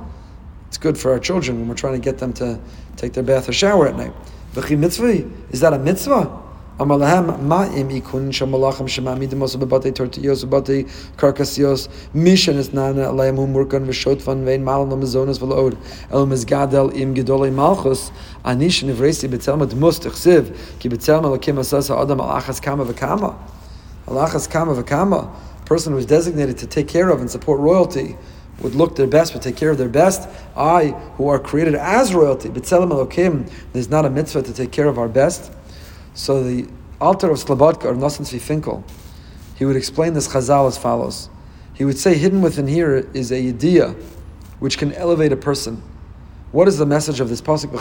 It's 0.67 0.77
good 0.77 0.97
for 0.97 1.11
our 1.11 1.19
children 1.19 1.59
when 1.59 1.67
we're 1.67 1.75
trying 1.75 1.93
to 1.93 1.99
get 1.99 2.17
them 2.19 2.33
to 2.33 2.59
take 2.95 3.13
their 3.13 3.23
bath 3.23 3.49
or 3.49 3.53
shower 3.53 3.87
at 3.87 3.95
night. 3.95 4.13
Is 4.55 5.59
that 5.59 5.73
a 5.73 5.79
mitzvah? 5.79 6.40
Amar 6.81 6.97
lahem 6.97 7.39
ma'im 7.43 7.89
ikun 7.89 8.31
shamalachim 8.31 8.87
shema'amidim 8.87 9.37
osu 9.45 9.57
bebate 9.57 9.93
tortiyos 9.93 10.43
bebate 10.43 10.89
karkasios 11.15 11.89
mishan 12.15 12.55
is 12.55 12.73
nana 12.73 13.01
alayim 13.01 13.35
hu 13.35 13.45
murkan 13.45 13.85
v'shotvan 13.85 14.43
vein 14.45 14.63
malam 14.63 14.89
lamazonas 14.89 15.37
v'lo'od 15.37 15.77
el 16.09 16.25
mizgadel 16.25 16.91
im 16.95 17.13
gedolei 17.13 17.53
malchus 17.53 18.09
anish 18.43 18.81
nivresi 18.83 19.29
betzelma 19.29 19.67
dmus 19.67 19.99
tichsiv 19.99 20.57
ki 20.79 20.89
betzelma 20.89 21.37
lakim 21.37 21.59
asas 21.59 21.89
ha'adam 21.89 22.19
al 22.19 22.41
achas 22.41 22.59
kama 22.59 22.83
v'kama 22.83 23.35
Alachas 24.07 24.49
kama 24.49 24.73
v'kama, 24.73 25.31
person 25.65 25.93
who 25.93 25.99
is 25.99 26.07
designated 26.07 26.57
to 26.57 26.65
take 26.65 26.87
care 26.87 27.09
of 27.09 27.21
and 27.21 27.29
support 27.29 27.59
royalty, 27.59 28.17
would 28.61 28.73
look 28.73 28.95
their 28.95 29.07
best, 29.07 29.33
would 29.33 29.43
take 29.43 29.55
care 29.55 29.69
of 29.69 29.77
their 29.77 29.89
best. 29.89 30.27
I, 30.57 30.87
who 31.17 31.27
are 31.27 31.37
created 31.37 31.75
as 31.75 32.13
royalty, 32.13 32.49
b'tzelem 32.49 32.89
elokim, 32.89 33.49
there's 33.71 33.89
not 33.89 34.05
a 34.05 34.09
mitzvah 34.09 34.41
to 34.41 34.53
take 34.53 34.71
care 34.71 34.87
of 34.87 34.97
our 34.97 35.07
best. 35.07 35.51
So 36.13 36.43
the 36.43 36.67
Alter 36.99 37.31
of 37.31 37.37
Slobodka 37.37 37.85
or 37.85 37.93
Nosson 37.93 38.25
Tzvi 38.25 38.39
Finkel, 38.39 38.83
he 39.55 39.65
would 39.65 39.75
explain 39.75 40.13
this 40.13 40.27
Chazal 40.27 40.67
as 40.67 40.77
follows. 40.77 41.29
He 41.73 41.85
would 41.85 41.97
say, 41.97 42.15
hidden 42.15 42.41
within 42.41 42.67
here 42.67 43.09
is 43.13 43.31
a 43.31 43.37
idea 43.37 43.95
which 44.59 44.77
can 44.77 44.93
elevate 44.93 45.31
a 45.31 45.37
person. 45.37 45.81
What 46.51 46.67
is 46.67 46.77
the 46.77 46.85
message 46.85 47.19
of 47.19 47.29
this 47.29 47.41
pasuk? 47.41 47.71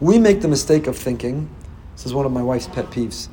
We 0.00 0.18
make 0.18 0.40
the 0.40 0.48
mistake 0.48 0.86
of 0.86 0.96
thinking, 0.96 1.50
this 1.96 2.06
is 2.06 2.14
one 2.14 2.24
of 2.24 2.32
my 2.32 2.42
wife's 2.42 2.68
pet 2.68 2.86
peeves, 2.86 3.28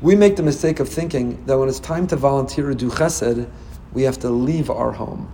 we 0.00 0.14
make 0.14 0.36
the 0.36 0.42
mistake 0.42 0.80
of 0.80 0.88
thinking 0.88 1.44
that 1.46 1.58
when 1.58 1.68
it's 1.68 1.80
time 1.80 2.06
to 2.08 2.16
volunteer 2.16 2.68
to 2.68 2.74
do 2.74 2.90
chesed, 2.90 3.48
we 3.92 4.02
have 4.02 4.18
to 4.20 4.30
leave 4.30 4.70
our 4.70 4.92
home. 4.92 5.32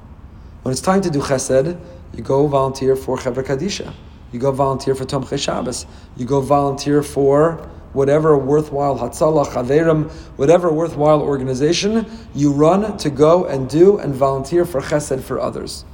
When 0.62 0.72
it's 0.72 0.80
time 0.80 1.00
to 1.02 1.10
do 1.10 1.20
chesed, 1.20 1.80
you 2.14 2.22
go 2.22 2.46
volunteer 2.46 2.94
for 2.94 3.16
Chevra 3.16 3.42
Kadisha. 3.42 3.92
You 4.30 4.38
go 4.38 4.52
volunteer 4.52 4.94
for 4.94 5.04
Tomchei 5.04 5.38
Shabbos. 5.38 5.86
You 6.16 6.26
go 6.26 6.40
volunteer 6.40 7.02
for 7.02 7.68
whatever 7.92 8.38
worthwhile 8.38 8.98
Hatzalah, 8.98 9.46
Chaverim, 9.46 10.10
whatever 10.36 10.72
worthwhile 10.72 11.20
organization, 11.20 12.06
you 12.34 12.52
run 12.52 12.96
to 12.98 13.10
go 13.10 13.44
and 13.44 13.68
do 13.68 13.98
and 13.98 14.14
volunteer 14.14 14.64
for 14.64 14.80
chesed 14.80 15.22
for 15.22 15.40
others. 15.40 15.84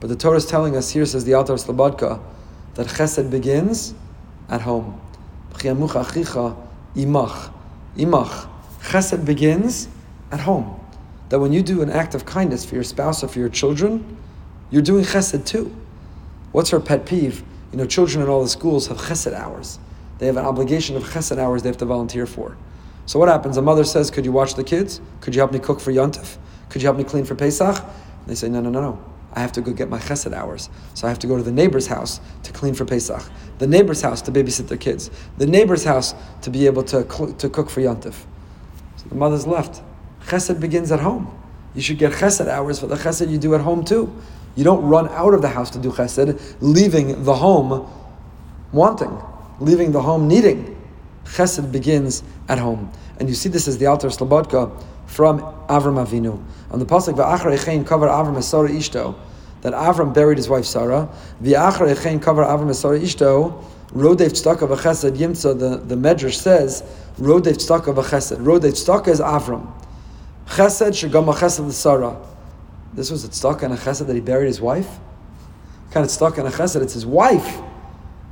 But 0.00 0.08
the 0.08 0.16
Torah 0.16 0.36
is 0.36 0.46
telling 0.46 0.76
us 0.76 0.90
here, 0.90 1.04
says 1.04 1.24
the 1.24 1.34
Alter 1.34 1.54
of 1.54 1.60
Slobodka, 1.60 2.22
that 2.74 2.86
chesed 2.86 3.30
begins 3.30 3.94
at 4.48 4.60
home. 4.62 5.00
Imach. 7.98 8.48
Chesed 8.80 9.24
begins 9.26 9.88
at 10.32 10.40
home. 10.40 10.80
That 11.28 11.40
when 11.40 11.52
you 11.52 11.62
do 11.62 11.82
an 11.82 11.90
act 11.90 12.14
of 12.14 12.24
kindness 12.24 12.64
for 12.64 12.74
your 12.74 12.84
spouse 12.84 13.22
or 13.22 13.28
for 13.28 13.38
your 13.38 13.50
children, 13.50 14.16
you're 14.70 14.82
doing 14.82 15.04
chesed 15.04 15.44
too. 15.44 15.74
What's 16.52 16.70
her 16.70 16.80
pet 16.80 17.04
peeve? 17.04 17.42
You 17.72 17.78
know, 17.78 17.84
children 17.84 18.22
in 18.22 18.30
all 18.30 18.42
the 18.42 18.48
schools 18.48 18.86
have 18.86 18.96
chesed 18.98 19.34
hours. 19.34 19.78
They 20.18 20.26
have 20.26 20.36
an 20.36 20.46
obligation 20.46 20.96
of 20.96 21.04
chesed 21.04 21.38
hours 21.38 21.62
they 21.62 21.68
have 21.68 21.76
to 21.78 21.84
volunteer 21.84 22.24
for. 22.26 22.56
So 23.04 23.18
what 23.18 23.28
happens? 23.28 23.56
A 23.56 23.62
mother 23.62 23.84
says, 23.84 24.10
"Could 24.10 24.24
you 24.24 24.32
watch 24.32 24.54
the 24.54 24.64
kids? 24.64 25.00
Could 25.20 25.34
you 25.34 25.40
help 25.40 25.52
me 25.52 25.58
cook 25.58 25.80
for 25.80 25.92
Yontif? 25.92 26.36
Could 26.68 26.82
you 26.82 26.86
help 26.86 26.96
me 26.96 27.04
clean 27.04 27.24
for 27.24 27.34
Pesach?" 27.34 27.76
And 27.76 28.26
they 28.26 28.34
say, 28.34 28.48
"No, 28.48 28.60
no, 28.60 28.70
no, 28.70 28.80
no. 28.80 28.98
I 29.34 29.40
have 29.40 29.52
to 29.52 29.60
go 29.60 29.72
get 29.72 29.88
my 29.88 29.98
chesed 29.98 30.32
hours. 30.32 30.70
So 30.94 31.06
I 31.06 31.10
have 31.10 31.18
to 31.20 31.26
go 31.26 31.36
to 31.36 31.42
the 31.42 31.52
neighbor's 31.52 31.86
house 31.86 32.20
to 32.44 32.52
clean 32.52 32.74
for 32.74 32.84
Pesach, 32.84 33.22
the 33.58 33.66
neighbor's 33.66 34.00
house 34.00 34.22
to 34.22 34.32
babysit 34.32 34.68
their 34.68 34.78
kids, 34.78 35.10
the 35.36 35.46
neighbor's 35.46 35.84
house 35.84 36.14
to 36.42 36.50
be 36.50 36.66
able 36.66 36.82
to, 36.84 37.10
cl- 37.10 37.32
to 37.34 37.48
cook 37.48 37.70
for 37.70 37.80
Yontif. 37.80 38.14
So 38.96 39.08
the 39.08 39.14
mother's 39.14 39.46
left. 39.46 39.82
Chesed 40.26 40.60
begins 40.60 40.90
at 40.90 41.00
home. 41.00 41.34
You 41.74 41.82
should 41.82 41.98
get 41.98 42.12
chesed 42.12 42.48
hours 42.48 42.80
for 42.80 42.86
the 42.86 42.96
chesed 42.96 43.30
you 43.30 43.38
do 43.38 43.54
at 43.54 43.60
home 43.60 43.84
too. 43.84 44.12
You 44.56 44.64
don't 44.64 44.82
run 44.82 45.08
out 45.10 45.34
of 45.34 45.42
the 45.42 45.48
house 45.48 45.70
to 45.70 45.78
do 45.78 45.90
chesed, 45.90 46.56
leaving 46.60 47.24
the 47.24 47.34
home 47.34 47.88
wanting, 48.72 49.16
leaving 49.60 49.92
the 49.92 50.02
home 50.02 50.26
needing. 50.26 50.74
Chesed 51.24 51.70
begins 51.70 52.22
at 52.48 52.58
home. 52.58 52.90
And 53.20 53.28
you 53.28 53.34
see 53.34 53.48
this 53.48 53.68
as 53.68 53.78
the 53.78 53.86
Alter 53.86 54.06
of 54.06 54.14
Slobodka 54.14 54.82
from 55.06 55.57
Avram 55.68 56.04
Avinu. 56.04 56.42
On 56.70 56.78
the 56.78 56.86
pasuk 56.86 57.14
v'achar 57.14 57.56
echein 57.56 57.86
cover 57.86 58.06
Avram 58.06 58.36
esara 58.36 58.68
ishto, 58.68 59.14
that 59.60 59.72
Avram 59.72 60.12
buried 60.12 60.38
his 60.38 60.48
wife 60.48 60.64
Sarah. 60.64 61.08
V'achar 61.42 61.94
echein 61.94 62.20
cover 62.20 62.42
Avram 62.42 62.70
esara 62.70 63.00
ishto. 63.00 63.64
Rodev 63.92 64.32
tzedakah 64.32 64.68
v'chesed 64.68 65.16
yimtza. 65.16 65.58
The 65.58 65.76
the 65.78 65.94
Medrash 65.94 66.34
says 66.34 66.82
Rodev 67.18 67.56
tzedakah 67.56 67.94
v'chesed. 67.94 68.38
Rodev 68.38 68.72
tzedakah 68.72 69.08
is 69.08 69.20
Avram. 69.20 69.72
Chesed 70.46 70.92
shegam 70.92 71.32
chesed 71.34 71.72
Sarah. 71.72 72.16
This 72.94 73.10
was 73.10 73.24
a 73.24 73.28
tzedakah 73.28 73.62
and 73.64 73.74
a 73.74 73.76
chesed 73.76 74.06
that 74.06 74.14
he 74.14 74.20
buried 74.20 74.46
his 74.46 74.60
wife. 74.60 74.98
Kind 75.90 76.04
of 76.04 76.10
tzedakah 76.12 76.38
and 76.38 76.48
a 76.48 76.50
chesed? 76.50 76.82
It's 76.82 76.94
his 76.94 77.06
wife. 77.06 77.60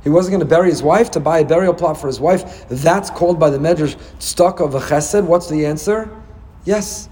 He 0.03 0.09
wasn't 0.09 0.33
going 0.33 0.39
to 0.41 0.45
bury 0.45 0.69
his 0.69 0.81
wife 0.81 1.11
to 1.11 1.19
buy 1.19 1.39
a 1.39 1.45
burial 1.45 1.73
plot 1.73 1.99
for 1.99 2.07
his 2.07 2.19
wife. 2.19 2.67
That's 2.69 3.09
called 3.09 3.39
by 3.39 3.49
the 3.49 3.57
Medrash 3.57 3.95
tzedakah 4.19 4.71
v'chesed. 4.71 5.25
What's 5.25 5.49
the 5.49 5.65
answer? 5.65 6.09
Yes, 6.65 7.09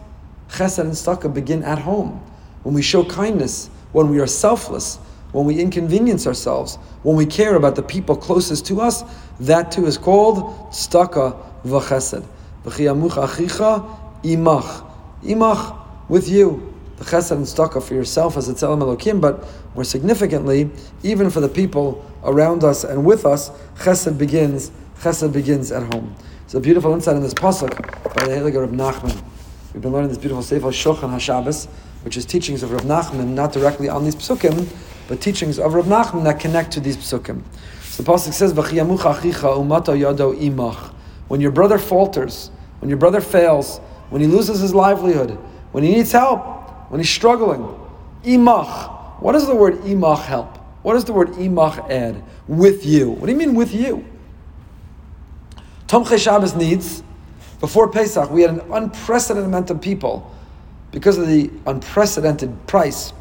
chesed 0.50 0.80
and 0.80 0.92
tzedakah 0.92 1.34
begin 1.34 1.64
at 1.64 1.80
home. 1.80 2.22
When 2.64 2.74
we 2.74 2.82
show 2.82 3.04
kindness, 3.04 3.70
when 3.92 4.10
we 4.10 4.20
are 4.20 4.28
selfless, 4.28 4.98
when 5.32 5.46
we 5.46 5.60
inconvenience 5.60 6.28
ourselves, 6.28 6.78
when 7.04 7.16
we 7.16 7.26
care 7.26 7.56
about 7.56 7.76
the 7.76 7.84
people 7.84 8.16
closest 8.16 8.66
to 8.68 8.82
us, 8.82 9.04
that 9.40 9.72
too 9.72 9.86
is 9.86 9.98
called 9.98 10.72
tzedakah 10.72 11.38
v'chesed. 11.66 12.26
V'chiyamucha 12.64 13.28
achicha 13.28 14.24
imach. 14.24 14.90
Imach, 15.24 15.78
with 16.10 16.30
you. 16.30 16.74
The 16.98 17.06
chesed 17.06 17.32
and 17.32 17.46
tzedakah 17.46 17.84
for 17.84 17.94
yourself 17.94 18.38
as 18.38 18.48
a 18.48 18.54
tzelem 18.54 18.80
elokim, 18.80 19.20
but 19.20 19.46
more 19.74 19.84
significantly, 19.84 20.70
even 21.04 21.30
for 21.30 21.42
the 21.42 21.50
people 21.50 22.10
around 22.24 22.64
us 22.64 22.86
and 22.86 23.06
with 23.06 23.26
us, 23.26 23.50
chesed 23.80 24.18
begins, 24.18 24.72
chesed 25.02 25.34
begins 25.34 25.72
at 25.72 25.84
home. 25.94 26.16
It's 26.46 26.54
a 26.54 26.60
beautiful 26.60 26.94
insight 26.94 27.18
in 27.18 27.24
this 27.24 27.34
pasuk 27.34 27.76
by 28.16 28.26
the 28.26 28.32
Heilige 28.32 28.64
of 28.64 28.70
Nachman. 28.70 29.22
We've 29.76 29.82
been 29.82 29.92
learning 29.92 30.08
this 30.08 30.18
beautiful 30.18 30.42
Sefer 30.42 30.68
Shulchan 30.68 31.10
HaShabbos, 31.10 31.68
which 32.06 32.16
is 32.16 32.26
teachings 32.26 32.64
of 32.64 32.72
Reb 32.72 32.84
Nachman, 32.84 33.34
not 33.34 33.52
directly 33.52 33.90
on 33.90 34.06
these 34.06 34.16
psukim, 34.16 34.70
but 35.10 35.20
teachings 35.20 35.60
of 35.60 35.74
Reb 35.74 35.84
Nachman 35.84 36.24
that 36.24 36.40
connect 36.40 36.72
to 36.72 36.80
these 36.80 36.96
psukim. 36.96 37.42
So 37.82 38.02
the 38.02 38.10
pasuk 38.10 38.32
says, 38.32 38.54
"V'chiyamucha 38.54 39.16
achicha 39.16 39.54
umato 39.58 39.88
yado 39.88 40.34
imach." 40.40 40.94
When 41.28 41.42
your 41.42 41.52
brother 41.52 41.78
falters, 41.78 42.52
when 42.80 42.88
your 42.88 42.98
brother 42.98 43.20
fails, 43.20 43.80
when 44.12 44.22
he 44.22 44.28
loses 44.28 44.62
his 44.62 44.74
livelihood, 44.74 45.38
when 45.74 45.84
he 45.84 45.92
needs 45.92 46.14
help, 46.14 46.40
when 46.90 47.02
he's 47.02 47.10
struggling, 47.10 47.68
imach. 48.24 49.20
What 49.20 49.34
does 49.34 49.46
the 49.46 49.56
word 49.56 49.82
imach 49.84 50.22
help? 50.22 50.58
What 50.84 50.94
does 50.94 51.04
the 51.04 51.12
word 51.12 51.34
imach 51.34 51.92
add? 51.92 52.24
With 52.48 52.86
you. 52.86 53.10
What 53.10 53.26
do 53.26 53.34
you 53.34 53.38
mean 53.38 53.56
with 53.56 53.76
you? 53.76 54.06
Tomchei 55.90 56.18
Shabbos 56.18 56.56
needs 56.56 57.04
before 57.60 57.90
Pesach, 57.90 58.30
we 58.30 58.42
had 58.42 58.52
an 58.52 58.62
unprecedented 58.72 59.46
amount 59.46 59.70
of 59.70 59.82
people 59.82 60.32
because 60.92 61.18
of 61.18 61.28
the 61.28 61.50
unprecedented 61.66 62.68
price 62.68 63.14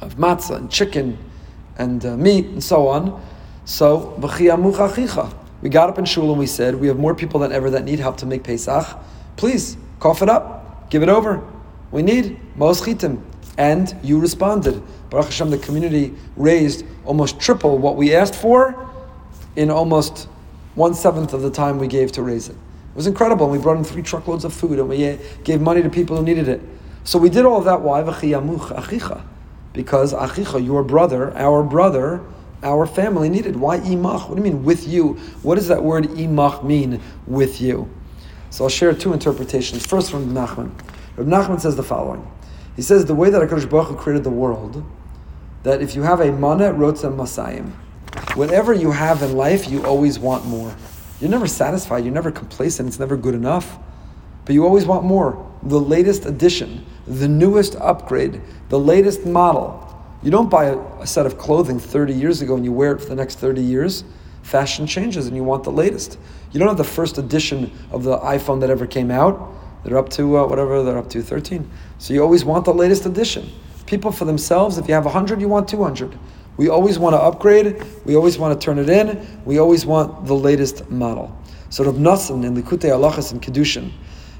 of 0.00 0.16
matzah 0.16 0.56
and 0.56 0.70
chicken 0.70 1.18
and 1.78 2.04
uh, 2.04 2.16
meat 2.16 2.46
and 2.46 2.62
so 2.62 2.88
on. 2.88 3.22
So, 3.64 4.14
we 5.62 5.70
got 5.70 5.88
up 5.88 5.98
in 5.98 6.04
shul 6.04 6.30
and 6.30 6.38
we 6.38 6.46
said, 6.46 6.74
we 6.74 6.88
have 6.88 6.98
more 6.98 7.14
people 7.14 7.40
than 7.40 7.52
ever 7.52 7.70
that 7.70 7.84
need 7.84 7.98
help 7.98 8.18
to 8.18 8.26
make 8.26 8.44
Pesach. 8.44 8.86
Please, 9.36 9.76
cough 9.98 10.20
it 10.20 10.28
up, 10.28 10.90
give 10.90 11.02
it 11.02 11.08
over. 11.08 11.42
We 11.90 12.02
need 12.02 12.38
moschitim. 12.58 13.22
And 13.56 13.96
you 14.02 14.18
responded. 14.18 14.82
Baruch 15.10 15.26
Hashem, 15.26 15.50
the 15.50 15.58
community 15.58 16.12
raised 16.36 16.84
almost 17.04 17.38
triple 17.38 17.78
what 17.78 17.96
we 17.96 18.14
asked 18.14 18.34
for 18.34 18.90
in 19.56 19.70
almost 19.70 20.28
one 20.74 20.92
seventh 20.92 21.32
of 21.32 21.42
the 21.42 21.50
time 21.50 21.78
we 21.78 21.86
gave 21.86 22.10
to 22.12 22.22
raise 22.22 22.48
it. 22.48 22.56
It 22.94 22.98
was 22.98 23.08
incredible. 23.08 23.46
And 23.46 23.52
we 23.52 23.58
brought 23.60 23.76
in 23.76 23.82
three 23.82 24.02
truckloads 24.02 24.44
of 24.44 24.54
food 24.54 24.78
and 24.78 24.88
we 24.88 25.04
uh, 25.04 25.16
gave 25.42 25.60
money 25.60 25.82
to 25.82 25.90
people 25.90 26.16
who 26.16 26.22
needed 26.22 26.46
it. 26.46 26.60
So 27.02 27.18
we 27.18 27.28
did 27.28 27.44
all 27.44 27.58
of 27.58 27.64
that. 27.64 27.80
Why? 27.80 28.02
Because 29.72 30.14
achicha, 30.14 30.64
your 30.64 30.84
brother, 30.84 31.36
our 31.36 31.64
brother, 31.64 32.20
our 32.62 32.86
family 32.86 33.28
needed. 33.28 33.56
Why 33.56 33.78
imach? 33.80 34.28
What 34.28 34.36
do 34.36 34.36
you 34.36 34.52
mean 34.52 34.62
with 34.62 34.86
you? 34.86 35.14
What 35.42 35.56
does 35.56 35.66
that 35.66 35.82
word 35.82 36.04
imach 36.04 36.62
mean 36.62 37.00
with 37.26 37.60
you? 37.60 37.90
So 38.50 38.62
I'll 38.62 38.70
share 38.70 38.94
two 38.94 39.12
interpretations. 39.12 39.84
First 39.84 40.12
from 40.12 40.32
Nachman. 40.32 40.70
Reb 41.16 41.26
Nachman 41.26 41.60
says 41.60 41.74
the 41.74 41.82
following. 41.82 42.24
He 42.76 42.82
says 42.82 43.04
the 43.06 43.14
way 43.14 43.28
that 43.28 43.42
HaKadosh 43.42 43.68
Baruch 43.68 43.88
Hu 43.88 43.96
created 43.96 44.22
the 44.22 44.30
world, 44.30 44.84
that 45.64 45.82
if 45.82 45.96
you 45.96 46.02
have 46.02 46.20
a 46.20 46.30
mana 46.30 46.72
rotzah 46.72 47.12
masayim, 47.12 47.72
whatever 48.36 48.72
you 48.72 48.92
have 48.92 49.22
in 49.22 49.36
life, 49.36 49.68
you 49.68 49.84
always 49.84 50.20
want 50.20 50.46
more. 50.46 50.74
You're 51.24 51.30
never 51.30 51.46
satisfied. 51.46 52.04
You're 52.04 52.12
never 52.12 52.30
complacent. 52.30 52.86
It's 52.86 52.98
never 52.98 53.16
good 53.16 53.34
enough. 53.34 53.78
But 54.44 54.52
you 54.52 54.66
always 54.66 54.84
want 54.84 55.06
more. 55.06 55.50
The 55.62 55.80
latest 55.80 56.26
addition, 56.26 56.84
the 57.06 57.28
newest 57.28 57.76
upgrade, 57.76 58.42
the 58.68 58.78
latest 58.78 59.24
model. 59.24 59.80
You 60.22 60.30
don't 60.30 60.50
buy 60.50 60.76
a, 61.00 61.06
set 61.06 61.24
of 61.24 61.38
clothing 61.38 61.78
30 61.78 62.12
years 62.12 62.42
ago 62.42 62.56
and 62.56 62.62
you 62.62 62.72
wear 62.72 62.92
it 62.92 63.00
for 63.00 63.08
the 63.08 63.14
next 63.14 63.38
30 63.38 63.62
years. 63.62 64.04
Fashion 64.42 64.86
changes 64.86 65.26
and 65.26 65.34
you 65.34 65.42
want 65.42 65.64
the 65.64 65.72
latest. 65.72 66.18
You 66.52 66.58
don't 66.58 66.68
have 66.68 66.76
the 66.76 66.84
first 66.84 67.16
edition 67.16 67.72
of 67.90 68.04
the 68.04 68.18
iPhone 68.18 68.60
that 68.60 68.68
ever 68.68 68.86
came 68.86 69.10
out. 69.10 69.50
They're 69.82 69.96
up 69.96 70.10
to 70.10 70.36
uh, 70.36 70.46
whatever 70.46 70.82
they're 70.82 70.98
up 70.98 71.08
to, 71.08 71.22
13. 71.22 71.70
So 71.96 72.12
you 72.12 72.22
always 72.22 72.44
want 72.44 72.66
the 72.66 72.74
latest 72.74 73.06
edition. 73.06 73.50
People 73.86 74.12
for 74.12 74.26
themselves, 74.26 74.76
if 74.76 74.88
you 74.88 74.92
have 74.92 75.06
100, 75.06 75.40
you 75.40 75.48
want 75.48 75.70
200. 75.70 76.18
We 76.56 76.68
always 76.68 76.98
want 76.98 77.14
to 77.14 77.20
upgrade. 77.20 77.82
We 78.04 78.16
always 78.16 78.38
want 78.38 78.58
to 78.60 78.64
turn 78.64 78.78
it 78.78 78.88
in. 78.88 79.42
We 79.44 79.58
always 79.58 79.84
want 79.84 80.26
the 80.26 80.34
latest 80.34 80.88
model. 80.90 81.36
So 81.70 81.84
Rav 81.84 81.96
Nosson 81.96 82.44
in 82.44 82.56
Likutei 82.56 82.90
Halachas 82.90 83.32
and 83.32 83.42
Kedushin, 83.42 83.90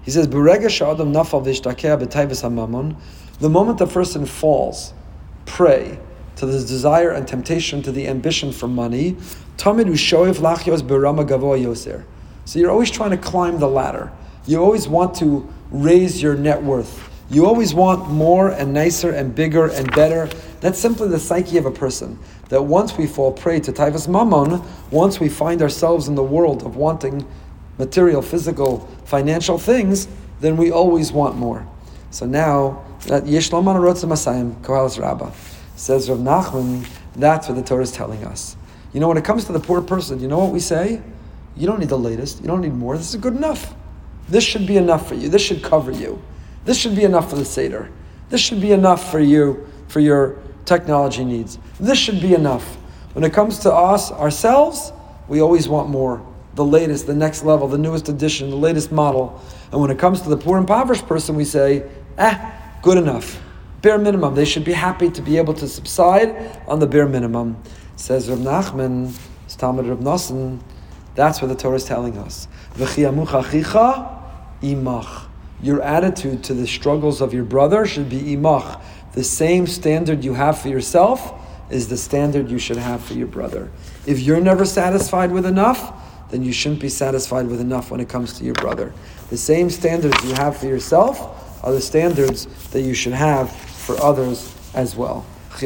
He 0.04 0.10
says, 0.10 0.28
nafal 0.28 1.44
The 3.40 3.50
moment 3.50 3.78
the 3.78 3.86
person 3.86 4.26
falls, 4.26 4.94
prey 5.46 5.98
to 6.36 6.46
the 6.46 6.58
desire 6.58 7.10
and 7.10 7.26
temptation, 7.26 7.82
to 7.82 7.92
the 7.92 8.06
ambition 8.08 8.52
for 8.52 8.68
money, 8.68 9.12
tamid 9.56 9.86
ushoiv 9.86 10.36
lachyos 10.36 10.82
berama 10.82 11.26
gavoa 11.26 11.60
yoser. 11.60 12.04
So 12.44 12.58
you're 12.58 12.70
always 12.70 12.90
trying 12.90 13.10
to 13.10 13.16
climb 13.16 13.58
the 13.58 13.68
ladder. 13.68 14.12
You 14.46 14.62
always 14.62 14.86
want 14.86 15.14
to 15.16 15.48
raise 15.70 16.22
your 16.22 16.34
net 16.36 16.62
worth. 16.62 17.10
You 17.30 17.46
always 17.46 17.72
want 17.72 18.10
more 18.10 18.50
and 18.50 18.74
nicer 18.74 19.10
and 19.10 19.34
bigger 19.34 19.66
and 19.66 19.90
better. 19.94 20.26
That's 20.60 20.78
simply 20.78 21.08
the 21.08 21.18
psyche 21.18 21.56
of 21.56 21.66
a 21.66 21.70
person. 21.70 22.18
That 22.50 22.62
once 22.62 22.96
we 22.98 23.06
fall 23.06 23.32
prey 23.32 23.60
to 23.60 23.72
taivas 23.72 24.08
mammon, 24.08 24.62
once 24.90 25.18
we 25.20 25.28
find 25.28 25.62
ourselves 25.62 26.08
in 26.08 26.14
the 26.14 26.22
world 26.22 26.62
of 26.64 26.76
wanting 26.76 27.26
material, 27.78 28.22
physical, 28.22 28.80
financial 29.04 29.58
things, 29.58 30.06
then 30.40 30.56
we 30.56 30.70
always 30.70 31.12
want 31.12 31.36
more. 31.36 31.66
So 32.10 32.26
now, 32.26 32.84
that 33.06 33.24
Yeshloman 33.24 33.76
Rotzim 33.76 34.10
Masayim, 34.10 34.54
Koheles 34.62 35.00
Rabbah, 35.00 35.32
says 35.76 36.08
Rav 36.08 36.18
Nachman, 36.18 36.86
that's 37.16 37.48
what 37.48 37.54
the 37.54 37.62
Torah 37.62 37.82
is 37.82 37.90
telling 37.90 38.24
us. 38.24 38.56
You 38.92 39.00
know, 39.00 39.08
when 39.08 39.16
it 39.16 39.24
comes 39.24 39.46
to 39.46 39.52
the 39.52 39.60
poor 39.60 39.80
person, 39.82 40.20
you 40.20 40.28
know 40.28 40.38
what 40.38 40.52
we 40.52 40.60
say? 40.60 41.02
You 41.56 41.66
don't 41.66 41.80
need 41.80 41.88
the 41.88 41.98
latest. 41.98 42.40
You 42.40 42.46
don't 42.46 42.60
need 42.60 42.74
more. 42.74 42.96
This 42.96 43.14
is 43.14 43.20
good 43.20 43.34
enough. 43.34 43.74
This 44.28 44.44
should 44.44 44.66
be 44.66 44.76
enough 44.76 45.08
for 45.08 45.14
you. 45.14 45.28
This 45.28 45.42
should 45.42 45.62
cover 45.62 45.90
you. 45.90 46.22
This 46.64 46.78
should 46.78 46.96
be 46.96 47.04
enough 47.04 47.30
for 47.30 47.36
the 47.36 47.44
Seder. 47.44 47.90
This 48.30 48.40
should 48.40 48.60
be 48.60 48.72
enough 48.72 49.10
for 49.10 49.20
you, 49.20 49.66
for 49.88 50.00
your 50.00 50.38
technology 50.64 51.24
needs. 51.24 51.58
This 51.78 51.98
should 51.98 52.20
be 52.20 52.34
enough. 52.34 52.76
When 53.12 53.24
it 53.24 53.32
comes 53.32 53.58
to 53.60 53.72
us, 53.72 54.10
ourselves, 54.10 54.92
we 55.28 55.40
always 55.40 55.68
want 55.68 55.88
more. 55.88 56.24
The 56.54 56.64
latest, 56.64 57.06
the 57.06 57.14
next 57.14 57.44
level, 57.44 57.68
the 57.68 57.78
newest 57.78 58.08
edition, 58.08 58.50
the 58.50 58.56
latest 58.56 58.92
model. 58.92 59.40
And 59.72 59.80
when 59.80 59.90
it 59.90 59.98
comes 59.98 60.22
to 60.22 60.28
the 60.28 60.36
poor 60.36 60.58
impoverished 60.58 61.06
person, 61.06 61.36
we 61.36 61.44
say, 61.44 61.88
eh, 62.18 62.52
good 62.82 62.96
enough. 62.96 63.40
Bare 63.82 63.98
minimum. 63.98 64.34
They 64.34 64.44
should 64.44 64.64
be 64.64 64.72
happy 64.72 65.10
to 65.10 65.20
be 65.20 65.36
able 65.36 65.54
to 65.54 65.68
subside 65.68 66.60
on 66.66 66.78
the 66.78 66.86
bare 66.86 67.06
minimum. 67.06 67.62
Says 67.96 68.28
Rav 68.28 68.38
Nachman, 68.38 69.16
Talmud 69.56 69.86
Rav 69.86 69.98
Nosson, 69.98 70.60
that's 71.14 71.40
what 71.40 71.48
the 71.48 71.54
Torah 71.54 71.76
is 71.76 71.84
telling 71.84 72.18
us. 72.18 72.48
imach. 74.62 75.23
Your 75.64 75.80
attitude 75.80 76.44
to 76.44 76.52
the 76.52 76.66
struggles 76.66 77.22
of 77.22 77.32
your 77.32 77.44
brother 77.44 77.86
should 77.86 78.10
be 78.10 78.36
imach. 78.36 78.78
The 79.14 79.24
same 79.24 79.66
standard 79.66 80.22
you 80.22 80.34
have 80.34 80.60
for 80.60 80.68
yourself 80.68 81.32
is 81.70 81.88
the 81.88 81.96
standard 81.96 82.50
you 82.50 82.58
should 82.58 82.76
have 82.76 83.02
for 83.02 83.14
your 83.14 83.28
brother. 83.28 83.70
If 84.04 84.20
you're 84.20 84.42
never 84.42 84.66
satisfied 84.66 85.32
with 85.32 85.46
enough, 85.46 86.30
then 86.30 86.42
you 86.42 86.52
shouldn't 86.52 86.82
be 86.82 86.90
satisfied 86.90 87.46
with 87.46 87.62
enough 87.62 87.90
when 87.90 88.00
it 88.00 88.10
comes 88.10 88.34
to 88.34 88.44
your 88.44 88.52
brother. 88.52 88.92
The 89.30 89.38
same 89.38 89.70
standards 89.70 90.22
you 90.22 90.34
have 90.34 90.58
for 90.58 90.66
yourself 90.66 91.64
are 91.64 91.72
the 91.72 91.80
standards 91.80 92.44
that 92.72 92.82
you 92.82 92.92
should 92.92 93.14
have 93.14 93.50
for 93.50 93.98
others 94.02 94.54
as 94.74 94.94
well. 94.94 95.24
I'll 95.54 95.60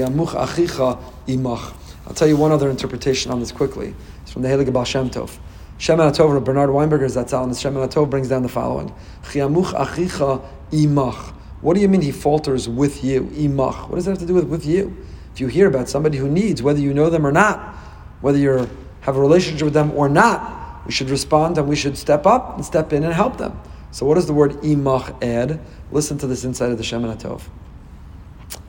tell 2.15 2.29
you 2.29 2.37
one 2.37 2.53
other 2.53 2.71
interpretation 2.71 3.33
on 3.33 3.41
this 3.41 3.51
quickly. 3.51 3.97
It's 4.23 4.31
from 4.31 4.43
the 4.43 4.49
Heilige 4.49 4.73
Baal 4.73 4.85
Shem 4.85 5.11
Tov. 5.11 5.37
Shem 5.79 5.99
Tov, 5.99 6.45
Bernard 6.45 6.71
Weinberger 6.71 7.05
is 7.05 7.15
that 7.15 7.33
and 7.33 7.57
Shem 7.57 7.75
Tov 7.75 8.11
brings 8.11 8.29
down 8.29 8.43
the 8.43 8.49
following. 8.49 8.93
Chiamuch 9.23 9.73
achicha 9.75 10.45
imach. 10.73 11.33
What 11.61 11.75
do 11.75 11.81
you 11.81 11.89
mean 11.89 12.03
he 12.03 12.11
falters 12.11 12.69
with 12.69 13.05
you? 13.05 13.23
Imach. 13.23 13.89
What 13.89 13.95
does 13.95 14.05
that 14.05 14.13
have 14.13 14.19
to 14.19 14.27
do 14.27 14.35
with 14.35 14.47
with 14.47 14.67
you? 14.67 14.97
If 15.33 15.41
you 15.41 15.47
hear 15.47 15.69
about 15.69 15.89
somebody 15.89 16.19
who 16.19 16.29
needs, 16.29 16.63
whether 16.65 16.81
you 16.81 16.93
know 16.93 17.11
them 17.11 17.25
or 17.25 17.31
not, 17.31 17.77
whether 18.21 18.39
you 18.39 18.69
have 19.03 19.17
a 19.17 19.21
relationship 19.21 19.67
with 19.67 19.75
them 19.75 19.93
or 19.93 20.09
not, 20.09 20.85
we 20.85 20.91
should 20.91 21.11
respond 21.11 21.57
and 21.59 21.69
we 21.69 21.77
should 21.77 21.97
step 21.97 22.27
up 22.27 22.57
and 22.57 22.65
step 22.65 22.93
in 22.93 23.05
and 23.05 23.15
help 23.15 23.39
them. 23.39 23.61
So 23.93 24.05
what 24.05 24.17
does 24.17 24.27
the 24.27 24.33
word 24.33 24.53
imach 24.63 25.23
add? 25.23 25.61
Listen 25.93 26.19
to 26.19 26.27
this 26.27 26.45
inside 26.45 26.73
of 26.73 26.79
the 26.79 26.85
Shem 26.85 27.03
Tov. 27.03 27.43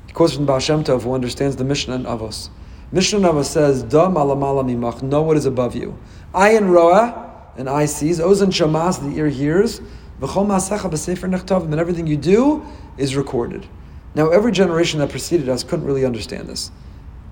He 0.06 0.14
quotes 0.14 0.36
from 0.36 0.46
Baal 0.46 0.60
Shem 0.60 0.84
Tov, 0.84 1.02
who 1.02 1.14
understands 1.14 1.56
the 1.56 1.64
Mishnah 1.64 1.96
and 1.96 2.06
Avos. 2.06 2.50
Mishnah 2.92 3.20
Nava 3.20 3.46
says, 3.46 3.84
Da 3.84 4.10
malamala 4.10 4.66
mimach, 4.66 5.04
know 5.04 5.22
what 5.22 5.38
is 5.38 5.46
above 5.46 5.76
you. 5.76 5.98
Ayin 6.34 6.70
roa, 6.70 7.52
and 7.56 7.70
eye 7.70 7.86
sees, 7.86 8.20
ozen 8.20 8.48
shamas, 8.48 9.00
the 9.02 9.16
ear 9.18 9.30
hears, 9.30 9.80
v'chol 10.20 10.48
masecha 10.48 10.90
b'sefer 10.90 11.30
nechtavim, 11.30 11.66
and 11.66 11.80
everything 11.80 12.08
you 12.08 12.18
do 12.18 12.66
is 12.98 13.16
recorded. 13.16 13.68
Now, 14.16 14.30
every 14.30 14.52
generation 14.52 15.00
that 15.00 15.10
preceded 15.10 15.50
us 15.50 15.64
couldn't 15.64 15.86
really 15.86 16.04
understand 16.04 16.48
this. 16.48 16.72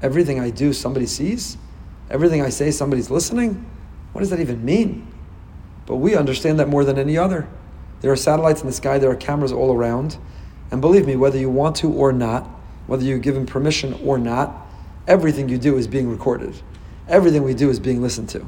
Everything 0.04 0.40
I 0.40 0.52
do, 0.52 0.74
somebody 0.74 1.08
sees. 1.08 1.58
Everything 2.12 2.44
I 2.44 2.50
say, 2.50 2.70
somebody's 2.70 3.10
listening. 3.10 3.66
What 4.12 4.22
does 4.22 4.30
that 4.30 4.40
even 4.40 4.64
mean? 4.64 5.12
But 5.88 5.96
we 5.96 6.16
understand 6.16 6.60
that 6.60 6.70
more 6.70 6.86
than 6.86 7.00
any 7.00 7.18
other. 7.18 7.48
There 8.02 8.12
are 8.12 8.16
satellites 8.16 8.62
in 8.62 8.68
the 8.68 8.74
sky, 8.74 9.00
there 9.00 9.10
are 9.10 9.16
cameras 9.16 9.52
all 9.52 9.74
around. 9.74 10.18
And 10.70 10.82
believe 10.82 11.08
me, 11.08 11.16
whether 11.16 11.40
you 11.40 11.50
want 11.50 11.76
to 11.78 11.92
or 11.92 12.14
not, 12.14 12.44
whether 12.86 13.04
you 13.04 13.18
give 13.18 13.34
them 13.34 13.48
permission 13.48 13.94
or 14.04 14.20
not, 14.20 14.67
everything 15.08 15.50
you 15.50 15.58
do 15.58 15.78
is 15.78 15.88
being 15.88 16.10
recorded. 16.10 16.54
Everything 17.08 17.44
we 17.44 17.54
do 17.54 17.70
is 17.70 17.80
being 17.80 18.02
listened 18.02 18.30
to. 18.30 18.46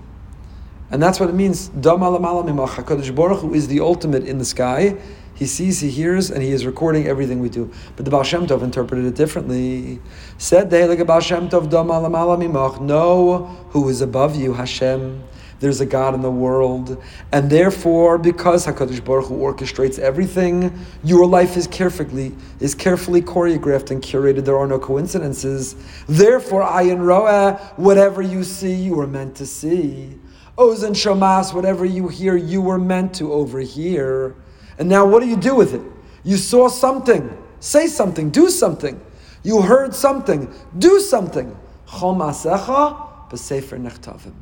And 0.92 1.02
that's 1.02 1.20
what 1.20 1.30
it 1.30 1.36
means. 1.36 1.70
HaKadosh 1.70 3.16
Baruch 3.16 3.40
Hu 3.40 3.54
is 3.54 3.68
the 3.68 3.80
ultimate 3.80 4.26
in 4.26 4.38
the 4.38 4.46
sky. 4.46 4.98
He 5.36 5.46
sees, 5.46 5.80
he 5.80 5.90
hears, 5.90 6.30
and 6.32 6.44
he 6.44 6.52
is 6.52 6.66
recording 6.66 7.08
everything 7.08 7.40
we 7.40 7.48
do. 7.48 7.72
But 7.96 8.04
the 8.04 8.12
Baal 8.12 8.24
Shem 8.24 8.46
Tov 8.46 8.62
interpreted 8.62 9.06
it 9.06 9.16
differently. 9.16 10.02
Said 10.38 10.74
a 10.74 11.06
Baal 11.06 11.22
Shem 11.22 11.48
Tov, 11.48 12.82
know 12.82 13.46
who 13.70 13.88
is 13.88 14.02
above 14.02 14.36
you, 14.36 14.54
Hashem 14.54 15.24
there's 15.60 15.82
a 15.82 15.86
God 15.86 16.14
in 16.14 16.22
the 16.22 16.32
world, 16.32 17.02
and 17.32 17.50
therefore, 17.50 18.18
because 18.18 18.66
Hakadosh 18.66 19.04
Baruch 19.04 19.26
Hu 19.26 19.40
orchestrates 19.40 20.00
everything, 20.00 20.74
your 21.04 21.26
life 21.26 21.58
is 21.58 21.68
carefully 21.68 22.36
is 22.60 22.74
carefully 22.74 23.22
choreographed 23.22 23.92
and 23.92 24.02
curated. 24.02 24.46
There 24.46 24.58
are 24.58 24.68
no 24.68 24.80
coincidences. 24.80 25.76
Therefore, 26.08 26.64
ayin 26.64 27.00
roa, 27.06 27.58
whatever 27.76 28.22
you 28.22 28.44
see, 28.44 28.74
you 28.74 28.96
were 28.96 29.08
meant 29.08 29.36
to 29.36 29.46
see. 29.46 30.18
Ozen 30.58 30.92
shamas, 30.92 31.54
whatever 31.54 31.86
you 31.86 32.08
hear, 32.08 32.36
you 32.36 32.62
were 32.62 32.80
meant 32.80 33.14
to 33.16 33.34
overhear. 33.34 34.36
And 34.78 34.88
now, 34.88 35.06
what 35.06 35.22
do 35.22 35.28
you 35.28 35.38
do 35.38 35.56
with 35.56 35.74
it? 35.74 35.82
You 36.24 36.38
saw 36.38 36.70
something. 36.70 37.38
Say 37.60 37.88
something. 37.88 38.30
Do 38.30 38.50
something. 38.50 39.00
You 39.44 39.62
heard 39.62 39.94
something. 39.94 40.54
Do 40.78 41.00
something. 41.00 41.58
Chom 41.88 42.20
asecha 42.20 43.30
b'sefer 43.30 43.80
nechtavim 43.80 44.34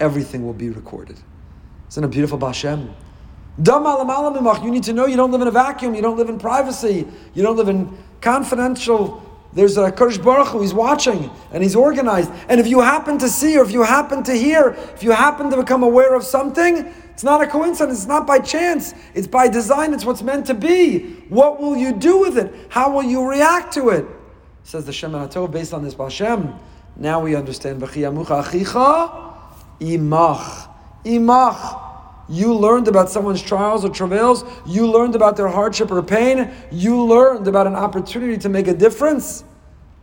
everything 0.00 0.44
will 0.44 0.54
be 0.54 0.70
recorded. 0.70 1.18
Isn't 1.90 2.04
it 2.04 2.10
beautiful, 2.10 2.38
Bashem? 2.38 2.92
You 3.60 4.70
need 4.70 4.84
to 4.84 4.92
know 4.92 5.06
you 5.06 5.16
don't 5.16 5.32
live 5.32 5.40
in 5.40 5.48
a 5.48 5.52
vacuum, 5.52 5.94
you 5.94 6.02
don't 6.02 6.16
live 6.16 6.28
in 6.28 6.38
privacy, 6.38 7.06
you 7.34 7.42
don't 7.42 7.56
live 7.56 7.68
in 7.68 7.96
confidential. 8.20 9.24
There's 9.52 9.76
a 9.78 9.90
Kadosh 9.90 10.22
Baruch 10.22 10.48
Hu 10.48 10.60
he's 10.60 10.74
watching 10.74 11.30
and 11.52 11.62
he's 11.62 11.74
organized. 11.74 12.30
And 12.48 12.60
if 12.60 12.68
you 12.68 12.80
happen 12.80 13.18
to 13.18 13.28
see 13.28 13.58
or 13.58 13.64
if 13.64 13.72
you 13.72 13.82
happen 13.82 14.22
to 14.24 14.34
hear, 14.34 14.76
if 14.94 15.02
you 15.02 15.10
happen 15.10 15.50
to 15.50 15.56
become 15.56 15.82
aware 15.82 16.14
of 16.14 16.22
something, 16.22 16.92
it's 17.10 17.24
not 17.24 17.40
a 17.42 17.48
coincidence, 17.48 17.98
it's 17.98 18.06
not 18.06 18.26
by 18.28 18.38
chance, 18.38 18.94
it's 19.14 19.26
by 19.26 19.48
design, 19.48 19.92
it's 19.92 20.04
what's 20.04 20.22
meant 20.22 20.46
to 20.46 20.54
be. 20.54 21.14
What 21.28 21.58
will 21.58 21.76
you 21.76 21.92
do 21.92 22.20
with 22.20 22.38
it? 22.38 22.54
How 22.68 22.92
will 22.92 23.02
you 23.02 23.28
react 23.28 23.72
to 23.74 23.88
it? 23.88 24.06
Says 24.62 24.84
the 24.84 24.92
Shem 24.92 25.12
Tov 25.12 25.50
based 25.50 25.72
on 25.74 25.82
this 25.82 25.94
Bashem. 25.94 26.56
Now 26.94 27.18
we 27.20 27.34
understand. 27.34 27.80
Imach. 29.80 30.68
Imach. 31.04 31.84
You 32.28 32.54
learned 32.54 32.88
about 32.88 33.08
someone's 33.08 33.40
trials 33.40 33.84
or 33.84 33.88
travails. 33.88 34.44
You 34.66 34.90
learned 34.90 35.14
about 35.14 35.36
their 35.36 35.48
hardship 35.48 35.90
or 35.90 36.02
pain. 36.02 36.50
You 36.70 37.02
learned 37.04 37.48
about 37.48 37.66
an 37.66 37.74
opportunity 37.74 38.36
to 38.38 38.48
make 38.48 38.68
a 38.68 38.74
difference. 38.74 39.44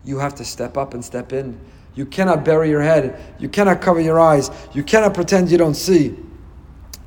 You 0.03 0.17
have 0.19 0.33
to 0.35 0.45
step 0.45 0.75
up 0.75 0.93
and 0.93 1.05
step 1.05 1.33
in. 1.33 1.59
You 1.93 2.05
cannot 2.05 2.43
bury 2.43 2.69
your 2.69 2.81
head. 2.81 3.19
You 3.39 3.47
cannot 3.47 3.81
cover 3.81 3.99
your 3.99 4.19
eyes. 4.19 4.49
You 4.73 4.83
cannot 4.83 5.13
pretend 5.13 5.51
you 5.51 5.57
don't 5.57 5.75
see. 5.75 6.15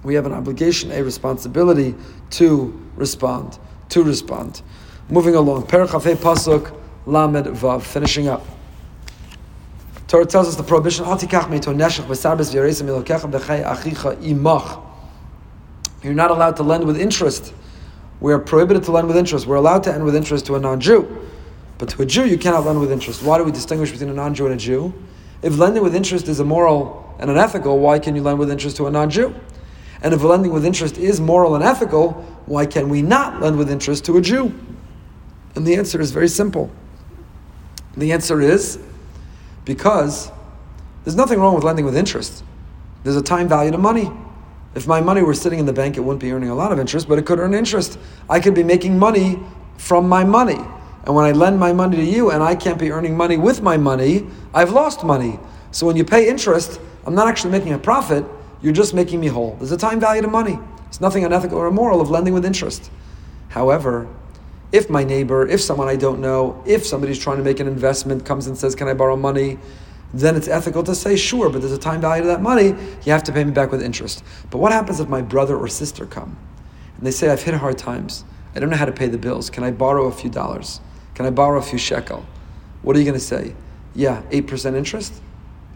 We 0.04 0.14
have 0.14 0.26
an 0.26 0.32
obligation, 0.32 0.92
a 0.92 1.02
responsibility 1.02 1.94
to 2.30 2.80
respond. 2.94 3.58
To 3.90 4.02
respond. 4.02 4.62
Moving 5.10 5.34
along. 5.34 5.64
Perachafei 5.64 6.14
Pasuk 6.14 6.74
Lamed 7.06 7.46
Vav. 7.46 7.82
Finishing 7.82 8.28
up. 8.28 8.44
Torah 10.09 10.24
tells 10.24 10.48
us 10.48 10.56
the 10.56 10.62
prohibition, 10.62 11.04
You're 16.02 16.14
not 16.14 16.30
allowed 16.30 16.56
to 16.56 16.62
lend 16.62 16.84
with 16.84 16.98
interest. 16.98 17.54
We're 18.20 18.38
prohibited 18.38 18.84
to 18.84 18.92
lend 18.92 19.06
with 19.06 19.18
interest. 19.18 19.46
We're 19.46 19.56
allowed 19.56 19.82
to 19.84 19.90
lend 19.90 20.04
with 20.04 20.16
interest 20.16 20.46
to 20.46 20.56
a 20.56 20.61
non-Jew. 20.61 21.28
But 21.76 21.90
to 21.90 22.02
a 22.02 22.06
Jew, 22.06 22.26
you 22.26 22.38
cannot 22.38 22.64
lend 22.64 22.80
with 22.80 22.90
interest. 22.90 23.22
Why 23.22 23.36
do 23.36 23.44
we 23.44 23.52
distinguish 23.52 23.92
between 23.92 24.09
a 24.09 24.14
non-Jew 24.14 24.46
and 24.46 24.54
a 24.54 24.59
Jew? 24.59 24.94
If 25.42 25.59
lending 25.59 25.82
with 25.82 25.94
interest 25.94 26.26
is 26.26 26.40
immoral 26.40 27.14
and 27.20 27.30
unethical, 27.30 27.78
why 27.78 27.98
can 27.98 28.16
you 28.16 28.22
lend 28.22 28.38
with 28.38 28.50
interest 28.50 28.78
to 28.78 28.86
a 28.86 28.90
non-Jew? 28.90 29.34
And 30.02 30.14
if 30.14 30.22
lending 30.22 30.52
with 30.52 30.64
interest 30.64 30.96
is 30.96 31.20
moral 31.20 31.54
and 31.54 31.62
ethical, 31.62 32.12
why 32.46 32.64
can 32.64 32.88
we 32.88 33.02
not 33.02 33.42
lend 33.42 33.59
with 33.59 33.70
interest 33.70 34.06
to 34.06 34.16
a 34.16 34.22
Jew? 34.22 34.54
And 35.54 35.66
the 35.66 35.76
answer 35.76 36.00
is 36.00 36.12
very 36.12 36.28
simple. 36.28 36.70
The 37.96 38.12
answer 38.12 38.40
is 38.40 38.78
because 39.68 40.32
there's 41.04 41.14
nothing 41.14 41.38
wrong 41.38 41.54
with 41.54 41.62
lending 41.62 41.84
with 41.84 41.94
interest. 41.94 42.42
There's 43.04 43.16
a 43.16 43.22
time 43.22 43.48
value 43.48 43.70
to 43.70 43.76
money. 43.76 44.10
If 44.74 44.88
my 44.88 45.02
money 45.02 45.20
were 45.20 45.34
sitting 45.34 45.58
in 45.58 45.66
the 45.66 45.74
bank, 45.74 45.98
it 45.98 46.00
wouldn't 46.00 46.22
be 46.22 46.32
earning 46.32 46.48
a 46.48 46.54
lot 46.54 46.72
of 46.72 46.78
interest, 46.78 47.06
but 47.06 47.18
it 47.18 47.26
could 47.26 47.38
earn 47.38 47.52
interest. 47.52 47.98
I 48.30 48.40
could 48.40 48.54
be 48.54 48.64
making 48.64 48.98
money 48.98 49.38
from 49.76 50.08
my 50.08 50.24
money. 50.24 50.58
And 51.04 51.14
when 51.14 51.26
I 51.26 51.32
lend 51.32 51.60
my 51.60 51.74
money 51.74 51.98
to 51.98 52.02
you 52.02 52.30
and 52.30 52.42
I 52.42 52.54
can't 52.56 52.78
be 52.78 52.90
earning 52.90 53.14
money 53.14 53.36
with 53.36 53.60
my 53.60 53.76
money, 53.76 54.26
I've 54.54 54.70
lost 54.70 55.04
money. 55.04 55.38
So 55.70 55.86
when 55.86 55.96
you 55.96 56.04
pay 56.04 56.30
interest, 56.30 56.80
I'm 57.04 57.14
not 57.14 57.28
actually 57.28 57.50
making 57.50 57.74
a 57.74 57.78
profit, 57.78 58.24
you're 58.62 58.72
just 58.72 58.94
making 58.94 59.20
me 59.20 59.26
whole. 59.26 59.56
There's 59.56 59.72
a 59.72 59.76
time 59.76 60.00
value 60.00 60.22
to 60.22 60.28
money. 60.28 60.58
It's 60.86 61.02
nothing 61.02 61.26
unethical 61.26 61.58
or 61.58 61.66
immoral 61.66 62.00
of 62.00 62.08
lending 62.08 62.32
with 62.32 62.46
interest. 62.46 62.90
However, 63.50 64.08
if 64.70 64.90
my 64.90 65.04
neighbor, 65.04 65.46
if 65.46 65.60
someone 65.60 65.88
I 65.88 65.96
don't 65.96 66.20
know, 66.20 66.62
if 66.66 66.84
somebody's 66.84 67.18
trying 67.18 67.38
to 67.38 67.42
make 67.42 67.60
an 67.60 67.66
investment 67.66 68.24
comes 68.24 68.46
and 68.46 68.56
says, 68.56 68.74
Can 68.74 68.88
I 68.88 68.94
borrow 68.94 69.16
money? 69.16 69.58
then 70.14 70.36
it's 70.36 70.48
ethical 70.48 70.82
to 70.82 70.94
say, 70.94 71.16
Sure, 71.16 71.50
but 71.50 71.60
there's 71.60 71.72
a 71.72 71.78
time 71.78 72.00
value 72.00 72.22
to 72.22 72.28
that 72.28 72.40
money, 72.42 72.68
you 73.04 73.12
have 73.12 73.22
to 73.24 73.32
pay 73.32 73.44
me 73.44 73.50
back 73.50 73.70
with 73.70 73.82
interest. 73.82 74.22
But 74.50 74.58
what 74.58 74.72
happens 74.72 75.00
if 75.00 75.08
my 75.08 75.22
brother 75.22 75.56
or 75.56 75.68
sister 75.68 76.06
come 76.06 76.36
and 76.96 77.06
they 77.06 77.10
say, 77.10 77.28
I've 77.28 77.42
hit 77.42 77.54
hard 77.54 77.78
times, 77.78 78.24
I 78.54 78.60
don't 78.60 78.70
know 78.70 78.76
how 78.76 78.86
to 78.86 78.92
pay 78.92 79.06
the 79.06 79.18
bills, 79.18 79.50
can 79.50 79.64
I 79.64 79.70
borrow 79.70 80.06
a 80.06 80.12
few 80.12 80.30
dollars? 80.30 80.80
Can 81.14 81.26
I 81.26 81.30
borrow 81.30 81.58
a 81.58 81.62
few 81.62 81.78
shekel? 81.78 82.24
What 82.82 82.96
are 82.96 82.98
you 82.98 83.04
going 83.04 83.18
to 83.18 83.24
say? 83.24 83.54
Yeah, 83.94 84.22
8% 84.30 84.74
interest? 84.74 85.20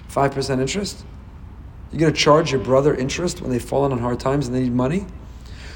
5% 0.08 0.60
interest? 0.60 1.04
You're 1.90 2.00
going 2.00 2.12
to 2.12 2.18
charge 2.18 2.52
your 2.52 2.60
brother 2.60 2.94
interest 2.94 3.42
when 3.42 3.50
they've 3.50 3.62
fallen 3.62 3.92
on 3.92 3.98
hard 3.98 4.20
times 4.20 4.46
and 4.46 4.56
they 4.56 4.62
need 4.62 4.72
money? 4.72 5.04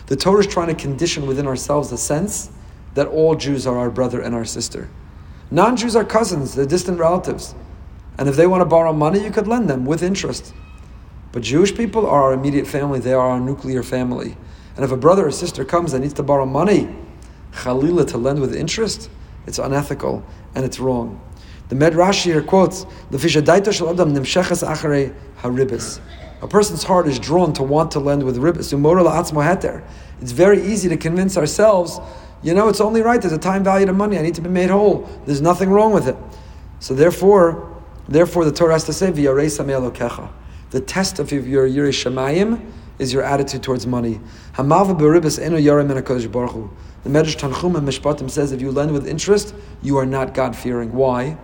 The 0.07 0.17
Torah 0.17 0.41
is 0.41 0.47
trying 0.47 0.69
to 0.69 0.75
condition 0.75 1.27
within 1.27 1.47
ourselves 1.47 1.91
the 1.91 1.99
sense 1.99 2.51
that 2.97 3.07
all 3.07 3.37
Jews 3.37 3.67
are 3.67 3.79
our 3.79 3.91
brother 3.91 4.21
and 4.21 4.35
our 4.35 4.45
sister. 4.45 4.89
Non 5.51 5.77
Jews 5.77 5.95
are 5.95 6.05
cousins, 6.05 6.55
they're 6.55 6.67
distant 6.67 6.99
relatives. 6.99 7.55
And 8.19 8.29
if 8.29 8.37
they 8.37 8.47
want 8.47 8.63
to 8.63 8.65
borrow 8.65 8.93
money, 8.93 9.23
you 9.23 9.31
could 9.31 9.47
lend 9.47 9.71
them 9.71 9.85
with 9.85 10.03
interest. 10.03 10.53
But 11.31 11.43
Jewish 11.43 11.77
people 11.77 12.07
are 12.07 12.23
our 12.25 12.33
immediate 12.33 12.67
family, 12.67 12.99
they 12.99 13.13
are 13.13 13.29
our 13.29 13.39
nuclear 13.39 13.83
family. 13.83 14.37
And 14.75 14.85
if 14.85 14.91
a 14.91 14.97
brother 14.97 15.27
or 15.27 15.31
sister 15.31 15.65
comes 15.65 15.93
and 15.93 16.03
needs 16.03 16.15
to 16.15 16.23
borrow 16.23 16.47
money, 16.47 16.89
Khalila 17.53 18.09
to 18.09 18.19
lend 18.19 18.41
with 18.41 18.55
interest, 18.55 19.11
it's 19.47 19.59
unethical 19.59 20.25
and 20.55 20.65
it's 20.65 20.81
wrong. 20.81 21.21
The 21.69 21.75
Medrash 21.75 22.23
here 22.23 22.43
quotes, 22.43 22.87
haribis. 25.43 26.01
A 26.43 26.49
person's 26.49 26.83
heart 26.83 27.09
is 27.09 27.19
drawn 27.19 27.53
to 27.55 27.63
want 27.63 27.91
to 27.93 28.01
lend 28.01 28.23
with 28.23 28.37
ribis. 28.37 28.73
It's 30.21 30.33
very 30.33 30.63
easy 30.63 30.89
to 30.89 30.97
convince 30.97 31.37
ourselves, 31.37 31.99
you 32.43 32.55
know, 32.55 32.69
it's 32.69 32.81
only 32.81 33.03
right, 33.03 33.21
there's 33.21 33.33
a 33.33 33.39
time 33.39 33.65
value 33.65 33.87
to 33.87 33.93
money, 33.93 34.19
I 34.19 34.23
need 34.23 34.35
to 34.37 34.41
be 34.41 34.51
made 34.51 34.71
whole. 34.71 35.09
There's 35.25 35.41
nothing 35.41 35.71
wrong 35.71 35.93
with 35.93 36.09
it. 36.09 36.17
So 36.81 36.95
therefore, 36.95 37.83
therefore 38.09 38.45
the 38.45 38.53
Torah 38.53 38.75
has 38.75 38.85
to 38.85 38.93
say, 38.93 39.11
The 39.11 40.81
test 40.87 41.19
of 41.19 41.33
your 41.33 41.69
Yirei 41.69 41.93
Shemayim 41.93 42.73
is 42.99 43.13
your 43.13 43.23
attitude 43.23 43.63
towards 43.63 43.87
money. 43.87 44.21
The 47.07 47.13
Medrash 47.13 47.37
Tanchum 47.37 47.77
and 47.77 47.87
Mishpatim 47.87 48.31
says 48.31 48.53
if 48.53 48.61
you 48.61 48.73
lend 48.73 48.93
with 48.93 49.07
interest, 49.07 49.55
you 49.83 49.97
are 49.97 50.07
not 50.07 50.35
God 50.35 50.57
fearing. 50.57 50.93
Why? 50.93 51.39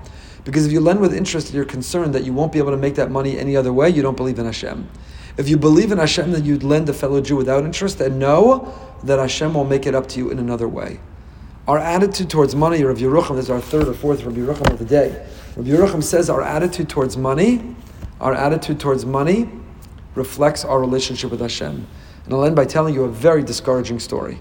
Because 0.44 0.66
if 0.66 0.72
you 0.72 0.80
lend 0.80 1.00
with 1.00 1.14
interest, 1.14 1.52
you're 1.52 1.64
concerned 1.64 2.14
that 2.14 2.24
you 2.24 2.32
won't 2.32 2.52
be 2.52 2.58
able 2.58 2.72
to 2.72 2.76
make 2.76 2.96
that 2.96 3.10
money 3.10 3.38
any 3.38 3.56
other 3.56 3.72
way. 3.72 3.88
You 3.88 4.02
don't 4.02 4.16
believe 4.16 4.38
in 4.38 4.46
Hashem. 4.46 4.88
If 5.36 5.48
you 5.48 5.56
believe 5.56 5.92
in 5.92 5.98
Hashem, 5.98 6.32
that 6.32 6.44
you'd 6.44 6.62
lend 6.62 6.88
a 6.88 6.92
fellow 6.92 7.20
Jew 7.20 7.36
without 7.36 7.64
interest, 7.64 8.00
and 8.00 8.18
know 8.18 8.74
that 9.04 9.18
Hashem 9.18 9.54
will 9.54 9.64
make 9.64 9.86
it 9.86 9.94
up 9.94 10.08
to 10.08 10.18
you 10.18 10.30
in 10.30 10.38
another 10.38 10.68
way. 10.68 11.00
Our 11.66 11.78
attitude 11.78 12.28
towards 12.28 12.54
money, 12.54 12.82
Rabbi 12.82 13.00
Yerucham, 13.00 13.36
this 13.36 13.44
is 13.46 13.50
our 13.50 13.60
third 13.60 13.88
or 13.88 13.94
fourth 13.94 14.24
Rabbi 14.24 14.38
Yerucham 14.38 14.70
of 14.72 14.78
the 14.78 14.84
day. 14.84 15.26
Rabbi 15.56 15.70
Yerucham 15.70 16.02
says 16.02 16.28
our 16.28 16.42
attitude 16.42 16.88
towards 16.88 17.16
money, 17.16 17.74
our 18.20 18.34
attitude 18.34 18.80
towards 18.80 19.06
money 19.06 19.48
reflects 20.14 20.64
our 20.64 20.80
relationship 20.80 21.30
with 21.30 21.40
Hashem. 21.40 21.86
And 22.24 22.34
I'll 22.34 22.44
end 22.44 22.54
by 22.54 22.64
telling 22.64 22.94
you 22.94 23.04
a 23.04 23.08
very 23.08 23.42
discouraging 23.42 24.00
story. 24.00 24.38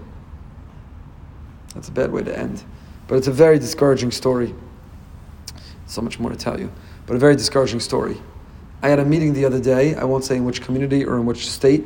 That's 1.74 1.88
a 1.88 1.92
bad 1.92 2.12
way 2.12 2.22
to 2.22 2.38
end. 2.38 2.62
But 3.08 3.16
it's 3.16 3.26
a 3.26 3.32
very 3.32 3.58
discouraging 3.58 4.10
story. 4.10 4.54
So 5.86 6.00
much 6.02 6.18
more 6.18 6.30
to 6.30 6.36
tell 6.36 6.60
you. 6.60 6.70
But 7.06 7.16
a 7.16 7.18
very 7.18 7.34
discouraging 7.34 7.80
story. 7.80 8.20
I 8.82 8.88
had 8.88 8.98
a 8.98 9.04
meeting 9.04 9.32
the 9.32 9.44
other 9.44 9.60
day. 9.60 9.94
I 9.94 10.04
won't 10.04 10.24
say 10.24 10.36
in 10.36 10.44
which 10.44 10.60
community 10.60 11.04
or 11.04 11.14
in 11.16 11.24
which 11.24 11.48
state, 11.48 11.84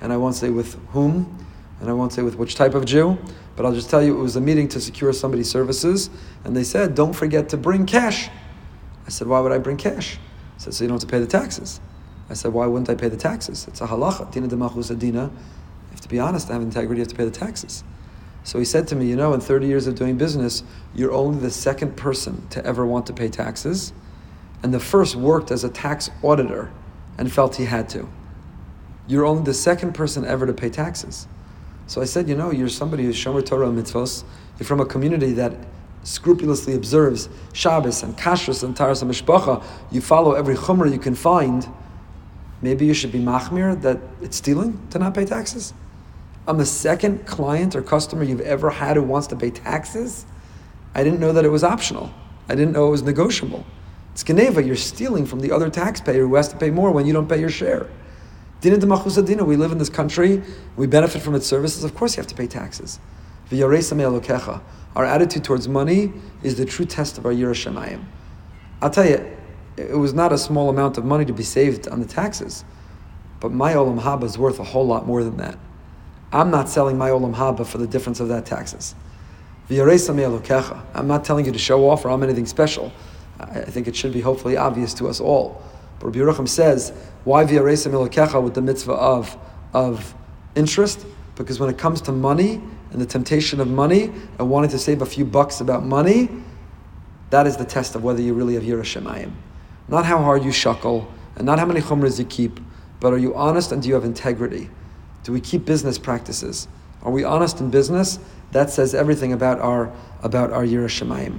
and 0.00 0.12
I 0.12 0.16
won't 0.16 0.34
say 0.34 0.50
with 0.50 0.74
whom, 0.88 1.46
and 1.80 1.88
I 1.88 1.92
won't 1.92 2.12
say 2.12 2.22
with 2.22 2.36
which 2.36 2.56
type 2.56 2.74
of 2.74 2.84
Jew, 2.84 3.16
but 3.54 3.64
I'll 3.64 3.72
just 3.72 3.88
tell 3.88 4.02
you 4.02 4.18
it 4.18 4.22
was 4.22 4.34
a 4.34 4.40
meeting 4.40 4.68
to 4.68 4.80
secure 4.80 5.12
somebody's 5.12 5.48
services, 5.48 6.10
and 6.44 6.56
they 6.56 6.64
said, 6.64 6.96
don't 6.96 7.12
forget 7.12 7.48
to 7.50 7.56
bring 7.56 7.86
cash. 7.86 8.28
I 9.06 9.10
said, 9.10 9.28
why 9.28 9.38
would 9.40 9.52
I 9.52 9.58
bring 9.58 9.76
cash? 9.76 10.18
I 10.56 10.58
said, 10.58 10.74
so 10.74 10.84
you 10.84 10.88
don't 10.88 11.00
have 11.00 11.08
to 11.08 11.12
pay 11.12 11.20
the 11.20 11.26
taxes. 11.26 11.80
I 12.28 12.34
said, 12.34 12.52
why 12.52 12.66
wouldn't 12.66 12.88
I 12.88 12.94
pay 12.94 13.08
the 13.08 13.16
taxes? 13.16 13.68
It's 13.68 13.80
a 13.80 13.86
halacha. 13.86 14.32
Dina 14.32 14.48
de 14.48 14.56
adina. 14.56 15.24
You 15.24 15.30
have 15.90 16.00
to 16.00 16.08
be 16.08 16.18
honest, 16.18 16.48
to 16.48 16.54
have 16.54 16.62
integrity, 16.62 16.98
you 16.98 17.02
have 17.02 17.08
to 17.08 17.16
pay 17.16 17.24
the 17.24 17.30
taxes. 17.30 17.84
So 18.44 18.58
he 18.58 18.64
said 18.64 18.88
to 18.88 18.96
me, 18.96 19.06
You 19.06 19.16
know, 19.16 19.34
in 19.34 19.40
30 19.40 19.66
years 19.66 19.86
of 19.86 19.94
doing 19.94 20.16
business, 20.16 20.64
you're 20.94 21.12
only 21.12 21.38
the 21.38 21.50
second 21.50 21.96
person 21.96 22.46
to 22.48 22.64
ever 22.64 22.84
want 22.86 23.06
to 23.06 23.12
pay 23.12 23.28
taxes. 23.28 23.92
And 24.62 24.72
the 24.72 24.80
first 24.80 25.16
worked 25.16 25.50
as 25.50 25.64
a 25.64 25.68
tax 25.68 26.10
auditor 26.22 26.70
and 27.18 27.32
felt 27.32 27.56
he 27.56 27.64
had 27.64 27.88
to. 27.90 28.08
You're 29.06 29.24
only 29.24 29.42
the 29.42 29.54
second 29.54 29.92
person 29.94 30.24
ever 30.24 30.46
to 30.46 30.52
pay 30.52 30.70
taxes. 30.70 31.26
So 31.86 32.00
I 32.00 32.04
said, 32.04 32.28
You 32.28 32.36
know, 32.36 32.50
you're 32.50 32.68
somebody 32.68 33.04
who's 33.04 33.16
Shomer 33.16 33.44
Torah 33.44 33.68
and 33.68 33.78
mitzvos. 33.78 34.24
You're 34.58 34.66
from 34.66 34.80
a 34.80 34.86
community 34.86 35.32
that 35.32 35.52
scrupulously 36.04 36.74
observes 36.74 37.28
Shabbos 37.52 38.02
and 38.02 38.16
Kashrus 38.16 38.62
and 38.62 38.76
Taharas 38.76 39.02
HaMishpacha. 39.02 39.64
You 39.90 40.00
follow 40.00 40.32
every 40.32 40.54
chumrah 40.54 40.90
you 40.90 40.98
can 40.98 41.14
find. 41.14 41.68
Maybe 42.60 42.86
you 42.86 42.94
should 42.94 43.12
be 43.12 43.18
machmir 43.18 43.80
that 43.82 43.98
it's 44.20 44.36
stealing 44.36 44.80
to 44.90 44.98
not 44.98 45.14
pay 45.14 45.24
taxes. 45.24 45.74
I'm 46.46 46.58
the 46.58 46.66
second 46.66 47.26
client 47.26 47.76
or 47.76 47.82
customer 47.82 48.24
you've 48.24 48.40
ever 48.40 48.70
had 48.70 48.96
who 48.96 49.02
wants 49.02 49.28
to 49.28 49.36
pay 49.36 49.50
taxes. 49.50 50.26
I 50.94 51.04
didn't 51.04 51.20
know 51.20 51.32
that 51.32 51.44
it 51.44 51.50
was 51.50 51.62
optional. 51.62 52.12
I 52.48 52.54
didn't 52.54 52.72
know 52.72 52.88
it 52.88 52.90
was 52.90 53.02
negotiable. 53.02 53.64
It's 54.12 54.24
geneivah, 54.24 54.66
you're 54.66 54.76
stealing 54.76 55.26
from 55.26 55.40
the 55.40 55.50
other 55.50 55.70
taxpayer 55.70 56.26
who 56.26 56.34
has 56.36 56.48
to 56.48 56.56
pay 56.56 56.70
more 56.70 56.90
when 56.90 57.06
you 57.06 57.12
don't 57.12 57.28
pay 57.28 57.40
your 57.40 57.50
share. 57.50 57.88
Dina 58.60 58.76
de 58.76 58.86
malchusa 58.86 59.26
dina, 59.26 59.44
we 59.44 59.56
live 59.56 59.72
in 59.72 59.78
this 59.78 59.88
country, 59.88 60.42
we 60.76 60.86
benefit 60.86 61.22
from 61.22 61.34
its 61.34 61.46
services, 61.46 61.82
of 61.84 61.94
course 61.94 62.16
you 62.16 62.20
have 62.20 62.28
to 62.28 62.34
pay 62.34 62.46
taxes. 62.46 63.00
Our 63.50 65.04
attitude 65.04 65.44
towards 65.44 65.68
money 65.68 66.12
is 66.42 66.56
the 66.56 66.64
true 66.64 66.84
test 66.84 67.18
of 67.18 67.26
our 67.26 67.32
Yiras 67.32 67.66
Shamayim. 67.66 68.04
I'll 68.80 68.90
tell 68.90 69.08
you, 69.08 69.36
it 69.76 69.96
was 69.96 70.12
not 70.14 70.32
a 70.32 70.38
small 70.38 70.68
amount 70.68 70.98
of 70.98 71.04
money 71.04 71.24
to 71.24 71.32
be 71.32 71.42
saved 71.42 71.88
on 71.88 72.00
the 72.00 72.06
taxes, 72.06 72.64
but 73.40 73.52
my 73.52 73.74
Olam 73.74 74.00
Haba 74.00 74.24
is 74.24 74.38
worth 74.38 74.58
a 74.60 74.64
whole 74.64 74.86
lot 74.86 75.06
more 75.06 75.24
than 75.24 75.38
that. 75.38 75.58
I'm 76.32 76.50
not 76.50 76.68
selling 76.70 76.96
my 76.96 77.10
olam 77.10 77.34
haba 77.34 77.66
for 77.66 77.76
the 77.76 77.86
difference 77.86 78.18
of 78.18 78.28
that 78.28 78.46
taxes. 78.46 78.94
I'm 79.68 81.06
not 81.06 81.24
telling 81.24 81.44
you 81.44 81.52
to 81.52 81.58
show 81.58 81.90
off 81.90 82.06
or 82.06 82.10
I'm 82.10 82.22
anything 82.22 82.46
special. 82.46 82.90
I 83.42 83.64
think 83.64 83.88
it 83.88 83.96
should 83.96 84.12
be 84.12 84.20
hopefully 84.20 84.56
obvious 84.56 84.94
to 84.94 85.08
us 85.08 85.20
all. 85.20 85.62
But 85.98 86.06
Rabbi 86.06 86.18
Yerucham 86.18 86.48
says, 86.48 86.92
why 87.24 87.44
with 87.44 88.54
the 88.54 88.62
mitzvah 88.62 88.92
of, 88.92 89.36
of 89.72 90.14
interest? 90.54 91.06
Because 91.36 91.60
when 91.60 91.70
it 91.70 91.78
comes 91.78 92.00
to 92.02 92.12
money 92.12 92.60
and 92.90 93.00
the 93.00 93.06
temptation 93.06 93.60
of 93.60 93.68
money 93.68 94.12
and 94.38 94.50
wanting 94.50 94.70
to 94.70 94.78
save 94.78 95.02
a 95.02 95.06
few 95.06 95.24
bucks 95.24 95.60
about 95.60 95.84
money, 95.84 96.28
that 97.30 97.46
is 97.46 97.56
the 97.56 97.64
test 97.64 97.94
of 97.94 98.04
whether 98.04 98.20
you 98.20 98.34
really 98.34 98.54
have 98.54 98.62
Yiras 98.62 99.00
Shamayim. 99.00 99.32
Not 99.88 100.04
how 100.04 100.18
hard 100.18 100.44
you 100.44 100.50
shuckle 100.50 101.06
and 101.36 101.46
not 101.46 101.58
how 101.58 101.66
many 101.66 101.80
chumras 101.80 102.18
you 102.18 102.24
keep, 102.24 102.60
but 103.00 103.12
are 103.12 103.18
you 103.18 103.34
honest 103.34 103.72
and 103.72 103.82
do 103.82 103.88
you 103.88 103.94
have 103.94 104.04
integrity? 104.04 104.68
Do 105.24 105.32
we 105.32 105.40
keep 105.40 105.64
business 105.64 105.98
practices? 105.98 106.68
Are 107.02 107.10
we 107.10 107.24
honest 107.24 107.60
in 107.60 107.70
business? 107.70 108.18
That 108.52 108.70
says 108.70 108.94
everything 108.94 109.32
about 109.32 109.60
our 109.60 109.92
about 110.22 110.52
our 110.52 110.64
Yiras 110.64 111.00
Shamayim. 111.00 111.38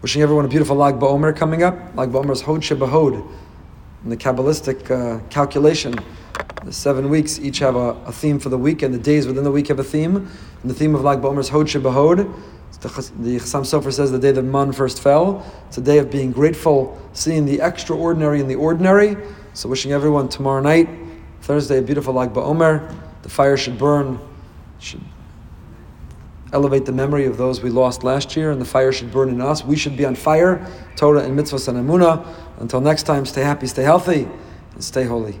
Wishing 0.00 0.22
everyone 0.22 0.44
a 0.44 0.48
beautiful 0.48 0.76
Lag 0.76 0.94
BaOmer 0.94 1.34
coming 1.34 1.64
up. 1.64 1.74
Lag 1.96 2.10
BaOmer 2.10 2.30
is 2.30 2.42
Hod 2.42 2.60
Shebahod. 2.60 3.14
In 4.04 4.10
the 4.10 4.16
Kabbalistic 4.16 4.88
uh, 4.92 5.20
calculation, 5.28 5.92
the 6.64 6.72
seven 6.72 7.10
weeks 7.10 7.40
each 7.40 7.58
have 7.58 7.74
a, 7.74 7.96
a, 8.06 8.12
theme 8.12 8.38
for 8.38 8.48
the 8.48 8.56
week, 8.56 8.82
and 8.82 8.94
the 8.94 8.98
days 8.98 9.26
within 9.26 9.42
the 9.42 9.50
week 9.50 9.66
have 9.66 9.80
a 9.80 9.84
theme. 9.84 10.14
And 10.62 10.70
the 10.70 10.74
theme 10.74 10.94
of 10.94 11.02
Lag 11.02 11.18
BaOmer 11.18 11.40
is 11.40 11.48
Hod 11.48 11.66
Shebahod. 11.66 12.32
The, 12.80 12.88
the 13.18 13.36
Chassam 13.38 13.62
Sofer 13.62 13.92
says 13.92 14.12
the 14.12 14.20
day 14.20 14.30
that 14.30 14.42
man 14.44 14.70
first 14.70 15.02
fell. 15.02 15.44
It's 15.66 15.78
a 15.78 15.80
day 15.80 15.98
of 15.98 16.12
being 16.12 16.30
grateful, 16.30 16.96
seeing 17.12 17.44
the 17.44 17.60
extraordinary 17.60 18.38
in 18.38 18.46
the 18.46 18.54
ordinary. 18.54 19.16
So 19.52 19.68
wishing 19.68 19.90
everyone 19.90 20.28
tomorrow 20.28 20.60
night, 20.60 20.88
Thursday, 21.40 21.78
a 21.78 21.82
beautiful 21.82 22.14
Lag 22.14 22.32
BaOmer. 22.32 22.94
The 23.22 23.30
fire 23.30 23.56
should 23.56 23.76
burn, 23.76 24.20
should 24.78 25.00
elevate 26.52 26.84
the 26.84 26.92
memory 26.92 27.26
of 27.26 27.36
those 27.36 27.62
we 27.62 27.70
lost 27.70 28.04
last 28.04 28.36
year, 28.36 28.50
and 28.50 28.60
the 28.60 28.64
fire 28.66 28.92
should 28.92 29.12
burn 29.12 29.28
in 29.28 29.40
us. 29.40 29.64
We 29.64 29.76
should 29.76 29.96
be 29.96 30.04
on 30.04 30.14
fire, 30.14 30.66
Torah 30.96 31.22
and 31.22 31.38
mitzvahs 31.38 31.68
and 31.68 31.78
emunah. 31.78 32.26
Until 32.58 32.80
next 32.80 33.04
time, 33.04 33.26
stay 33.26 33.42
happy, 33.42 33.66
stay 33.66 33.82
healthy, 33.82 34.28
and 34.74 34.82
stay 34.82 35.04
holy. 35.04 35.40